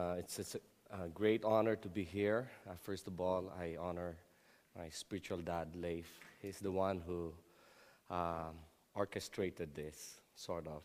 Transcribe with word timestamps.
Uh, 0.00 0.14
it's, 0.18 0.38
it's 0.38 0.54
a, 0.54 1.04
a, 1.04 1.08
great 1.08 1.44
honor 1.44 1.76
to 1.76 1.88
be 1.88 2.02
here. 2.02 2.48
Uh, 2.66 2.72
first 2.80 3.06
of 3.06 3.20
all, 3.20 3.52
I 3.60 3.76
honor 3.78 4.16
my 4.74 4.88
spiritual 4.88 5.38
dad, 5.38 5.76
Leif. 5.76 6.08
He's 6.40 6.58
the 6.58 6.70
one 6.70 7.02
who 7.06 7.34
um, 8.08 8.54
orchestrated 8.94 9.74
this, 9.74 10.20
sort 10.34 10.66
of. 10.66 10.82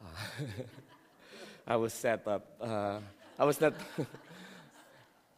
Uh, 0.00 0.44
I 1.66 1.76
was 1.76 1.92
set 1.92 2.28
up. 2.28 2.46
Uh, 2.60 3.00
I 3.40 3.44
was 3.44 3.60
not. 3.60 3.74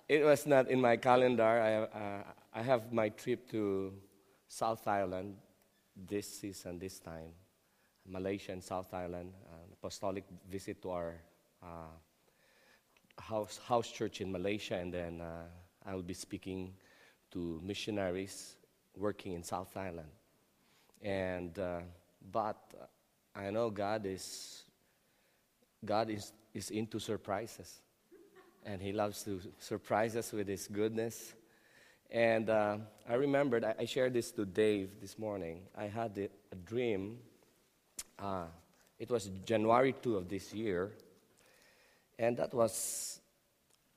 it 0.09 0.23
was 0.23 0.46
not 0.46 0.69
in 0.69 0.79
my 0.79 0.98
calendar. 0.98 1.43
I, 1.43 1.75
uh, 1.98 2.23
I 2.53 2.62
have 2.62 2.93
my 2.93 3.09
trip 3.09 3.51
to 3.53 3.95
South 4.46 4.87
Island 4.87 5.37
this 5.96 6.29
season, 6.29 6.79
this 6.79 6.98
time. 6.98 7.32
Malaysia 8.07 8.53
and 8.53 8.62
South 8.62 8.93
Island, 8.93 9.32
uh, 9.51 9.73
apostolic 9.73 10.25
visit 10.51 10.82
to 10.82 10.91
our 10.91 11.14
house, 13.30 13.60
house 13.64 13.90
church 13.90 14.20
in 14.20 14.32
Malaysia, 14.32 14.76
and 14.76 14.93
then 14.93 15.20
uh, 15.20 15.44
I'll 15.86 16.02
be 16.02 16.14
speaking 16.14 16.75
to 17.30 17.61
missionaries 17.62 18.57
working 18.96 19.32
in 19.32 19.43
South 19.44 19.76
Island. 19.76 20.11
And, 21.00 21.57
uh, 21.58 21.80
but 22.32 22.58
I 23.35 23.50
know 23.50 23.71
God 23.71 24.04
is, 24.04 24.64
God 25.85 26.11
is, 26.11 26.32
is 26.52 26.71
into 26.71 26.98
surprises. 26.98 27.80
And 28.66 28.82
He 28.82 28.93
loves 28.93 29.22
to 29.24 29.40
surprise 29.58 30.16
us 30.16 30.32
with 30.32 30.49
His 30.49 30.66
goodness. 30.66 31.32
And 32.10 32.50
uh, 32.50 32.78
I 33.08 33.14
remembered, 33.14 33.64
I, 33.64 33.74
I, 33.78 33.84
shared 33.84 34.12
this 34.12 34.33
to 34.33 34.44
Dave 34.44 35.00
this 35.00 35.16
morning. 35.16 35.60
I 35.78 35.84
had 35.84 36.19
a, 36.19 36.28
a 36.50 36.56
dream. 36.56 37.19
Uh, 38.19 38.47
it 38.98 39.08
was 39.08 39.30
January 39.44 39.94
2 40.02 40.16
of 40.16 40.28
this 40.28 40.52
year. 40.52 40.91
And 42.19 42.36
that 42.36 42.52
was, 42.52 43.19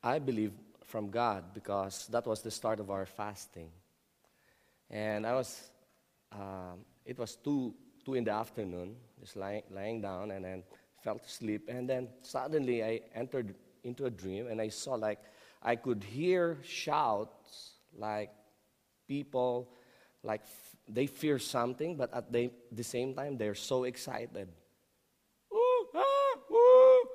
I 0.03 0.19
believe, 0.19 0.51
from 0.85 1.09
God 1.09 1.53
because 1.53 2.07
that 2.11 2.27
was 2.27 2.41
the 2.41 2.51
start 2.51 2.79
of 2.79 2.91
our 2.91 3.05
fasting. 3.05 3.69
And 4.89 5.25
I 5.25 5.33
was, 5.33 5.71
um, 6.31 6.85
it 7.05 7.17
was 7.17 7.35
2, 7.37 7.73
2 8.05 8.13
in 8.13 8.23
the 8.25 8.31
afternoon, 8.31 8.95
just 9.19 9.35
lying, 9.35 9.63
lying 9.71 10.01
down, 10.01 10.31
and 10.31 10.45
then 10.45 10.63
fell 11.01 11.19
asleep. 11.25 11.67
And 11.67 11.89
then 11.89 12.09
suddenly 12.21 12.83
I 12.83 13.01
entered 13.15 13.55
into 13.83 14.05
a 14.05 14.11
dream, 14.11 14.47
and 14.47 14.61
I 14.61 14.69
saw 14.69 14.95
like, 14.95 15.19
I 15.63 15.77
could 15.77 16.03
hear 16.03 16.57
shouts 16.63 17.71
like 17.97 18.31
people, 19.07 19.69
like 20.21 20.41
f- 20.41 20.75
they 20.87 21.07
fear 21.07 21.39
something, 21.39 21.95
but 21.95 22.13
at 22.13 22.31
the, 22.31 22.51
the 22.71 22.83
same 22.83 23.15
time, 23.15 23.37
they're 23.37 23.55
so 23.55 23.85
excited. 23.85 24.49
Ooh, 25.53 25.87
ah, 25.95 26.53
ooh. 26.53 27.05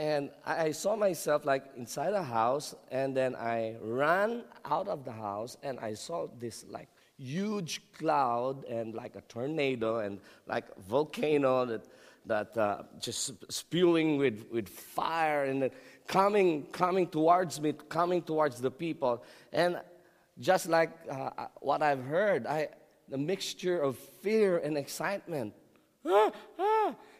And 0.00 0.30
I, 0.46 0.70
saw 0.70 0.96
myself 0.96 1.44
like 1.44 1.64
inside 1.76 2.14
a 2.14 2.22
house, 2.22 2.74
and 2.90 3.14
then 3.14 3.36
I 3.36 3.76
ran 3.82 4.44
out 4.64 4.88
of 4.88 5.04
the 5.04 5.12
house, 5.12 5.58
and 5.62 5.78
I 5.78 5.92
saw 5.92 6.26
this 6.38 6.64
like 6.70 6.88
huge 7.18 7.82
cloud 7.98 8.64
and 8.64 8.94
like 8.94 9.14
a 9.14 9.20
tornado 9.28 9.98
and 9.98 10.18
like 10.46 10.64
a 10.74 10.80
volcano 10.80 11.66
that 11.66 11.84
that 12.24 12.56
uh, 12.56 12.82
just 12.98 13.32
spewing 13.52 14.16
with, 14.16 14.46
with 14.50 14.70
fire 14.70 15.44
and 15.44 15.70
coming, 16.06 16.64
coming 16.72 17.06
towards 17.06 17.60
me, 17.60 17.74
coming 17.90 18.22
towards 18.22 18.58
the 18.58 18.70
people. 18.70 19.22
And 19.52 19.80
just 20.38 20.66
like 20.68 20.92
uh, 21.10 21.30
uh, 21.36 21.46
what 21.60 21.82
I've 21.82 22.04
heard, 22.04 22.46
I, 22.46 22.68
the 23.10 23.18
mixture 23.18 23.78
of 23.82 23.98
fear 24.22 24.58
and 24.58 24.78
excitement. 24.78 25.52
Ah, 26.06 26.30
ah. 26.58 26.69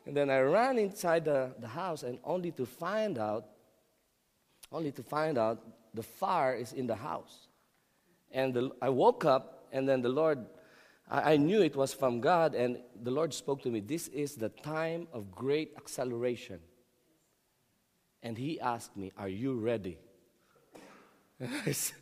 And 0.07 0.17
then 0.17 0.31
I 0.31 0.41
ran 0.41 0.79
inside 0.79 1.25
the, 1.25 1.53
the 1.59 1.69
house 1.69 2.03
and 2.03 2.19
only 2.25 2.51
to 2.53 2.67
find 2.67 3.19
out, 3.19 3.47
only 4.73 4.93
to 4.93 5.03
find 5.03 5.39
out 5.39 5.63
the 5.95 6.03
fire 6.03 6.55
is 6.55 6.73
in 6.73 6.87
the 6.87 6.95
house. 6.95 7.49
And 8.33 8.55
the, 8.55 8.71
I 8.81 8.89
woke 8.89 9.25
up 9.25 9.69
and 9.73 9.89
then 9.89 10.03
the 10.03 10.09
Lord 10.09 10.47
I, 11.11 11.33
I 11.33 11.37
knew 11.37 11.63
it 11.63 11.77
was 11.77 11.93
from 11.93 12.21
God, 12.21 12.55
and 12.55 12.79
the 13.03 13.11
Lord 13.11 13.35
spoke 13.35 13.63
to 13.63 13.71
me. 13.71 13.81
This 13.81 14.09
is 14.09 14.37
the 14.37 14.49
time 14.49 15.09
of 15.13 15.31
great 15.33 15.73
acceleration. 15.77 16.61
And 18.23 18.39
He 18.39 18.61
asked 18.61 18.97
me, 18.97 19.13
Are 19.19 19.29
you 19.29 19.55
ready? 19.55 19.99
I, 21.67 21.73
said, 21.73 21.97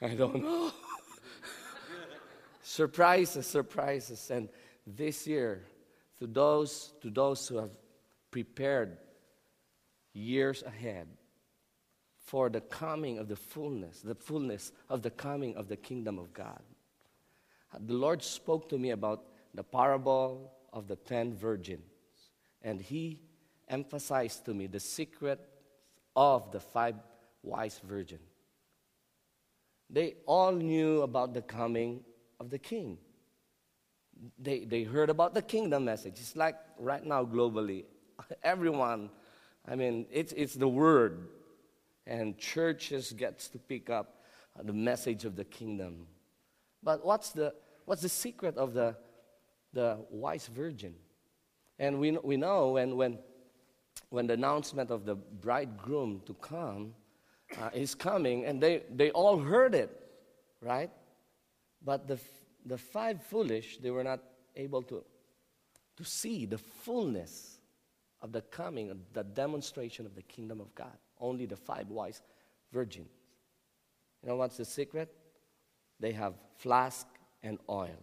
I 0.00 0.14
don't 0.14 0.42
know. 0.42 0.70
surprises, 2.62 3.46
surprises. 3.46 4.30
And 4.30 4.48
this 4.86 5.26
year, 5.26 5.64
to 6.20 6.26
those, 6.26 6.92
to 7.00 7.10
those 7.10 7.48
who 7.48 7.56
have 7.56 7.70
prepared 8.30 8.98
years 10.12 10.62
ahead 10.62 11.08
for 12.26 12.48
the 12.48 12.60
coming 12.60 13.18
of 13.18 13.28
the 13.28 13.36
fullness, 13.36 14.00
the 14.00 14.14
fullness 14.14 14.70
of 14.88 15.02
the 15.02 15.10
coming 15.10 15.56
of 15.56 15.68
the 15.68 15.76
kingdom 15.76 16.18
of 16.18 16.32
God 16.32 16.62
the 17.78 17.94
Lord 17.94 18.22
spoke 18.22 18.68
to 18.70 18.78
me 18.78 18.90
about 18.90 19.24
the 19.54 19.62
parable 19.62 20.52
of 20.72 20.88
the 20.88 20.96
ten 20.96 21.34
virgins. 21.34 21.82
And 22.62 22.80
He 22.80 23.20
emphasized 23.68 24.44
to 24.46 24.54
me 24.54 24.66
the 24.66 24.80
secret 24.80 25.40
of 26.16 26.50
the 26.50 26.60
five 26.60 26.96
wise 27.42 27.80
virgins. 27.84 28.22
They 29.88 30.14
all 30.26 30.52
knew 30.52 31.02
about 31.02 31.34
the 31.34 31.42
coming 31.42 32.04
of 32.38 32.50
the 32.50 32.58
king. 32.58 32.98
They, 34.38 34.64
they 34.64 34.82
heard 34.82 35.10
about 35.10 35.34
the 35.34 35.42
kingdom 35.42 35.84
message. 35.84 36.14
It's 36.20 36.36
like 36.36 36.56
right 36.78 37.04
now, 37.04 37.24
globally, 37.24 37.84
everyone, 38.42 39.10
I 39.66 39.76
mean, 39.76 40.06
it's, 40.10 40.32
it's 40.32 40.54
the 40.54 40.68
word. 40.68 41.28
And 42.06 42.36
churches 42.38 43.12
gets 43.12 43.48
to 43.48 43.58
pick 43.58 43.88
up 43.88 44.22
the 44.62 44.72
message 44.72 45.24
of 45.24 45.36
the 45.36 45.44
kingdom. 45.44 46.06
But 46.82 47.04
what's 47.04 47.30
the, 47.30 47.54
what's 47.84 48.02
the 48.02 48.08
secret 48.08 48.56
of 48.56 48.74
the, 48.74 48.96
the 49.72 49.98
wise 50.10 50.46
virgin? 50.46 50.94
And 51.78 51.98
we, 51.98 52.12
we 52.22 52.36
know 52.36 52.72
when, 52.72 52.96
when, 52.96 53.18
when 54.10 54.26
the 54.26 54.34
announcement 54.34 54.90
of 54.90 55.04
the 55.04 55.14
bridegroom 55.14 56.22
to 56.26 56.34
come 56.34 56.94
uh, 57.60 57.70
is 57.72 57.94
coming, 57.94 58.44
and 58.44 58.62
they, 58.62 58.82
they 58.94 59.10
all 59.10 59.38
heard 59.38 59.74
it, 59.74 59.90
right? 60.60 60.90
But 61.84 62.06
the, 62.06 62.18
the 62.64 62.78
five 62.78 63.22
foolish, 63.22 63.78
they 63.78 63.90
were 63.90 64.04
not 64.04 64.20
able 64.56 64.82
to, 64.82 65.04
to 65.96 66.04
see 66.04 66.46
the 66.46 66.58
fullness 66.58 67.58
of 68.22 68.32
the 68.32 68.42
coming, 68.42 68.90
of 68.90 68.98
the 69.12 69.24
demonstration 69.24 70.06
of 70.06 70.14
the 70.14 70.22
kingdom 70.22 70.60
of 70.60 70.74
God. 70.74 70.96
Only 71.18 71.46
the 71.46 71.56
five 71.56 71.88
wise 71.88 72.22
virgins. 72.72 73.08
You 74.22 74.28
know 74.28 74.36
what's 74.36 74.56
the 74.56 74.64
secret? 74.64 75.14
They 75.98 76.12
have 76.12 76.34
flask 76.56 77.06
and 77.42 77.58
oil. 77.68 77.98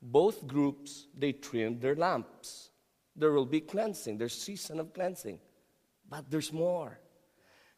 Both 0.00 0.46
groups, 0.46 1.06
they 1.16 1.32
trimmed 1.32 1.80
their 1.80 1.94
lamps. 1.94 2.70
There 3.14 3.32
will 3.32 3.46
be 3.46 3.60
cleansing, 3.60 4.18
there's 4.18 4.38
season 4.38 4.80
of 4.80 4.92
cleansing. 4.92 5.38
But 6.08 6.30
there's 6.30 6.52
more. 6.52 6.98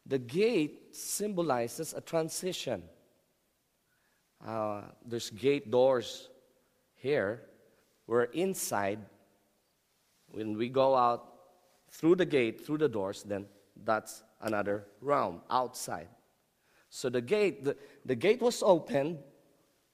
The 0.05 0.19
gate 0.19 0.95
symbolizes 0.95 1.93
a 1.93 2.01
transition. 2.01 2.83
Uh, 4.43 4.81
there's 5.05 5.29
gate 5.29 5.69
doors 5.69 6.29
here, 6.95 7.41
where 8.05 8.23
inside, 8.23 8.99
when 10.31 10.57
we 10.57 10.69
go 10.69 10.95
out 10.95 11.33
through 11.89 12.15
the 12.15 12.25
gate, 12.25 12.65
through 12.65 12.79
the 12.79 12.89
doors, 12.89 13.23
then 13.23 13.45
that's 13.83 14.23
another 14.41 14.85
realm 15.01 15.41
outside. 15.49 16.07
So 16.89 17.09
the 17.09 17.21
gate, 17.21 17.63
the, 17.63 17.75
the 18.05 18.15
gate 18.15 18.41
was 18.41 18.63
open, 18.63 19.19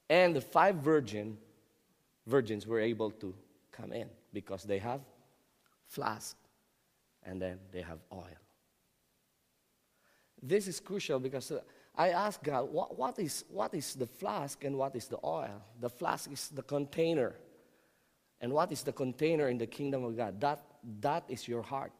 and 0.10 0.36
the 0.36 0.42
five 0.42 0.76
virgin, 0.76 1.38
virgins 2.28 2.68
were 2.68 2.80
able 2.80 3.12
to 3.12 3.34
come 3.72 3.94
in 3.94 4.10
because 4.34 4.64
they 4.64 4.78
have 4.78 5.02
flask 5.88 6.36
and 7.24 7.42
then 7.42 7.60
they 7.72 7.82
have 7.82 8.00
oil. 8.12 8.26
This 10.42 10.68
is 10.68 10.80
crucial 10.80 11.20
because 11.20 11.52
uh, 11.52 11.60
I 11.96 12.10
asked 12.10 12.44
God, 12.44 12.72
what, 12.72 12.98
what, 12.98 13.20
is, 13.20 13.44
what 13.50 13.74
is 13.74 13.96
the 13.96 14.08
flask 14.08 14.64
and 14.64 14.78
what 14.78 14.96
is 14.96 15.08
the 15.08 15.20
oil? 15.24 15.62
The 15.80 15.90
flask 15.90 16.32
is 16.32 16.48
the 16.48 16.62
container. 16.62 17.36
And 18.40 18.54
what 18.54 18.72
is 18.72 18.84
the 18.84 18.94
container 18.94 19.50
in 19.50 19.58
the 19.58 19.68
kingdom 19.68 20.04
of 20.04 20.16
God? 20.16 20.40
That, 20.42 20.64
that 21.02 21.26
is 21.28 21.48
your 21.48 21.62
heart. 21.62 21.92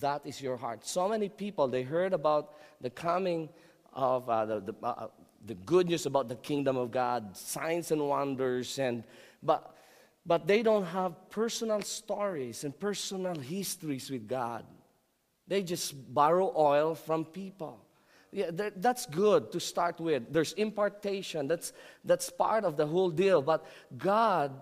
That 0.00 0.22
is 0.24 0.40
your 0.40 0.56
heart. 0.56 0.86
So 0.86 1.08
many 1.08 1.28
people, 1.28 1.68
they 1.68 1.82
heard 1.82 2.14
about 2.14 2.54
the 2.80 2.90
coming 2.90 3.50
of 3.92 4.28
uh, 4.28 4.46
the, 4.46 4.60
the, 4.60 4.74
uh, 4.82 5.08
the 5.44 5.54
good 5.54 5.88
news 5.88 6.06
about 6.06 6.28
the 6.28 6.36
kingdom 6.36 6.76
of 6.76 6.90
God, 6.90 7.36
signs 7.36 7.92
and 7.92 8.08
wonders, 8.08 8.78
and, 8.78 9.04
but, 9.42 9.76
but 10.24 10.46
they 10.46 10.62
don't 10.62 10.86
have 10.86 11.28
personal 11.28 11.82
stories 11.82 12.64
and 12.64 12.78
personal 12.78 13.38
histories 13.38 14.10
with 14.10 14.26
God. 14.26 14.64
They 15.46 15.62
just 15.62 16.14
borrow 16.14 16.52
oil 16.56 16.94
from 16.94 17.24
people. 17.24 17.80
Yeah, 18.32 18.50
that's 18.52 19.06
good 19.06 19.52
to 19.52 19.60
start 19.60 20.00
with. 20.00 20.32
There's 20.32 20.54
impartation, 20.54 21.46
that's, 21.46 21.72
that's 22.04 22.30
part 22.30 22.64
of 22.64 22.76
the 22.76 22.86
whole 22.86 23.10
deal. 23.10 23.42
But 23.42 23.64
God 23.96 24.60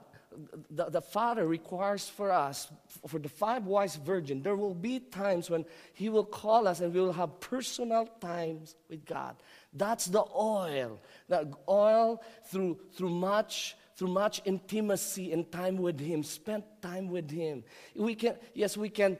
the, 0.71 0.91
the 0.91 1.01
Father 1.01 1.47
requires 1.47 2.09
for 2.09 2.31
us, 2.31 2.69
for 3.07 3.19
the 3.19 3.29
five 3.29 3.67
wise 3.67 3.97
virgin, 3.97 4.43
there 4.43 4.57
will 4.57 4.75
be 4.75 5.01
times 5.01 5.51
when 5.51 5.65
He 5.95 6.09
will 6.09 6.25
call 6.25 6.67
us 6.67 6.81
and 6.81 6.93
we 6.93 7.01
will 7.01 7.13
have 7.13 7.41
personal 7.41 8.07
times 8.21 8.77
with 8.89 9.05
God. 9.05 9.37
That's 9.73 10.07
the 10.07 10.25
oil. 10.35 11.01
The 11.29 11.53
oil 11.69 12.23
through, 12.47 12.79
through 12.95 13.11
much 13.11 13.77
through 13.95 14.09
much 14.09 14.41
intimacy 14.47 15.33
and 15.33 15.53
time 15.53 15.77
with 15.77 16.01
Him, 16.01 16.23
spent 16.23 16.65
time 16.81 17.09
with 17.09 17.31
Him. 17.31 17.63
We 17.95 18.15
can, 18.15 18.37
yes, 18.55 18.75
we 18.75 18.89
can 18.89 19.19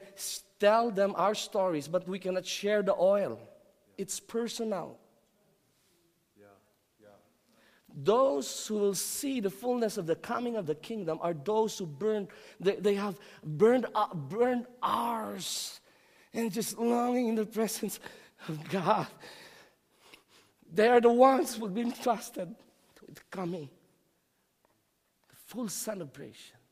tell 0.63 0.91
them 0.91 1.13
our 1.17 1.35
stories, 1.35 1.89
but 1.89 2.07
we 2.07 2.17
cannot 2.17 2.45
share 2.45 2.81
the 2.81 2.95
oil. 2.95 3.37
It's 3.97 4.19
personal. 4.21 4.97
Those 7.95 8.65
who 8.65 8.75
will 8.79 8.95
see 8.95 9.39
the 9.39 9.51
fullness 9.51 9.97
of 9.97 10.07
the 10.07 10.15
coming 10.15 10.55
of 10.55 10.65
the 10.65 10.73
kingdom 10.73 11.19
are 11.21 11.33
those 11.33 11.77
who 11.77 11.85
burn, 11.85 12.27
they, 12.59 12.77
they 12.77 12.95
have 12.95 13.19
burned, 13.43 13.85
uh, 13.93 14.13
burned 14.15 14.65
hours 14.81 15.79
and 16.33 16.51
just 16.51 16.79
longing 16.79 17.27
in 17.27 17.35
the 17.35 17.45
presence 17.45 17.99
of 18.47 18.57
God. 18.69 19.07
They 20.73 20.87
are 20.87 21.01
the 21.01 21.11
ones 21.11 21.55
who 21.55 21.65
have 21.65 21.75
been 21.75 21.91
trusted 21.91 22.55
with 23.07 23.29
coming. 23.29 23.69
The 25.29 25.35
full 25.45 25.69
celebration. 25.69 26.62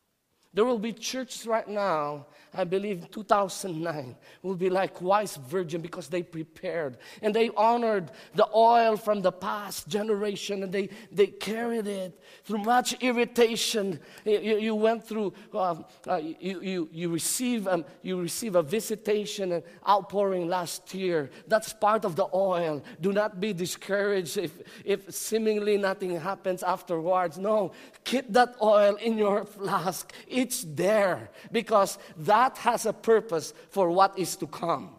There 0.53 0.65
will 0.65 0.79
be 0.79 0.91
churches 0.91 1.47
right 1.47 1.67
now, 1.67 2.25
I 2.53 2.65
believe 2.65 3.03
in 3.03 3.07
2009, 3.07 4.17
will 4.41 4.55
be 4.55 4.69
like 4.69 5.01
wise 5.01 5.37
virgin 5.37 5.79
because 5.79 6.09
they 6.09 6.23
prepared 6.23 6.97
and 7.21 7.33
they 7.33 7.49
honored 7.55 8.11
the 8.35 8.45
oil 8.53 8.97
from 8.97 9.21
the 9.21 9.31
past 9.31 9.87
generation 9.87 10.63
and 10.63 10.71
they, 10.73 10.89
they 11.09 11.27
carried 11.27 11.87
it 11.87 12.19
through 12.43 12.57
much 12.57 13.01
irritation. 13.01 14.01
You, 14.25 14.57
you 14.57 14.75
went 14.75 15.07
through, 15.07 15.33
uh, 15.53 15.75
uh, 16.05 16.17
you, 16.17 16.59
you, 16.61 16.89
you, 16.91 17.09
receive, 17.09 17.69
um, 17.69 17.85
you 18.01 18.19
receive 18.19 18.55
a 18.55 18.63
visitation 18.63 19.53
and 19.53 19.63
outpouring 19.87 20.49
last 20.49 20.93
year. 20.93 21.29
That's 21.47 21.71
part 21.71 22.03
of 22.03 22.17
the 22.17 22.27
oil. 22.33 22.83
Do 22.99 23.13
not 23.13 23.39
be 23.39 23.53
discouraged 23.53 24.37
if, 24.37 24.51
if 24.83 25.13
seemingly 25.13 25.77
nothing 25.77 26.19
happens 26.19 26.61
afterwards. 26.61 27.37
No, 27.37 27.71
keep 28.03 28.33
that 28.33 28.55
oil 28.61 28.95
in 28.95 29.17
your 29.17 29.45
flask 29.45 30.11
it's 30.41 30.63
there 30.67 31.29
because 31.51 31.97
that 32.17 32.57
has 32.57 32.85
a 32.85 32.93
purpose 32.93 33.53
for 33.69 33.91
what 33.91 34.17
is 34.17 34.35
to 34.37 34.47
come. 34.47 34.95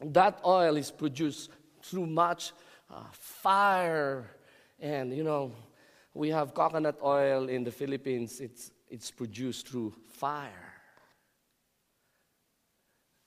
That 0.00 0.40
oil 0.44 0.76
is 0.76 0.90
produced 0.90 1.50
through 1.82 2.06
much 2.06 2.52
uh, 2.90 3.02
fire, 3.12 4.30
and 4.78 5.12
you 5.12 5.24
know, 5.24 5.52
we 6.14 6.28
have 6.30 6.54
coconut 6.54 6.98
oil 7.02 7.48
in 7.48 7.64
the 7.64 7.70
Philippines, 7.70 8.40
it's, 8.40 8.70
it's 8.88 9.10
produced 9.10 9.68
through 9.68 9.94
fire. 10.12 10.72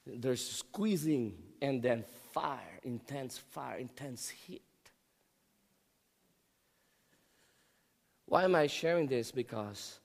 There's 0.05 0.45
squeezing 0.45 1.33
and 1.61 1.81
then 1.83 2.03
fire, 2.31 2.79
intense 2.83 3.37
fire, 3.37 3.77
intense 3.77 4.29
heat. 4.29 4.61
Why 8.29 8.43
am 8.43 8.53
I 8.53 8.67
sharing 8.67 9.07
this? 9.07 9.31
Because 9.31 9.99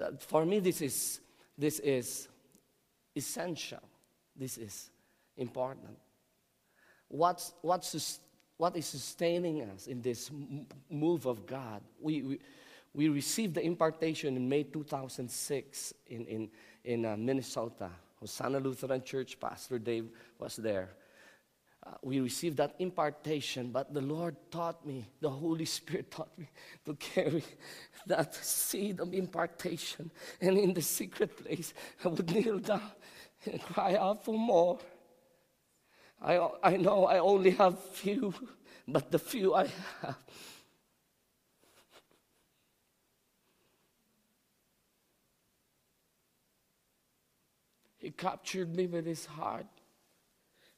uh, 0.00 0.12
for 0.18 0.46
me, 0.46 0.60
this 0.60 0.80
is, 0.80 1.20
this 1.58 1.80
is 1.80 2.28
essential. 3.16 3.80
This 4.36 4.58
is 4.58 4.90
important. 5.36 5.98
What's, 7.08 7.52
what's, 7.62 8.20
what 8.56 8.76
is 8.76 8.86
sustaining 8.86 9.62
us 9.62 9.88
in 9.88 10.00
this 10.00 10.30
move 10.88 11.26
of 11.26 11.46
God? 11.46 11.82
We, 12.00 12.22
we, 12.22 12.38
we 12.94 13.08
received 13.08 13.54
the 13.54 13.64
impartation 13.66 14.36
in 14.36 14.48
May 14.48 14.62
2006 14.62 15.94
in, 16.06 16.26
in, 16.26 16.48
in 16.84 17.04
uh, 17.04 17.16
Minnesota. 17.16 17.90
Hosanna 18.20 18.60
Lutheran 18.60 19.02
Church, 19.02 19.38
Pastor 19.40 19.80
Dave 19.80 20.06
was 20.38 20.54
there 20.56 20.90
uh, 21.86 21.90
we 22.02 22.20
received 22.20 22.56
that 22.56 22.74
impartation, 22.78 23.70
but 23.70 23.92
the 23.92 24.00
Lord 24.00 24.36
taught 24.50 24.86
me, 24.86 25.06
the 25.20 25.30
Holy 25.30 25.64
Spirit 25.66 26.10
taught 26.10 26.36
me 26.38 26.48
to 26.86 26.94
carry 26.94 27.44
that 28.06 28.34
seed 28.34 29.00
of 29.00 29.12
impartation. 29.12 30.10
And 30.40 30.56
in 30.56 30.72
the 30.72 30.82
secret 30.82 31.36
place, 31.36 31.74
I 32.04 32.08
would 32.08 32.30
kneel 32.34 32.58
down 32.58 32.92
and 33.44 33.60
cry 33.60 33.96
out 33.96 34.24
for 34.24 34.38
more. 34.38 34.78
I, 36.22 36.48
I 36.62 36.76
know 36.76 37.04
I 37.06 37.18
only 37.18 37.50
have 37.50 37.78
few, 37.78 38.32
but 38.88 39.10
the 39.10 39.18
few 39.18 39.54
I 39.54 39.68
have. 40.00 40.16
He 47.98 48.10
captured 48.10 48.74
me 48.74 48.86
with 48.86 49.06
his 49.06 49.24
heart. 49.24 49.66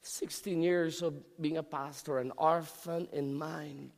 16 0.07 0.61
years 0.61 1.01
of 1.01 1.13
being 1.39 1.57
a 1.57 1.63
pastor, 1.63 2.19
an 2.19 2.31
orphan 2.37 3.07
in 3.11 3.33
mind. 3.33 3.91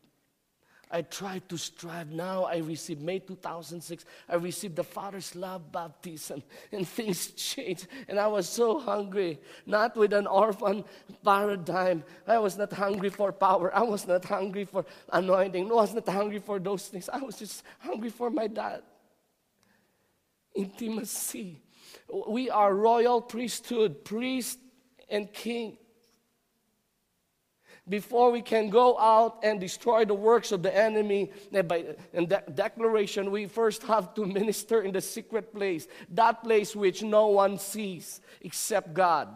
I 0.91 1.03
tried 1.03 1.47
to 1.49 1.57
strive. 1.57 2.11
Now 2.11 2.45
I 2.45 2.57
received, 2.57 3.03
May 3.03 3.19
2006, 3.19 4.05
I 4.27 4.35
received 4.35 4.75
the 4.75 4.83
Father's 4.83 5.35
love 5.35 5.71
baptism, 5.71 6.41
and 6.71 6.87
things 6.87 7.27
changed. 7.27 7.87
And 8.07 8.19
I 8.19 8.25
was 8.25 8.49
so 8.49 8.79
hungry, 8.79 9.39
not 9.67 9.95
with 9.95 10.13
an 10.13 10.25
orphan 10.25 10.83
paradigm. 11.23 12.03
I 12.27 12.39
was 12.39 12.57
not 12.57 12.73
hungry 12.73 13.09
for 13.09 13.31
power. 13.31 13.73
I 13.75 13.83
was 13.83 14.07
not 14.07 14.25
hungry 14.25 14.65
for 14.65 14.83
anointing. 15.13 15.69
I 15.69 15.75
was 15.75 15.93
not 15.93 16.09
hungry 16.09 16.39
for 16.39 16.57
those 16.57 16.87
things. 16.87 17.07
I 17.07 17.19
was 17.19 17.37
just 17.37 17.63
hungry 17.77 18.09
for 18.09 18.31
my 18.31 18.47
dad. 18.47 18.81
Intimacy. 20.55 21.61
We 22.27 22.49
are 22.49 22.73
royal 22.73 23.21
priesthood, 23.21 24.03
priest 24.03 24.57
and 25.07 25.31
king 25.31 25.77
before 27.89 28.31
we 28.31 28.41
can 28.41 28.69
go 28.69 28.97
out 28.99 29.39
and 29.43 29.59
destroy 29.59 30.05
the 30.05 30.13
works 30.13 30.51
of 30.51 30.61
the 30.61 30.75
enemy 30.75 31.31
and 31.51 31.67
by 31.67 31.83
and 32.13 32.29
de- 32.29 32.43
declaration 32.53 33.31
we 33.31 33.47
first 33.47 33.83
have 33.83 34.13
to 34.13 34.25
minister 34.39 34.81
in 34.83 34.93
the 34.93 35.01
secret 35.01 35.53
place 35.53 35.87
that 36.09 36.43
place 36.43 36.75
which 36.75 37.01
no 37.01 37.27
one 37.27 37.57
sees 37.57 38.21
except 38.41 38.93
god. 38.93 39.27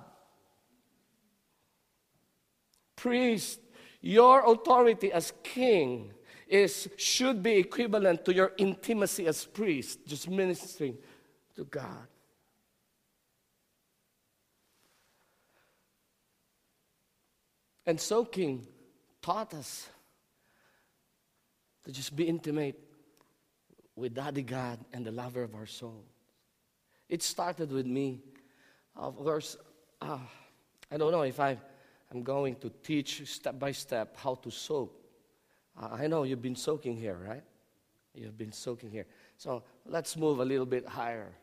Priest 2.95 3.59
your 4.01 4.51
authority 4.51 5.11
as 5.11 5.33
king 5.43 6.13
is 6.47 6.87
should 6.97 7.41
be 7.41 7.57
equivalent 7.57 8.23
to 8.23 8.33
your 8.33 8.51
intimacy 8.57 9.25
as 9.25 9.45
priest 9.45 10.05
just 10.05 10.29
ministering 10.29 10.97
to 11.55 11.63
god 11.65 12.07
And 17.85 17.99
soaking 17.99 18.67
taught 19.21 19.53
us 19.53 19.89
to 21.85 21.91
just 21.91 22.15
be 22.15 22.25
intimate 22.25 22.79
with 23.95 24.13
Daddy 24.13 24.41
God 24.41 24.79
and 24.93 25.05
the 25.05 25.11
lover 25.11 25.43
of 25.43 25.53
our 25.55 25.65
soul. 25.65 26.03
It 27.09 27.21
started 27.21 27.71
with 27.71 27.85
me. 27.85 28.21
Of 28.95 29.17
course, 29.17 29.57
uh, 30.01 30.19
I 30.91 30.97
don't 30.97 31.11
know 31.11 31.23
if 31.23 31.39
I, 31.39 31.57
I'm 32.11 32.23
going 32.23 32.55
to 32.57 32.69
teach 32.69 33.27
step 33.29 33.59
by 33.59 33.71
step 33.71 34.17
how 34.17 34.35
to 34.35 34.49
soak. 34.51 34.95
Uh, 35.79 35.89
I 35.91 36.07
know 36.07 36.23
you've 36.23 36.41
been 36.41 36.55
soaking 36.55 36.97
here, 36.97 37.17
right? 37.27 37.43
You've 38.13 38.37
been 38.37 38.51
soaking 38.51 38.91
here. 38.91 39.05
So 39.37 39.63
let's 39.85 40.15
move 40.15 40.39
a 40.39 40.45
little 40.45 40.65
bit 40.65 40.87
higher 40.87 41.33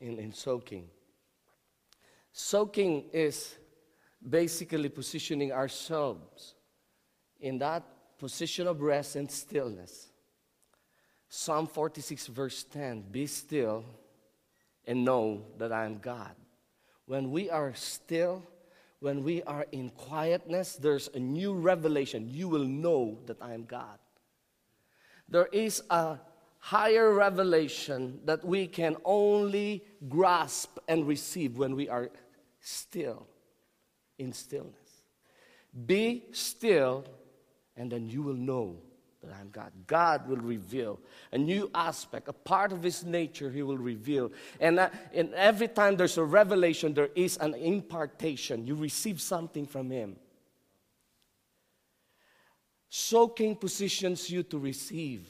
in, 0.00 0.18
in 0.18 0.32
soaking. 0.32 0.88
Soaking 2.32 3.04
is 3.12 3.54
basically 4.28 4.88
positioning 4.88 5.52
ourselves 5.52 6.54
in 7.40 7.58
that 7.58 7.82
position 8.18 8.66
of 8.66 8.80
rest 8.80 9.16
and 9.16 9.30
stillness. 9.30 10.08
Psalm 11.28 11.66
46, 11.66 12.28
verse 12.28 12.64
10 12.64 13.02
Be 13.10 13.26
still 13.26 13.84
and 14.86 15.04
know 15.04 15.46
that 15.58 15.72
I 15.72 15.84
am 15.84 15.98
God. 15.98 16.34
When 17.06 17.30
we 17.30 17.50
are 17.50 17.74
still, 17.74 18.42
when 19.00 19.24
we 19.24 19.42
are 19.42 19.66
in 19.72 19.90
quietness, 19.90 20.76
there's 20.76 21.08
a 21.14 21.18
new 21.18 21.54
revelation. 21.54 22.28
You 22.30 22.48
will 22.48 22.64
know 22.64 23.18
that 23.26 23.38
I 23.40 23.54
am 23.54 23.64
God. 23.64 23.98
There 25.28 25.48
is 25.52 25.82
a 25.90 26.18
higher 26.58 27.12
revelation 27.12 28.20
that 28.24 28.44
we 28.44 28.68
can 28.68 28.96
only 29.04 29.84
grasp 30.08 30.78
and 30.86 31.08
receive 31.08 31.58
when 31.58 31.74
we 31.74 31.88
are 31.88 32.10
still 32.60 33.26
in 34.22 34.32
stillness. 34.32 34.74
Be 35.86 36.24
still, 36.32 37.04
and 37.76 37.90
then 37.90 38.08
you 38.08 38.22
will 38.22 38.34
know 38.34 38.76
that 39.22 39.34
I'm 39.40 39.50
God. 39.50 39.72
God 39.86 40.28
will 40.28 40.36
reveal 40.36 40.98
a 41.32 41.38
new 41.38 41.70
aspect, 41.74 42.28
a 42.28 42.32
part 42.32 42.72
of 42.72 42.82
His 42.82 43.04
nature 43.04 43.50
He 43.50 43.62
will 43.62 43.78
reveal. 43.78 44.32
And, 44.60 44.78
uh, 44.78 44.90
and 45.14 45.32
every 45.34 45.68
time 45.68 45.96
there's 45.96 46.18
a 46.18 46.24
revelation, 46.24 46.92
there 46.92 47.10
is 47.14 47.36
an 47.38 47.54
impartation. 47.54 48.66
You 48.66 48.74
receive 48.74 49.20
something 49.20 49.66
from 49.66 49.90
Him. 49.90 50.16
Soaking 52.88 53.56
positions 53.56 54.28
you 54.28 54.42
to 54.44 54.58
receive. 54.58 55.26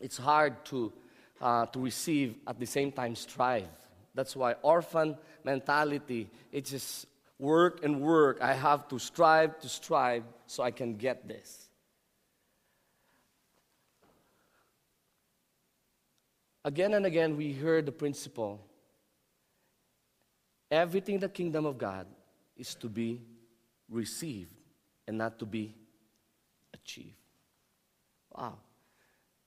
it's 0.00 0.16
hard 0.16 0.64
to, 0.64 0.92
uh, 1.40 1.66
to 1.66 1.80
receive 1.80 2.36
at 2.46 2.58
the 2.58 2.66
same 2.66 2.92
time 2.92 3.16
strive. 3.16 3.66
That's 4.18 4.34
why 4.34 4.54
orphan 4.62 5.16
mentality, 5.44 6.28
it's 6.50 6.72
just 6.72 7.06
work 7.38 7.84
and 7.84 8.00
work. 8.00 8.42
I 8.42 8.52
have 8.52 8.88
to 8.88 8.98
strive 8.98 9.60
to 9.60 9.68
strive 9.68 10.24
so 10.48 10.64
I 10.64 10.72
can 10.72 10.96
get 10.96 11.28
this. 11.28 11.68
Again 16.64 16.94
and 16.94 17.06
again, 17.06 17.36
we 17.36 17.52
heard 17.52 17.86
the 17.86 17.92
principle 17.92 18.58
everything 20.68 21.14
in 21.14 21.20
the 21.20 21.28
kingdom 21.28 21.64
of 21.64 21.78
God 21.78 22.08
is 22.56 22.74
to 22.74 22.88
be 22.88 23.22
received 23.88 24.50
and 25.06 25.16
not 25.16 25.38
to 25.38 25.46
be 25.46 25.76
achieved. 26.74 27.14
Wow. 28.36 28.58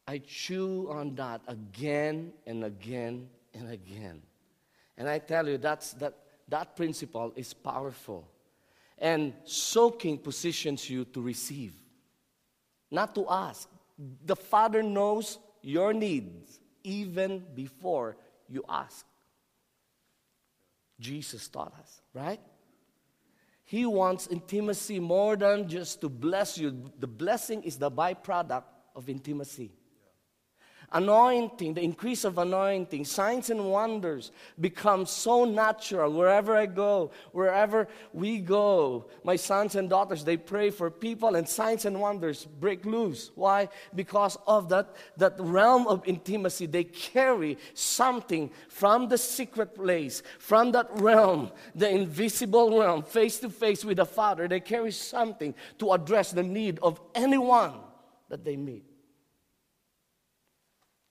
I 0.08 0.20
chew 0.20 0.88
on 0.90 1.14
that 1.16 1.42
again 1.50 2.32
and 2.48 2.64
again 2.64 3.28
and 3.54 3.70
again. 3.70 4.22
And 4.98 5.10
I 5.10 5.20
tell 5.20 5.48
you, 5.48 5.58
that's, 5.58 5.94
that, 5.94 6.16
that 6.48 6.76
principle 6.76 7.34
is 7.36 7.54
powerful. 7.54 8.28
And 8.98 9.34
soaking 9.46 10.20
positions 10.20 10.90
you 10.90 11.06
to 11.06 11.22
receive, 11.22 11.74
not 12.92 13.16
to 13.16 13.26
ask. 13.30 13.68
The 14.26 14.36
Father 14.36 14.84
knows 14.84 15.40
your 15.62 15.94
needs 15.94 16.60
even 16.84 17.44
before 17.56 18.18
you 18.48 18.64
ask. 18.70 19.06
Jesus 21.00 21.48
taught 21.48 21.74
us, 21.80 22.02
right? 22.14 22.40
He 23.64 23.86
wants 23.86 24.28
intimacy 24.28 25.00
more 25.00 25.36
than 25.36 25.68
just 25.68 26.02
to 26.02 26.10
bless 26.10 26.58
you. 26.58 26.92
The 27.00 27.08
blessing 27.08 27.64
is 27.64 27.78
the 27.78 27.90
byproduct 27.90 28.66
of 28.96 29.10
intimacy 29.10 29.72
anointing, 30.92 31.74
the 31.74 31.82
increase 31.82 32.24
of 32.24 32.38
anointing, 32.38 33.06
signs 33.06 33.50
and 33.50 33.70
wonders 33.70 34.32
become 34.60 35.06
so 35.06 35.46
natural 35.46 36.12
wherever 36.12 36.56
I 36.56 36.66
go, 36.66 37.12
wherever 37.32 37.88
we 38.14 38.40
go. 38.40 39.06
My 39.24 39.36
sons 39.36 39.76
and 39.76 39.90
daughters, 39.90 40.24
they 40.24 40.38
pray 40.38 40.70
for 40.70 40.92
people 40.92 41.36
and 41.36 41.48
signs 41.48 41.86
and 41.86 42.00
wonders 42.00 42.46
break 42.46 42.86
loose. 42.86 43.32
Why? 43.36 43.70
Because 43.96 44.38
of 44.48 44.70
that, 44.70 44.96
that 45.18 45.36
realm 45.40 45.88
of 45.88 46.06
intimacy. 46.06 46.66
They 46.66 46.84
carry 46.84 47.58
something 47.74 48.52
from 48.68 49.08
the 49.08 49.18
secret 49.18 49.76
place, 49.76 50.24
from 50.40 50.72
that 50.74 50.90
realm, 50.96 51.52
the 51.74 51.90
invisible 51.90 52.80
realm, 52.80 53.04
face 53.04 53.40
to 53.40 53.50
face 53.50 53.86
with 53.86 53.98
the 53.98 54.06
Father. 54.06 54.48
They 54.48 54.60
carry 54.60 54.92
something 54.92 55.56
to 55.80 55.94
address 55.94 56.32
the 56.32 56.44
need 56.44 56.80
of 56.84 57.00
anyone 57.16 57.74
that 58.30 58.44
they 58.44 58.58
meet. 58.58 58.91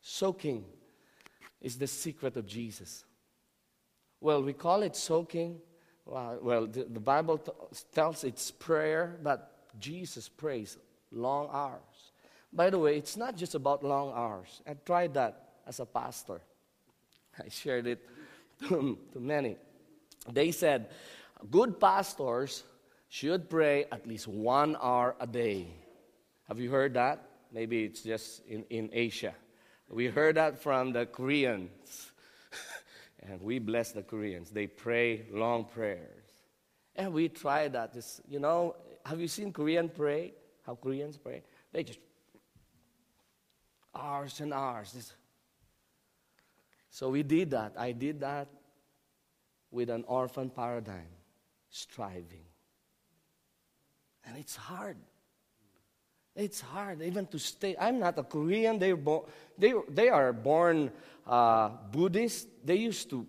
Soaking 0.00 0.64
is 1.60 1.76
the 1.76 1.86
secret 1.86 2.36
of 2.36 2.46
Jesus. 2.46 3.04
Well, 4.20 4.42
we 4.42 4.52
call 4.52 4.82
it 4.82 4.96
soaking. 4.96 5.58
Well, 6.06 6.66
the, 6.66 6.84
the 6.84 7.00
Bible 7.00 7.38
t- 7.38 7.52
tells 7.92 8.24
it's 8.24 8.50
prayer, 8.50 9.18
but 9.22 9.68
Jesus 9.78 10.28
prays 10.28 10.76
long 11.12 11.48
hours. 11.52 12.12
By 12.52 12.70
the 12.70 12.78
way, 12.78 12.96
it's 12.96 13.16
not 13.16 13.36
just 13.36 13.54
about 13.54 13.84
long 13.84 14.12
hours. 14.14 14.60
I 14.66 14.74
tried 14.74 15.14
that 15.14 15.50
as 15.66 15.80
a 15.80 15.86
pastor. 15.86 16.40
I 17.38 17.48
shared 17.48 17.86
it 17.86 18.04
to, 18.68 18.98
to 19.12 19.20
many. 19.20 19.56
They 20.30 20.50
said, 20.50 20.88
good 21.50 21.78
pastors 21.78 22.64
should 23.08 23.48
pray 23.48 23.86
at 23.90 24.06
least 24.06 24.28
one 24.28 24.76
hour 24.80 25.14
a 25.20 25.26
day. 25.26 25.68
Have 26.48 26.58
you 26.58 26.70
heard 26.70 26.94
that? 26.94 27.24
Maybe 27.52 27.84
it's 27.84 28.02
just 28.02 28.44
in, 28.46 28.64
in 28.70 28.90
Asia. 28.92 29.34
We 29.90 30.06
heard 30.06 30.36
that 30.36 30.62
from 30.62 30.92
the 30.92 31.06
Koreans. 31.06 32.12
and 33.28 33.42
we 33.42 33.58
bless 33.58 33.90
the 33.90 34.02
Koreans. 34.02 34.50
They 34.50 34.68
pray 34.68 35.26
long 35.32 35.64
prayers. 35.64 36.24
And 36.94 37.12
we 37.12 37.28
try 37.28 37.68
that. 37.68 37.92
Just, 37.92 38.20
you 38.28 38.38
know, 38.38 38.76
have 39.04 39.20
you 39.20 39.28
seen 39.28 39.52
Korean 39.52 39.88
pray? 39.88 40.32
How 40.64 40.76
Koreans 40.76 41.16
pray? 41.16 41.42
They 41.72 41.82
just 41.82 41.98
hours 43.94 44.40
and 44.40 44.54
hours. 44.54 44.92
Just. 44.92 45.14
So 46.90 47.08
we 47.08 47.22
did 47.22 47.50
that. 47.50 47.74
I 47.76 47.92
did 47.92 48.20
that 48.20 48.48
with 49.70 49.90
an 49.90 50.04
orphan 50.06 50.50
paradigm, 50.50 51.08
striving. 51.70 52.44
And 54.24 54.36
it's 54.36 54.56
hard. 54.56 54.96
It's 56.40 56.62
hard 56.62 57.02
even 57.02 57.26
to 57.26 57.38
stay. 57.38 57.76
I'm 57.78 57.98
not 57.98 58.18
a 58.18 58.22
Korean. 58.22 58.78
They, 58.78 58.92
bo- 58.92 59.28
they, 59.58 59.74
they 59.90 60.08
are 60.08 60.32
born 60.32 60.90
uh, 61.26 61.68
Buddhist. 61.92 62.48
They 62.64 62.76
used 62.76 63.10
to 63.10 63.26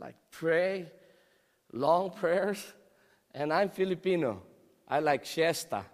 like 0.00 0.16
pray 0.30 0.90
long 1.70 2.10
prayers. 2.10 2.64
And 3.34 3.52
I'm 3.52 3.68
Filipino. 3.68 4.40
I 4.88 5.00
like 5.00 5.26
siesta. 5.26 5.84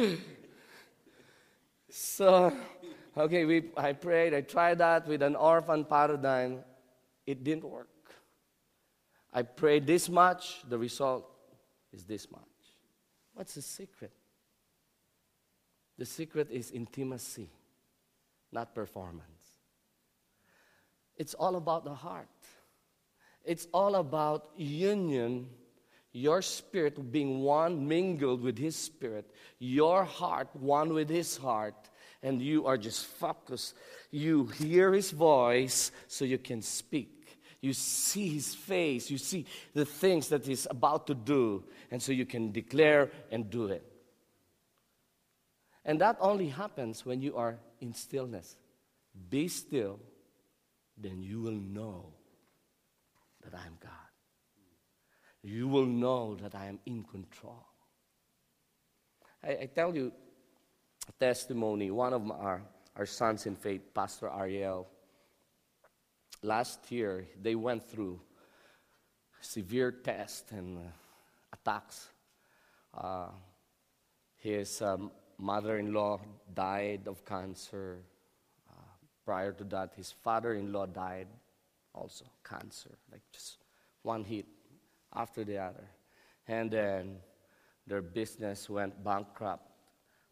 so, 1.90 2.50
okay, 3.14 3.44
we, 3.44 3.64
I 3.76 3.92
prayed. 3.92 4.32
I 4.32 4.40
tried 4.40 4.78
that 4.78 5.06
with 5.06 5.20
an 5.20 5.36
orphan 5.36 5.84
paradigm. 5.84 6.60
It 7.26 7.44
didn't 7.44 7.64
work. 7.64 7.88
I 9.34 9.42
prayed 9.42 9.86
this 9.86 10.08
much. 10.08 10.62
The 10.66 10.78
result 10.78 11.26
is 11.92 12.04
this 12.04 12.30
much. 12.30 12.42
What's 13.34 13.54
the 13.54 13.62
secret? 13.62 14.12
The 15.98 16.06
secret 16.06 16.48
is 16.50 16.70
intimacy, 16.70 17.50
not 18.52 18.74
performance. 18.74 19.24
It's 21.16 21.34
all 21.34 21.56
about 21.56 21.84
the 21.84 21.94
heart. 21.94 22.28
It's 23.44 23.68
all 23.72 23.96
about 23.96 24.50
union, 24.56 25.48
your 26.12 26.42
spirit 26.42 27.12
being 27.12 27.40
one, 27.40 27.86
mingled 27.86 28.40
with 28.40 28.58
His 28.58 28.76
spirit, 28.76 29.30
your 29.58 30.04
heart 30.04 30.48
one 30.54 30.94
with 30.94 31.08
His 31.08 31.36
heart, 31.36 31.90
and 32.22 32.40
you 32.40 32.66
are 32.66 32.78
just 32.78 33.06
focused. 33.06 33.74
You 34.10 34.46
hear 34.46 34.92
His 34.92 35.10
voice 35.10 35.92
so 36.06 36.24
you 36.24 36.38
can 36.38 36.62
speak. 36.62 37.19
You 37.60 37.74
see 37.74 38.28
his 38.28 38.54
face, 38.54 39.10
you 39.10 39.18
see 39.18 39.44
the 39.74 39.84
things 39.84 40.28
that 40.28 40.46
he's 40.46 40.66
about 40.70 41.06
to 41.08 41.14
do, 41.14 41.64
and 41.90 42.02
so 42.02 42.12
you 42.12 42.24
can 42.24 42.52
declare 42.52 43.10
and 43.30 43.50
do 43.50 43.66
it. 43.66 43.84
And 45.84 46.00
that 46.00 46.16
only 46.20 46.48
happens 46.48 47.04
when 47.04 47.20
you 47.20 47.36
are 47.36 47.58
in 47.80 47.94
stillness. 47.94 48.56
Be 49.28 49.48
still, 49.48 49.98
then 50.96 51.22
you 51.22 51.40
will 51.40 51.52
know 51.52 52.14
that 53.42 53.54
I 53.54 53.66
am 53.66 53.76
God. 53.80 53.90
You 55.42 55.68
will 55.68 55.86
know 55.86 56.36
that 56.36 56.54
I 56.54 56.66
am 56.66 56.78
in 56.86 57.02
control. 57.02 57.66
I, 59.42 59.50
I 59.50 59.70
tell 59.74 59.94
you 59.94 60.12
a 61.08 61.12
testimony. 61.12 61.90
One 61.90 62.12
of 62.12 62.24
my, 62.24 62.34
our, 62.34 62.62
our 62.96 63.06
sons 63.06 63.46
in 63.46 63.56
faith, 63.56 63.94
Pastor 63.94 64.28
Ariel, 64.28 64.86
last 66.42 66.90
year 66.90 67.26
they 67.40 67.54
went 67.54 67.88
through 67.88 68.20
severe 69.40 69.90
tests 69.90 70.52
and 70.52 70.78
uh, 70.78 70.82
attacks. 71.52 72.08
Uh, 72.94 73.28
his 74.36 74.82
um, 74.82 75.10
mother-in-law 75.38 76.20
died 76.54 77.02
of 77.06 77.24
cancer. 77.24 77.98
Uh, 78.68 78.82
prior 79.24 79.52
to 79.52 79.64
that, 79.64 79.92
his 79.96 80.10
father-in-law 80.10 80.86
died 80.86 81.28
also 81.94 82.24
cancer, 82.44 82.96
like 83.10 83.22
just 83.32 83.58
one 84.02 84.24
hit 84.24 84.46
after 85.14 85.44
the 85.44 85.58
other. 85.58 85.88
And 86.46 86.70
then 86.70 87.16
their 87.86 88.02
business 88.02 88.68
went 88.68 89.02
bankrupt, 89.02 89.68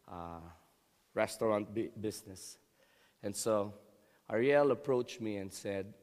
uh, 0.07 0.39
restaurant 1.13 1.73
bi- 1.73 1.89
business. 1.99 2.57
And 3.21 3.35
so 3.35 3.73
Ariel 4.31 4.71
approached 4.71 5.21
me 5.21 5.37
and 5.37 5.51
said, 5.51 5.93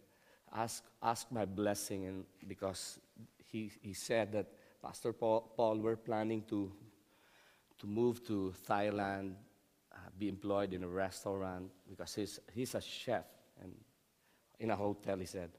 ask, 0.56 0.84
ask 1.02 1.30
my 1.30 1.44
blessing, 1.44 2.06
and 2.06 2.25
because 2.48 2.98
he, 3.38 3.70
he 3.80 3.92
said 3.92 4.32
that 4.32 4.46
Pastor 4.82 5.12
Paul, 5.12 5.52
Paul, 5.56 5.78
we're 5.78 5.96
planning 5.96 6.42
to, 6.48 6.72
to 7.78 7.86
move 7.86 8.26
to 8.26 8.54
Thailand, 8.66 9.34
uh, 9.92 9.96
be 10.18 10.28
employed 10.28 10.72
in 10.72 10.82
a 10.82 10.88
restaurant, 10.88 11.70
because 11.88 12.14
he's, 12.14 12.40
he's 12.52 12.75
a 12.75 12.80
chef, 12.80 13.25
and 13.62 13.72
in 14.58 14.70
a 14.70 14.76
hotel, 14.76 15.18
he 15.18 15.26
said. 15.26 15.50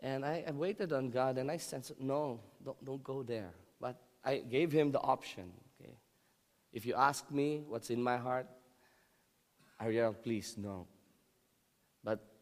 And 0.00 0.24
I, 0.24 0.44
I 0.46 0.50
waited 0.50 0.92
on 0.92 1.10
God, 1.10 1.38
and 1.38 1.50
I 1.50 1.56
sensed, 1.56 2.00
no, 2.00 2.40
don't, 2.64 2.84
don't 2.84 3.02
go 3.02 3.22
there. 3.22 3.52
But 3.80 4.00
I 4.24 4.38
gave 4.38 4.72
him 4.72 4.90
the 4.90 5.00
option. 5.00 5.52
Okay? 5.80 5.94
If 6.72 6.84
you 6.84 6.94
ask 6.94 7.30
me 7.30 7.62
what's 7.66 7.90
in 7.90 8.02
my 8.02 8.16
heart, 8.16 8.46
Ariel, 9.80 10.14
please, 10.14 10.56
no. 10.58 10.86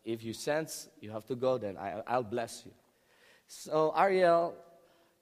If 0.05 0.23
you 0.23 0.33
sense 0.33 0.89
you 1.01 1.11
have 1.11 1.27
to 1.27 1.35
go, 1.35 1.59
then 1.59 1.77
I, 1.77 2.03
I'll 2.07 2.23
bless 2.23 2.63
you. 2.67 2.73
So 3.47 3.93
Ariel, 3.97 4.55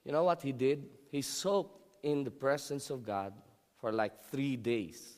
you 0.04 0.12
know 0.12 0.24
what 0.24 0.42
he 0.42 0.52
did? 0.52 0.84
He 1.10 1.22
soaked 1.22 1.80
in 2.02 2.24
the 2.24 2.30
presence 2.30 2.90
of 2.90 3.04
God 3.04 3.32
for 3.78 3.92
like 3.92 4.24
three 4.24 4.56
days. 4.56 5.14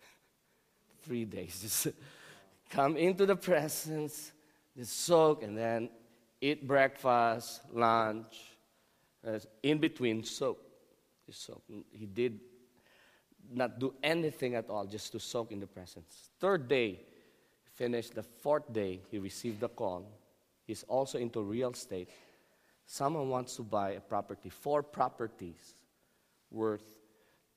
three 1.02 1.24
days. 1.24 1.60
Just 1.60 1.88
come 2.70 2.96
into 2.96 3.26
the 3.26 3.36
presence, 3.36 4.32
just 4.76 5.00
soak, 5.00 5.42
and 5.42 5.56
then 5.56 5.90
eat 6.40 6.66
breakfast, 6.66 7.60
lunch, 7.72 8.36
uh, 9.26 9.38
in 9.62 9.78
between 9.78 10.22
soak. 10.22 10.58
Just 11.26 11.44
soak. 11.44 11.62
He 11.90 12.06
did 12.06 12.40
not 13.52 13.78
do 13.78 13.94
anything 14.02 14.54
at 14.54 14.68
all, 14.70 14.86
just 14.86 15.12
to 15.12 15.20
soak 15.20 15.52
in 15.52 15.60
the 15.60 15.66
presence. 15.66 16.30
Third 16.40 16.68
day, 16.68 17.00
finished. 17.76 18.14
The 18.14 18.22
fourth 18.22 18.72
day, 18.72 19.00
he 19.10 19.18
received 19.18 19.62
a 19.62 19.68
call. 19.68 20.10
He's 20.64 20.82
also 20.88 21.18
into 21.18 21.42
real 21.42 21.70
estate. 21.70 22.08
Someone 22.86 23.28
wants 23.28 23.56
to 23.56 23.62
buy 23.62 23.92
a 23.92 24.00
property, 24.00 24.48
four 24.48 24.82
properties 24.82 25.74
worth 26.50 26.84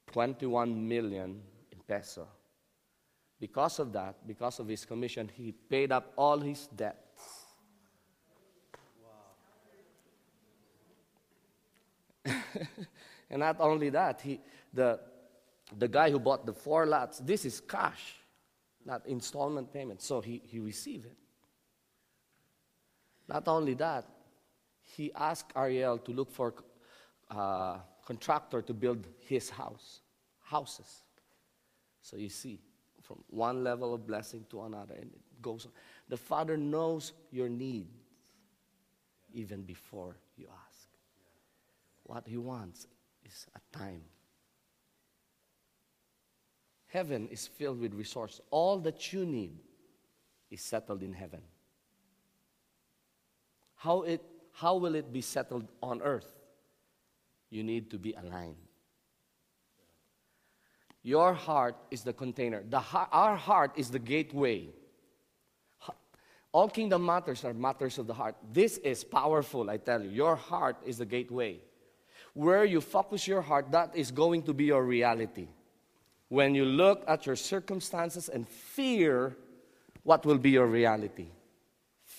21 0.08 0.88
million 0.88 1.42
in 1.72 1.80
peso. 1.88 2.28
Because 3.40 3.80
of 3.80 3.94
that, 3.94 4.28
because 4.28 4.60
of 4.60 4.68
his 4.68 4.86
commission, 4.86 5.30
he 5.34 5.52
paid 5.52 5.92
up 5.92 6.12
all 6.18 6.40
his 6.40 6.68
debts. 6.68 7.46
Wow. 12.26 12.34
and 13.30 13.40
not 13.40 13.58
only 13.62 13.90
that, 13.92 14.20
he, 14.22 14.42
the, 14.74 15.00
the 15.78 15.88
guy 15.88 16.12
who 16.12 16.20
bought 16.20 16.46
the 16.46 16.54
four 16.54 16.86
lots, 16.86 17.20
this 17.20 17.46
is 17.46 17.62
cash, 17.62 18.19
not 18.90 19.06
installment 19.06 19.72
payment. 19.72 20.02
So 20.02 20.20
he, 20.20 20.42
he 20.44 20.60
received 20.60 21.06
it. 21.06 21.16
Not 23.28 23.48
only 23.48 23.76
that, 23.76 24.06
he 24.82 25.12
asked 25.14 25.52
Ariel 25.56 26.00
to 26.00 26.12
look 26.12 26.32
for 26.32 26.54
a 27.30 27.38
uh, 27.38 27.80
contractor 28.06 28.64
to 28.64 28.74
build 28.74 29.06
his 29.20 29.52
house, 29.52 30.02
houses. 30.42 31.04
So 32.02 32.18
you 32.18 32.30
see, 32.30 32.60
from 33.04 33.24
one 33.30 33.64
level 33.64 33.94
of 33.94 34.08
blessing 34.08 34.46
to 34.50 34.64
another, 34.64 34.96
and 34.96 35.12
it 35.14 35.42
goes 35.42 35.66
on. 35.66 35.72
The 36.10 36.18
Father 36.18 36.58
knows 36.58 37.14
your 37.32 37.50
needs 37.50 37.94
even 39.32 39.62
before 39.62 40.16
you 40.36 40.48
ask. 40.68 40.88
What 42.04 42.28
He 42.28 42.38
wants 42.38 42.88
is 43.24 43.46
a 43.56 43.78
time. 43.78 44.02
Heaven 46.90 47.28
is 47.30 47.48
filled 47.48 47.80
with 47.80 47.94
resources. 47.94 48.42
All 48.50 48.80
that 48.80 49.14
you 49.14 49.26
need 49.26 49.58
is 50.50 50.62
settled 50.62 51.04
in 51.04 51.14
heaven. 51.14 51.42
How, 53.76 54.02
it, 54.02 54.22
how 54.54 54.76
will 54.76 54.96
it 54.96 55.14
be 55.14 55.22
settled 55.22 55.68
on 55.82 56.02
earth? 56.02 56.32
You 57.52 57.64
need 57.64 57.92
to 57.92 58.00
be 58.00 58.14
aligned. 58.14 58.56
Your 61.04 61.34
heart 61.34 61.76
is 61.92 62.02
the 62.02 62.12
container. 62.12 62.64
The, 62.68 62.82
our 63.12 63.36
heart 63.36 63.72
is 63.76 63.90
the 63.90 64.00
gateway. 64.00 64.70
All 66.52 66.68
kingdom 66.68 67.06
matters 67.06 67.46
are 67.46 67.54
matters 67.54 68.00
of 68.00 68.08
the 68.08 68.14
heart. 68.14 68.36
This 68.52 68.78
is 68.80 69.04
powerful, 69.04 69.70
I 69.70 69.78
tell 69.78 70.02
you. 70.02 70.10
Your 70.10 70.36
heart 70.36 70.78
is 70.84 70.98
the 70.98 71.06
gateway. 71.06 71.60
Where 72.34 72.66
you 72.66 72.82
focus 72.82 73.28
your 73.28 73.42
heart, 73.42 73.72
that 73.72 73.96
is 73.96 74.10
going 74.10 74.42
to 74.44 74.54
be 74.54 74.66
your 74.66 74.84
reality. 74.84 75.48
When 76.30 76.56
you 76.56 76.66
look 76.66 77.04
at 77.08 77.26
your 77.26 77.36
circumstances 77.36 78.30
and 78.30 78.48
fear, 78.48 79.36
what 80.04 80.26
will 80.26 80.38
be 80.38 80.52
your 80.52 80.68
reality? 80.68 81.28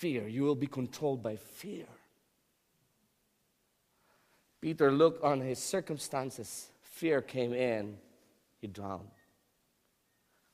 fear. 0.00 0.26
You 0.26 0.44
will 0.44 0.54
be 0.54 0.66
controlled 0.66 1.22
by 1.22 1.36
fear. 1.36 1.84
Peter 4.60 4.90
looked 4.90 5.22
on 5.22 5.42
his 5.42 5.58
circumstances. 5.58 6.70
Fear 6.80 7.20
came 7.22 7.52
in, 7.52 7.98
he 8.58 8.66
drowned. 8.66 9.10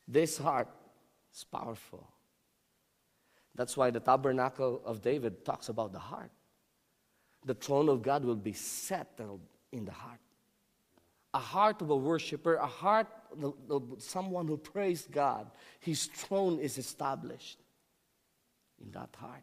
This 0.09 0.37
heart 0.37 0.69
is 1.33 1.45
powerful. 1.45 2.09
That's 3.55 3.77
why 3.77 3.91
the 3.91 4.01
tabernacle 4.01 4.83
of 4.85 5.01
David 5.01 5.45
talks 5.45 5.69
about 5.69 5.93
the 5.93 6.01
heart. 6.01 6.31
The 7.45 7.55
throne 7.55 7.89
of 7.89 8.03
God 8.03 8.25
will 8.25 8.35
be 8.51 8.53
settled 8.53 9.41
in 9.71 9.85
the 9.85 9.93
heart. 9.93 10.26
A 11.37 11.39
heart 11.39 11.83
of 11.83 11.91
a 11.91 11.97
worshiper, 11.97 12.55
a 12.55 12.67
heart 12.67 13.09
of 13.69 13.83
someone 13.99 14.49
who 14.49 14.57
prays 14.57 15.07
God, 15.11 15.51
his 15.81 16.07
throne 16.07 16.59
is 16.59 16.79
established 16.79 17.59
in 18.83 18.91
that 18.93 19.15
heart. 19.15 19.43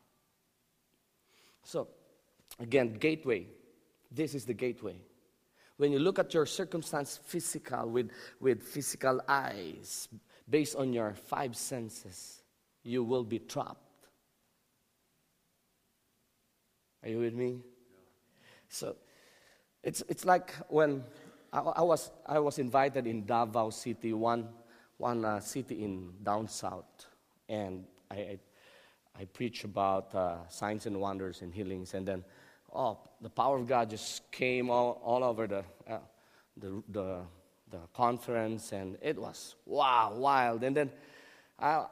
So, 1.63 1.89
again, 2.59 2.93
gateway. 2.93 3.45
This 4.11 4.33
is 4.33 4.43
the 4.43 4.55
gateway. 4.55 4.95
When 5.77 5.91
you 5.91 5.99
look 5.99 6.17
at 6.17 6.33
your 6.33 6.47
circumstance 6.47 7.19
physical 7.23 7.87
with, 7.87 8.09
with 8.39 8.63
physical 8.63 9.21
eyes, 9.27 10.09
based 10.49 10.75
on 10.75 10.93
your 10.93 11.13
five 11.13 11.55
senses, 11.55 12.41
you 12.81 13.03
will 13.03 13.23
be 13.23 13.37
trapped. 13.37 14.07
Are 17.03 17.09
you 17.09 17.19
with 17.19 17.35
me? 17.35 17.59
So, 18.67 18.95
it's, 19.83 20.01
it's 20.07 20.25
like 20.25 20.53
when 20.69 21.03
I, 21.59 21.81
was, 21.81 22.11
I 22.25 22.39
was 22.39 22.59
invited 22.59 23.07
in 23.07 23.25
Davao 23.25 23.69
City, 23.69 24.13
one, 24.13 24.49
one 24.97 25.23
uh, 25.23 25.39
city 25.39 25.83
in 25.83 26.11
down 26.23 26.47
south, 26.47 27.07
and 27.47 27.85
I, 28.09 28.15
I 28.15 28.39
I 29.19 29.25
preach 29.25 29.63
about 29.63 30.13
uh, 30.15 30.47
signs 30.49 30.87
and 30.87 30.99
wonders 30.99 31.43
and 31.43 31.53
healings, 31.53 31.93
and 31.93 32.03
then, 32.03 32.23
oh, 32.73 32.97
the 33.21 33.29
power 33.29 33.57
of 33.57 33.67
God 33.67 33.89
just 33.89 34.31
came 34.31 34.71
all, 34.71 34.99
all 35.03 35.23
over 35.23 35.45
the, 35.45 35.63
uh, 35.87 35.99
the, 36.57 36.83
the, 36.89 37.19
the 37.69 37.77
conference, 37.93 38.71
and 38.71 38.97
it 39.01 39.19
was 39.19 39.55
wow, 39.65 40.13
wild. 40.15 40.63
And 40.63 40.75
then 40.75 40.91
I, 41.59 41.85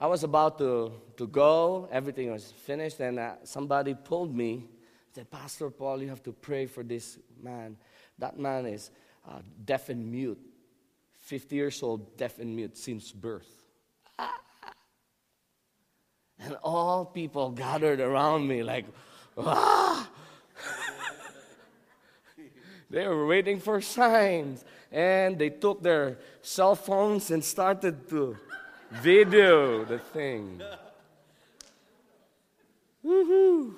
I 0.00 0.06
was 0.06 0.22
about 0.22 0.58
to, 0.58 0.92
to 1.16 1.26
go, 1.26 1.88
everything 1.90 2.30
was 2.30 2.52
finished, 2.52 3.00
and 3.00 3.18
uh, 3.18 3.34
somebody 3.42 3.94
pulled 3.94 4.32
me, 4.32 4.68
said, 5.12 5.28
Pastor 5.28 5.70
Paul, 5.70 6.02
you 6.02 6.08
have 6.08 6.22
to 6.22 6.32
pray 6.32 6.66
for 6.66 6.84
this 6.84 7.18
man. 7.42 7.76
That 8.18 8.38
man 8.38 8.66
is 8.66 8.90
uh, 9.28 9.40
deaf 9.64 9.88
and 9.88 10.10
mute, 10.10 10.40
50 11.20 11.56
years 11.56 11.82
old, 11.82 12.16
deaf 12.16 12.38
and 12.38 12.54
mute 12.54 12.76
since 12.76 13.12
birth. 13.12 13.48
And 16.44 16.56
all 16.64 17.04
people 17.04 17.50
gathered 17.50 18.00
around 18.00 18.48
me, 18.48 18.64
like, 18.64 18.86
ah! 19.38 20.10
they 22.90 23.06
were 23.06 23.28
waiting 23.28 23.60
for 23.60 23.80
signs. 23.80 24.64
And 24.90 25.38
they 25.38 25.50
took 25.50 25.82
their 25.82 26.18
cell 26.42 26.74
phones 26.74 27.30
and 27.30 27.44
started 27.44 28.08
to 28.10 28.36
video 28.90 29.84
the 29.84 29.98
thing. 29.98 30.60
Woohoo! 33.04 33.74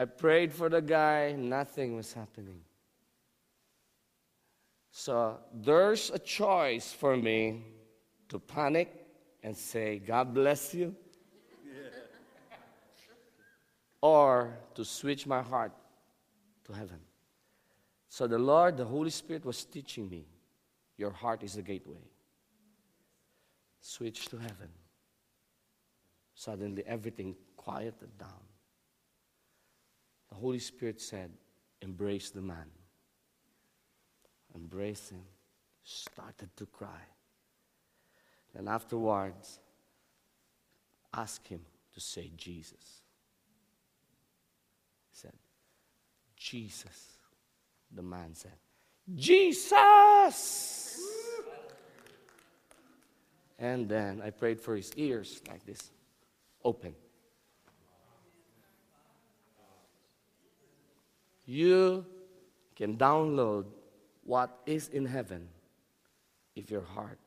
I 0.00 0.06
prayed 0.06 0.50
for 0.50 0.70
the 0.70 0.80
guy, 0.80 1.32
nothing 1.32 1.94
was 1.94 2.14
happening. 2.14 2.62
So 4.90 5.36
there's 5.52 6.08
a 6.08 6.18
choice 6.18 6.90
for 6.90 7.18
me 7.18 7.66
to 8.30 8.38
panic 8.38 8.90
and 9.42 9.54
say, 9.54 9.98
God 9.98 10.32
bless 10.32 10.72
you? 10.72 10.96
or 14.00 14.56
to 14.74 14.86
switch 14.86 15.26
my 15.26 15.42
heart 15.42 15.72
to 16.64 16.72
heaven. 16.72 17.00
So 18.08 18.26
the 18.26 18.38
Lord, 18.38 18.78
the 18.78 18.86
Holy 18.86 19.10
Spirit 19.10 19.44
was 19.44 19.64
teaching 19.64 20.08
me 20.08 20.24
your 20.96 21.10
heart 21.10 21.42
is 21.42 21.56
the 21.56 21.62
gateway. 21.62 22.08
Switch 23.82 24.28
to 24.28 24.38
heaven. 24.38 24.70
Suddenly 26.34 26.84
everything 26.86 27.36
quieted 27.54 28.16
down. 28.18 28.40
The 30.30 30.36
Holy 30.36 30.58
Spirit 30.58 31.00
said, 31.00 31.30
Embrace 31.82 32.30
the 32.30 32.40
man. 32.40 32.66
Embrace 34.54 35.10
him. 35.10 35.22
Started 35.82 36.50
to 36.56 36.66
cry. 36.66 37.00
And 38.54 38.68
afterwards, 38.68 39.60
ask 41.14 41.46
him 41.46 41.60
to 41.94 42.00
say 42.00 42.30
Jesus. 42.36 43.02
He 45.10 45.16
said, 45.16 45.32
Jesus. 46.36 47.18
The 47.92 48.02
man 48.02 48.34
said, 48.34 48.52
Jesus! 49.16 51.00
And 53.58 53.88
then 53.88 54.22
I 54.24 54.30
prayed 54.30 54.60
for 54.60 54.76
his 54.76 54.92
ears 54.96 55.42
like 55.48 55.64
this 55.66 55.90
open. 56.64 56.94
You 61.50 62.06
can 62.76 62.96
download 62.96 63.64
what 64.22 64.60
is 64.66 64.86
in 64.86 65.04
heaven 65.04 65.48
if 66.54 66.70
your 66.70 66.82
heart 66.82 67.18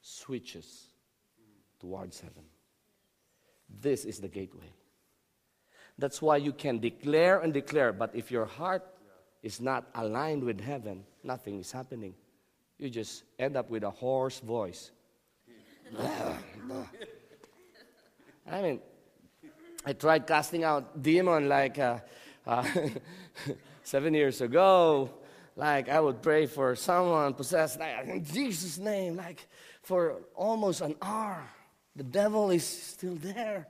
switches 0.00 0.90
towards 1.80 2.20
heaven. 2.20 2.44
This 3.82 4.04
is 4.04 4.20
the 4.20 4.28
gateway. 4.28 4.70
That's 5.98 6.22
why 6.22 6.36
you 6.36 6.52
can 6.52 6.78
declare 6.78 7.40
and 7.40 7.52
declare, 7.52 7.92
but 7.92 8.14
if 8.14 8.30
your 8.30 8.44
heart 8.44 8.86
is 9.42 9.60
not 9.60 9.88
aligned 9.96 10.44
with 10.44 10.60
heaven, 10.60 11.02
nothing 11.24 11.58
is 11.58 11.72
happening. 11.72 12.14
You 12.78 12.88
just 12.90 13.24
end 13.40 13.56
up 13.56 13.70
with 13.70 13.82
a 13.82 13.90
hoarse 13.90 14.38
voice. 14.38 14.92
I 18.46 18.62
mean, 18.62 18.80
I 19.84 19.94
tried 19.94 20.28
casting 20.28 20.62
out 20.62 21.02
demon 21.02 21.48
like 21.48 21.80
uh, 21.80 21.98
uh, 22.48 22.66
seven 23.84 24.14
years 24.14 24.40
ago. 24.40 25.10
Like 25.54 25.88
I 25.88 26.00
would 26.00 26.22
pray 26.22 26.46
for 26.46 26.74
someone 26.74 27.34
possessed, 27.34 27.78
like, 27.78 28.06
in 28.06 28.24
Jesus' 28.24 28.78
name, 28.78 29.16
like 29.16 29.46
for 29.82 30.22
almost 30.34 30.80
an 30.80 30.96
hour. 31.02 31.44
The 31.94 32.04
devil 32.04 32.50
is 32.50 32.64
still 32.64 33.16
there. 33.16 33.68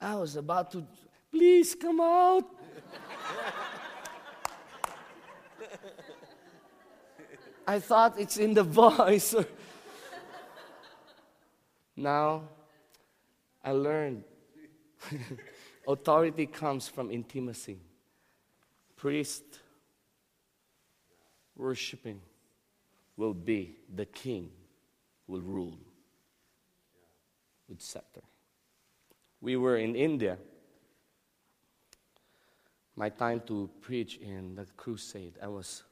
I 0.00 0.14
was 0.14 0.36
about 0.36 0.70
to, 0.72 0.86
please 1.30 1.74
come 1.74 2.00
out. 2.00 2.44
I 7.66 7.80
thought 7.80 8.18
it's 8.18 8.38
in 8.38 8.54
the 8.54 8.62
voice. 8.62 9.34
now, 11.96 12.44
I 13.62 13.72
learned 13.72 14.22
authority 15.86 16.46
comes 16.46 16.88
from 16.88 17.10
intimacy. 17.10 17.78
Priest 18.96 19.44
worshiping 21.56 22.20
will 23.16 23.34
be 23.34 23.76
the 23.94 24.06
king 24.06 24.50
will 25.26 25.40
rule 25.40 25.78
with 27.68 27.80
scepter. 27.80 28.22
We 29.40 29.56
were 29.56 29.76
in 29.76 29.94
India. 29.94 30.38
My 32.94 33.10
time 33.10 33.42
to 33.46 33.68
preach 33.82 34.16
in 34.16 34.54
the 34.54 34.66
crusade, 34.76 35.34
I 35.42 35.48
was 35.48 35.82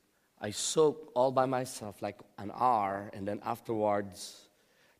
I 0.41 0.51
soaked 0.51 1.11
all 1.15 1.31
by 1.31 1.47
myself 1.47 2.03
like 2.03 2.19
an 2.39 2.51
hour, 2.55 3.11
and 3.15 3.27
then 3.27 3.41
afterwards, 3.45 4.49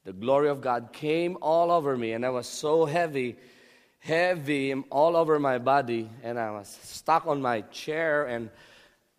the 0.05 0.13
glory 0.13 0.49
of 0.49 0.61
God 0.61 0.91
came 0.93 1.37
all 1.43 1.71
over 1.71 1.97
me, 1.97 2.13
and 2.13 2.25
I 2.25 2.31
was 2.31 2.47
so 2.47 2.85
heavy, 2.85 3.37
heavy 4.05 4.75
all 4.91 5.17
over 5.17 5.39
my 5.39 5.57
body, 5.57 6.11
and 6.23 6.39
I 6.39 6.51
was 6.51 6.69
stuck 6.83 7.27
on 7.27 7.41
my 7.41 7.63
chair. 7.63 8.27
And 8.27 8.51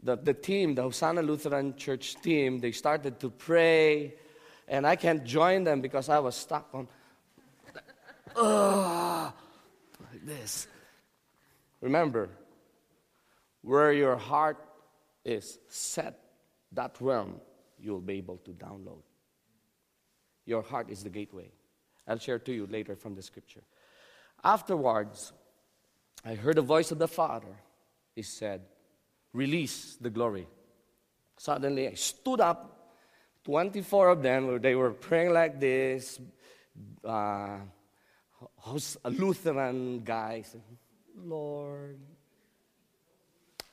the, 0.01 0.15
the 0.15 0.33
team, 0.33 0.75
the 0.75 0.83
Hosanna 0.83 1.23
Lutheran 1.23 1.75
Church 1.75 2.15
team, 2.21 2.59
they 2.59 2.71
started 2.71 3.19
to 3.21 3.31
pray, 3.31 4.13
and 4.67 4.85
I 4.85 4.95
can't 4.95 5.23
join 5.23 5.63
them 5.63 5.81
because 5.81 6.07
I 6.07 6.19
was 6.19 6.35
stuck 6.35 6.69
on 6.73 6.87
uh, 8.35 9.31
like 10.11 10.25
this. 10.25 10.67
Remember, 11.81 12.29
where 13.61 13.91
your 13.91 14.17
heart 14.17 14.57
is 15.23 15.57
set, 15.67 16.19
that 16.73 16.95
realm 16.99 17.41
you'll 17.79 18.01
be 18.01 18.17
able 18.17 18.37
to 18.37 18.51
download. 18.51 19.01
Your 20.45 20.61
heart 20.61 20.91
is 20.91 21.03
the 21.03 21.09
gateway. 21.09 21.49
I'll 22.07 22.19
share 22.19 22.37
to 22.37 22.53
you 22.53 22.67
later 22.67 22.95
from 22.95 23.15
the 23.15 23.23
scripture. 23.23 23.61
Afterwards, 24.43 25.33
I 26.23 26.35
heard 26.35 26.55
the 26.55 26.61
voice 26.61 26.91
of 26.91 26.97
the 26.97 27.07
Father. 27.07 27.55
He 28.15 28.21
said, 28.21 28.61
Release 29.33 29.97
the 29.99 30.09
glory. 30.09 30.47
Suddenly, 31.37 31.89
I 31.89 31.93
stood 31.93 32.39
up. 32.39 32.71
24 33.43 34.09
of 34.09 34.23
them, 34.23 34.59
they 34.61 34.73
were 34.73 34.91
praying 34.91 35.33
like 35.33 35.59
this. 35.59 36.19
Uh, 37.03 37.57
Lutheran 39.03 39.99
guys, 40.03 40.55
Lord, 41.15 41.99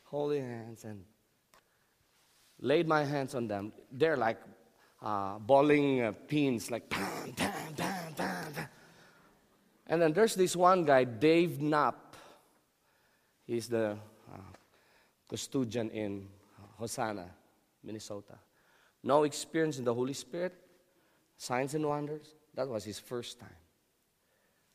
holy 0.05 0.41
hands, 0.41 0.85
and 0.85 1.05
laid 2.61 2.87
my 2.87 3.05
hands 3.05 3.35
on 3.35 3.49
them. 3.49 3.73
They're 3.91 4.17
like 4.17 4.39
uh, 5.01 5.39
bowling 5.39 6.03
uh, 6.03 6.13
pins, 6.29 6.71
like 6.71 6.89
bam, 6.91 7.33
bam, 7.37 7.53
bam, 7.77 8.13
bam, 8.17 8.53
bam. 8.53 8.69
And 9.93 10.01
then 10.01 10.15
there's 10.15 10.35
this 10.35 10.57
one 10.57 10.87
guy, 10.87 11.05
Dave 11.05 11.61
Knapp. 11.61 12.17
He's 13.47 13.69
the 13.69 13.99
uh, 14.33 14.39
custodian 15.29 15.91
in 15.91 16.29
Hosanna, 16.79 17.27
Minnesota. 17.85 18.39
No 19.03 19.25
experience 19.25 19.77
in 19.77 19.85
the 19.85 19.93
Holy 19.93 20.15
Spirit, 20.15 20.55
signs 21.37 21.75
and 21.75 21.85
wonders. 21.85 22.27
That 22.55 22.69
was 22.69 22.85
his 22.85 22.99
first 22.99 23.39
time. 23.39 23.51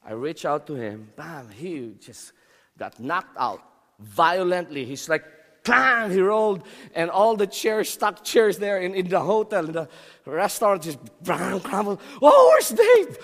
I 0.06 0.14
reached 0.14 0.46
out 0.46 0.68
to 0.68 0.76
him. 0.76 1.12
Bam, 1.16 1.50
he 1.50 1.96
just 2.00 2.34
got 2.78 3.00
knocked 3.00 3.36
out 3.40 3.64
violently. 3.98 4.86
He's 4.86 5.10
like 5.10 5.26
bang, 5.64 6.12
he 6.12 6.22
rolled, 6.22 6.62
and 6.94 7.10
all 7.10 7.36
the 7.36 7.48
chairs, 7.48 7.90
stuck 7.90 8.24
chairs 8.24 8.60
there 8.60 8.82
in, 8.82 8.94
in 8.94 9.08
the 9.08 9.20
hotel, 9.20 9.66
in 9.66 9.72
the 9.72 9.90
restaurant, 10.28 10.84
just 10.84 11.00
bang, 11.24 11.60
crumbled. 11.60 12.00
Oh, 12.22 12.50
where's 12.52 12.70
Dave? 12.70 13.18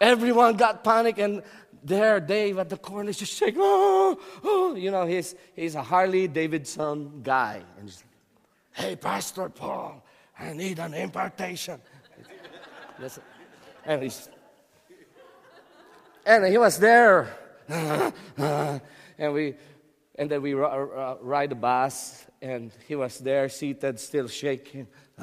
Everyone 0.00 0.56
got 0.56 0.82
panic, 0.82 1.18
and 1.18 1.42
there, 1.82 2.20
Dave 2.20 2.58
at 2.58 2.68
the 2.68 2.76
corner 2.76 3.10
is 3.10 3.18
just 3.18 3.34
shaking. 3.34 3.60
Oh, 3.62 4.18
oh, 4.44 4.74
you 4.74 4.90
know, 4.90 5.06
he's, 5.06 5.34
he's 5.54 5.74
a 5.74 5.82
Harley 5.82 6.28
Davidson 6.28 7.22
guy. 7.22 7.62
And 7.78 7.88
he's 7.88 8.04
hey, 8.72 8.96
Pastor 8.96 9.48
Paul, 9.48 10.04
I 10.38 10.52
need 10.52 10.78
an 10.78 10.94
impartation. 10.94 11.80
and 13.84 14.02
he's, 14.02 14.28
and 16.24 16.46
he 16.46 16.58
was 16.58 16.78
there. 16.78 17.36
and 17.68 19.32
we, 19.32 19.54
and 20.16 20.30
then 20.30 20.42
we 20.42 20.54
r- 20.54 20.98
uh, 20.98 21.16
ride 21.20 21.50
the 21.50 21.54
bus, 21.54 22.26
and 22.42 22.72
he 22.88 22.94
was 22.94 23.18
there 23.18 23.48
seated, 23.48 24.00
still 24.00 24.28
shaking. 24.28 24.86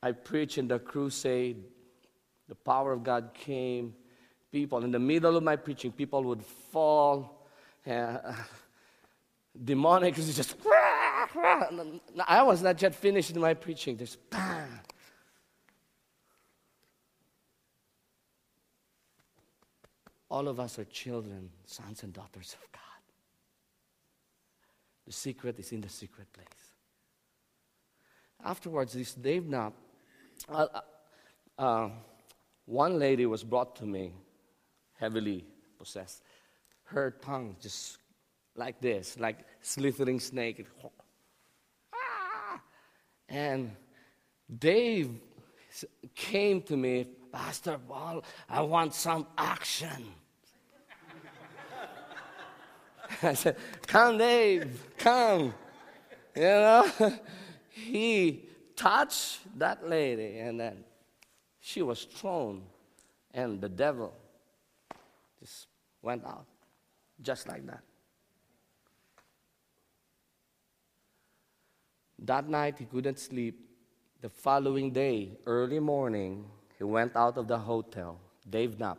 I 0.00 0.12
preached 0.12 0.58
in 0.58 0.68
the 0.68 0.78
crusade. 0.78 1.64
The 2.48 2.54
power 2.54 2.92
of 2.92 3.02
God 3.02 3.30
came. 3.34 3.94
People, 4.50 4.82
in 4.84 4.90
the 4.90 4.98
middle 4.98 5.36
of 5.36 5.42
my 5.42 5.56
preaching, 5.56 5.92
people 5.92 6.22
would 6.24 6.44
fall. 6.44 7.34
Uh, 7.88 8.34
demonic 9.64 10.14
just. 10.14 10.56
I 12.26 12.42
was 12.42 12.60
not 12.60 12.82
yet 12.82 12.94
finished 12.94 13.30
in 13.30 13.40
my 13.40 13.54
preaching. 13.54 13.96
Just. 13.96 14.18
All 20.30 20.48
of 20.48 20.60
us 20.60 20.78
are 20.78 20.84
children, 20.84 21.48
sons 21.64 22.02
and 22.02 22.12
daughters 22.12 22.54
of 22.62 22.72
God. 22.72 22.82
The 25.06 25.12
secret 25.12 25.58
is 25.58 25.72
in 25.72 25.80
the 25.80 25.88
secret 25.88 26.30
place. 26.32 26.46
Afterwards, 28.44 28.92
this 28.92 29.14
Dave 29.14 29.46
Knapp, 29.46 29.72
uh, 30.50 30.66
uh, 30.74 30.80
uh, 31.58 31.88
one 32.68 32.98
lady 32.98 33.24
was 33.24 33.42
brought 33.42 33.74
to 33.76 33.86
me, 33.86 34.12
heavily 34.98 35.42
possessed. 35.78 36.22
Her 36.84 37.10
tongue 37.10 37.56
just 37.60 37.96
like 38.54 38.78
this, 38.80 39.18
like 39.18 39.38
slithering 39.62 40.20
snake. 40.20 40.66
Ah! 41.94 42.60
And 43.26 43.70
Dave 44.58 45.18
came 46.14 46.60
to 46.62 46.76
me, 46.76 47.06
Pastor 47.32 47.78
Paul, 47.88 48.22
I 48.50 48.60
want 48.60 48.94
some 48.94 49.26
action. 49.38 50.12
I 53.22 53.32
said, 53.32 53.56
Come, 53.86 54.18
Dave, 54.18 54.88
come. 54.98 55.54
You 56.36 56.42
know, 56.42 56.90
he 57.70 58.44
touched 58.76 59.40
that 59.58 59.88
lady, 59.88 60.38
and 60.38 60.60
then 60.60 60.84
she 61.68 61.82
was 61.82 62.04
thrown, 62.04 62.62
and 63.32 63.60
the 63.60 63.68
devil 63.68 64.12
just 65.40 65.66
went 66.02 66.24
out, 66.24 66.46
just 67.20 67.48
like 67.48 67.66
that. 67.66 67.82
That 72.20 72.48
night, 72.48 72.76
he 72.78 72.84
couldn't 72.84 73.18
sleep. 73.18 73.58
The 74.20 74.28
following 74.28 74.90
day, 74.90 75.38
early 75.46 75.78
morning, 75.78 76.44
he 76.78 76.84
went 76.84 77.14
out 77.14 77.36
of 77.36 77.46
the 77.46 77.58
hotel, 77.58 78.18
Dave 78.48 78.78
Knapp, 78.78 78.98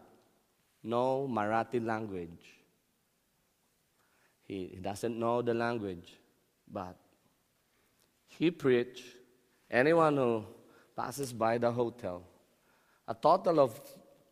no 0.84 1.28
Marathi 1.30 1.86
language 1.86 2.60
he, 4.50 4.80
doesn't 4.82 5.18
know 5.18 5.44
the 5.44 5.54
language, 5.54 6.18
but 6.68 6.96
he 8.28 8.50
preached. 8.50 9.06
Anyone 9.70 10.18
who 10.18 10.44
passes 10.96 11.32
by 11.32 11.60
the 11.60 11.72
hotel, 11.72 12.24
a 13.10 13.16
total 13.16 13.60
of 13.60 13.82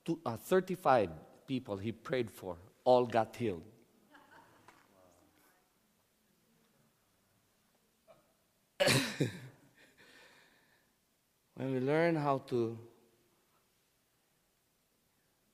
two, 0.05 0.19
uh, 0.23 0.37
35 0.37 1.09
people 1.47 1.75
he 1.77 1.91
prayed 1.91 2.29
for, 2.29 2.57
all 2.83 3.07
got 3.07 3.35
healed. 3.35 3.63
when 11.55 11.73
we 11.73 11.79
learn 11.79 12.15
how 12.15 12.37
to 12.37 12.77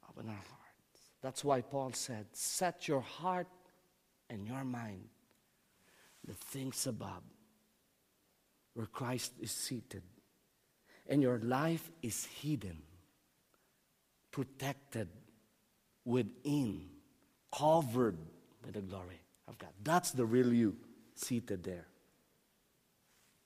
open 0.10 0.28
our 0.28 0.36
hearts, 0.36 1.00
that's 1.22 1.46
why 1.46 1.62
Paul 1.62 1.94
said, 1.94 2.26
Set 2.34 2.90
your 2.90 3.00
heart 3.00 3.48
and 4.30 4.46
your 4.46 4.66
mind 4.66 5.08
the 6.28 6.34
things 6.34 6.86
above, 6.88 7.24
where 8.74 8.88
Christ 8.88 9.32
is 9.40 9.52
seated, 9.52 10.04
and 11.08 11.22
your 11.22 11.40
life 11.40 11.90
is 12.02 12.26
hidden, 12.26 12.82
protected 14.34 15.08
within, 16.04 16.82
covered 17.56 18.18
by 18.62 18.72
the 18.72 18.82
glory 18.82 19.22
of 19.48 19.58
God. 19.58 19.70
That's 19.82 20.12
the 20.12 20.26
real 20.26 20.52
you 20.52 20.76
seated 21.16 21.64
there. 21.64 21.86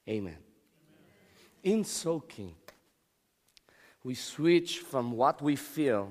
Amen. 0.10 0.38
Amen. 1.64 1.78
In 1.78 1.84
soaking, 1.84 2.56
we 4.04 4.16
switch 4.16 4.80
from 4.80 5.12
what 5.12 5.42
we 5.42 5.58
feel 5.58 6.10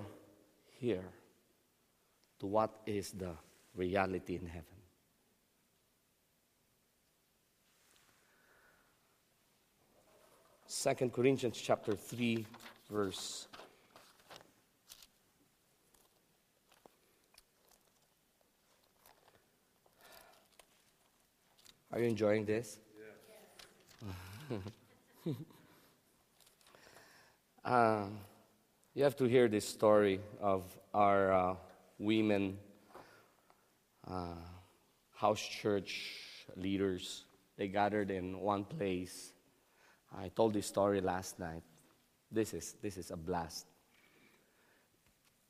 here 0.78 1.08
to 2.38 2.46
what 2.46 2.82
is 2.84 3.12
the 3.12 3.32
reality 3.74 4.36
in 4.36 4.46
heaven. 4.46 4.64
Second 10.66 11.12
Corinthians 11.14 11.58
chapter 11.58 11.94
3 11.94 12.44
verse 12.90 13.48
Are 21.92 22.00
you 22.00 22.06
enjoying 22.06 22.44
this? 22.44 22.78
Yeah. 24.50 24.58
um, 27.64 28.18
you 28.94 29.04
have 29.04 29.16
to 29.16 29.24
hear 29.24 29.48
this 29.48 29.68
story 29.68 30.20
of 30.40 30.64
our 30.92 31.32
uh, 31.32 31.54
women 31.98 32.58
uh, 34.10 34.34
house 35.14 35.40
church 35.40 36.46
leaders. 36.56 37.24
They 37.56 37.68
gathered 37.68 38.10
in 38.10 38.40
one 38.40 38.64
place. 38.64 39.32
I 40.16 40.28
told 40.28 40.54
this 40.54 40.66
story 40.66 41.00
last 41.00 41.38
night. 41.38 41.62
This 42.30 42.52
is, 42.52 42.74
this 42.82 42.96
is 42.96 43.10
a 43.10 43.16
blast. 43.16 43.66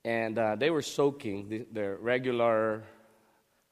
And 0.05 0.39
uh, 0.39 0.57
they 0.57 0.71
were 0.71 0.83
soaking 0.83 1.49
the, 1.49 1.67
their 1.73 1.97
regular 1.97 2.85